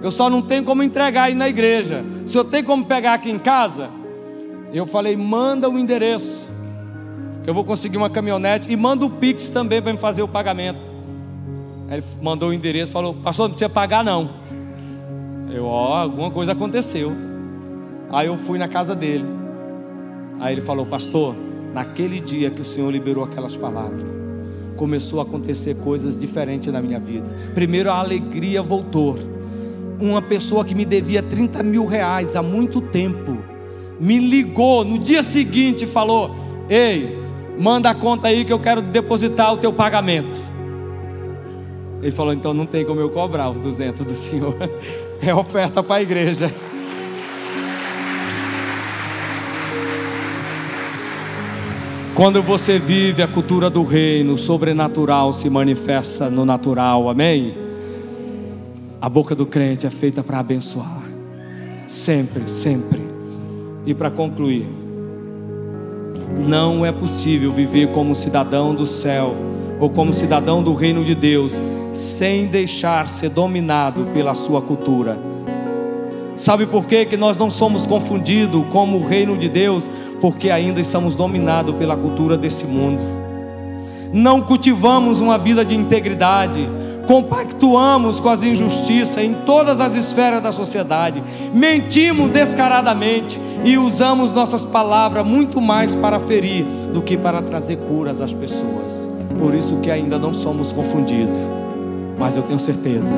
Eu 0.08 0.12
só 0.12 0.30
não 0.30 0.42
tenho 0.42 0.64
como 0.64 0.82
entregar 0.82 1.24
aí 1.24 1.36
na 1.36 1.50
igreja. 1.50 2.02
Se 2.26 2.38
eu 2.38 2.46
tenho 2.46 2.64
como 2.64 2.86
pegar 2.86 3.16
aqui 3.16 3.30
em 3.30 3.38
casa, 3.38 3.90
eu 4.72 4.86
falei, 4.86 5.18
manda 5.18 5.70
o 5.70 5.78
endereço. 5.78 6.48
Eu 7.46 7.54
vou 7.54 7.66
conseguir 7.66 7.98
uma 7.98 8.10
caminhonete 8.10 8.72
e 8.72 8.76
manda 8.78 9.06
o 9.06 9.10
Pix 9.10 9.50
também 9.50 9.82
para 9.82 9.92
me 9.92 10.00
fazer 10.00 10.24
o 10.24 10.28
pagamento. 10.30 10.80
Aí 11.90 11.98
ele 11.98 12.06
mandou 12.22 12.52
o 12.52 12.54
endereço, 12.54 12.90
falou, 12.90 13.16
pastor, 13.16 13.50
não 13.50 13.50
precisa 13.50 13.68
pagar 13.68 14.02
não. 14.02 14.30
Eu, 15.52 15.66
ó, 15.66 15.98
alguma 15.98 16.32
coisa 16.32 16.54
aconteceu. 16.54 17.12
Aí 18.10 18.28
eu 18.28 18.38
fui 18.38 18.58
na 18.58 18.70
casa 18.70 18.96
dele. 18.96 19.26
Aí 20.40 20.54
ele 20.54 20.62
falou, 20.62 20.86
pastor, 20.86 21.36
naquele 21.74 22.22
dia 22.22 22.50
que 22.50 22.62
o 22.62 22.66
Senhor 22.66 22.90
liberou 22.90 23.26
aquelas 23.26 23.58
palavras, 23.58 24.06
começou 24.78 25.20
a 25.20 25.24
acontecer 25.24 25.76
coisas 25.76 26.18
diferentes 26.18 26.72
na 26.72 26.82
minha 26.82 26.98
vida. 26.98 27.28
Primeiro 27.54 27.92
a 27.92 27.96
alegria 28.00 28.62
voltou. 28.62 29.36
Uma 30.00 30.22
pessoa 30.22 30.64
que 30.64 30.76
me 30.76 30.86
devia 30.86 31.24
30 31.24 31.64
mil 31.64 31.86
reais 31.86 32.36
há 32.36 32.44
muito 32.44 32.82
tempo, 32.82 33.38
me 34.00 34.20
ligou 34.20 34.86
no 34.86 35.00
dia 35.00 35.24
seguinte 35.24 35.86
e 35.86 35.88
falou: 35.88 36.36
Ei, 36.70 37.18
manda 37.58 37.90
a 37.90 37.96
conta 37.96 38.28
aí 38.28 38.46
que 38.46 38.54
eu 38.54 38.60
quero 38.60 38.82
depositar 38.82 39.54
o 39.54 39.58
teu 39.58 39.74
pagamento. 39.74 40.40
Ele 42.02 42.12
falou: 42.12 42.32
Então 42.32 42.54
não 42.54 42.66
tem 42.66 42.86
como 42.86 43.00
eu 43.00 43.10
cobrar 43.10 43.50
os 43.50 43.58
200 43.60 44.06
do 44.06 44.16
senhor, 44.16 44.56
é 45.22 45.34
oferta 45.34 45.82
para 45.82 45.96
a 45.96 46.02
igreja. 46.02 46.54
Quando 52.14 52.42
você 52.42 52.80
vive 52.80 53.22
a 53.22 53.28
cultura 53.28 53.70
do 53.70 53.84
reino, 53.84 54.34
o 54.34 54.38
sobrenatural 54.40 55.32
se 55.32 55.52
manifesta 55.52 56.32
no 56.32 56.46
natural, 56.46 57.10
amém? 57.10 57.67
A 59.00 59.08
boca 59.08 59.36
do 59.36 59.46
crente 59.46 59.86
é 59.86 59.92
feita 59.92 60.24
para 60.24 60.40
abençoar, 60.40 61.04
sempre, 61.86 62.50
sempre. 62.50 63.00
E 63.86 63.94
para 63.94 64.10
concluir, 64.10 64.66
não 66.48 66.84
é 66.84 66.92
possível 66.92 67.52
viver 67.52 67.92
como 67.92 68.16
cidadão 68.16 68.74
do 68.74 68.88
céu 68.88 69.36
ou 69.80 69.88
como 69.88 70.12
cidadão 70.12 70.64
do 70.64 70.74
reino 70.74 71.06
de 71.06 71.14
Deus 71.14 71.62
sem 71.94 72.48
deixar 72.48 73.08
ser 73.08 73.30
dominado 73.30 74.06
pela 74.16 74.34
sua 74.34 74.64
cultura. 74.64 75.16
Sabe 76.36 76.66
por 76.66 76.86
quê? 76.86 77.06
que 77.06 77.16
nós 77.16 77.38
não 77.38 77.52
somos 77.52 77.86
confundidos 77.86 78.66
como 78.72 78.98
o 78.98 79.08
reino 79.08 79.38
de 79.38 79.48
Deus? 79.48 79.88
Porque 80.20 80.50
ainda 80.50 80.80
estamos 80.80 81.16
dominados 81.16 81.76
pela 81.76 81.96
cultura 81.96 82.36
desse 82.36 82.66
mundo. 82.66 83.02
Não 84.12 84.42
cultivamos 84.42 85.22
uma 85.22 85.38
vida 85.38 85.64
de 85.64 85.76
integridade, 85.76 86.68
compactuamos 87.08 88.20
com 88.20 88.30
as 88.30 88.44
injustiças 88.44 89.24
em 89.24 89.34
todas 89.34 89.80
as 89.80 89.96
esferas 89.96 90.44
da 90.44 90.52
sociedade, 90.52 91.24
mentimos 91.54 92.30
descaradamente 92.30 93.40
e 93.64 93.78
usamos 93.78 94.32
nossas 94.34 94.64
palavras 94.64 95.26
muito 95.26 95.62
mais 95.62 95.96
para 95.96 96.20
ferir 96.20 96.66
do 96.94 97.02
que 97.02 97.18
para 97.18 97.42
trazer 97.42 97.78
curas 97.78 98.22
às 98.22 98.34
pessoas. 98.34 99.10
Por 99.40 99.56
isso 99.56 99.78
que 99.78 99.90
ainda 99.90 100.20
não 100.20 100.34
somos 100.34 100.74
confundidos, 100.74 101.40
mas 102.20 102.36
eu 102.36 102.44
tenho 102.44 102.60
certeza, 102.60 103.14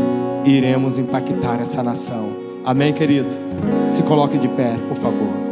iremos 0.45 0.97
impactar 0.97 1.59
essa 1.59 1.81
nação. 1.81 2.29
Amém, 2.63 2.93
querido? 2.93 3.29
Se 3.87 4.03
coloque 4.03 4.37
de 4.37 4.47
pé, 4.49 4.77
por 4.87 4.97
favor. 4.97 5.48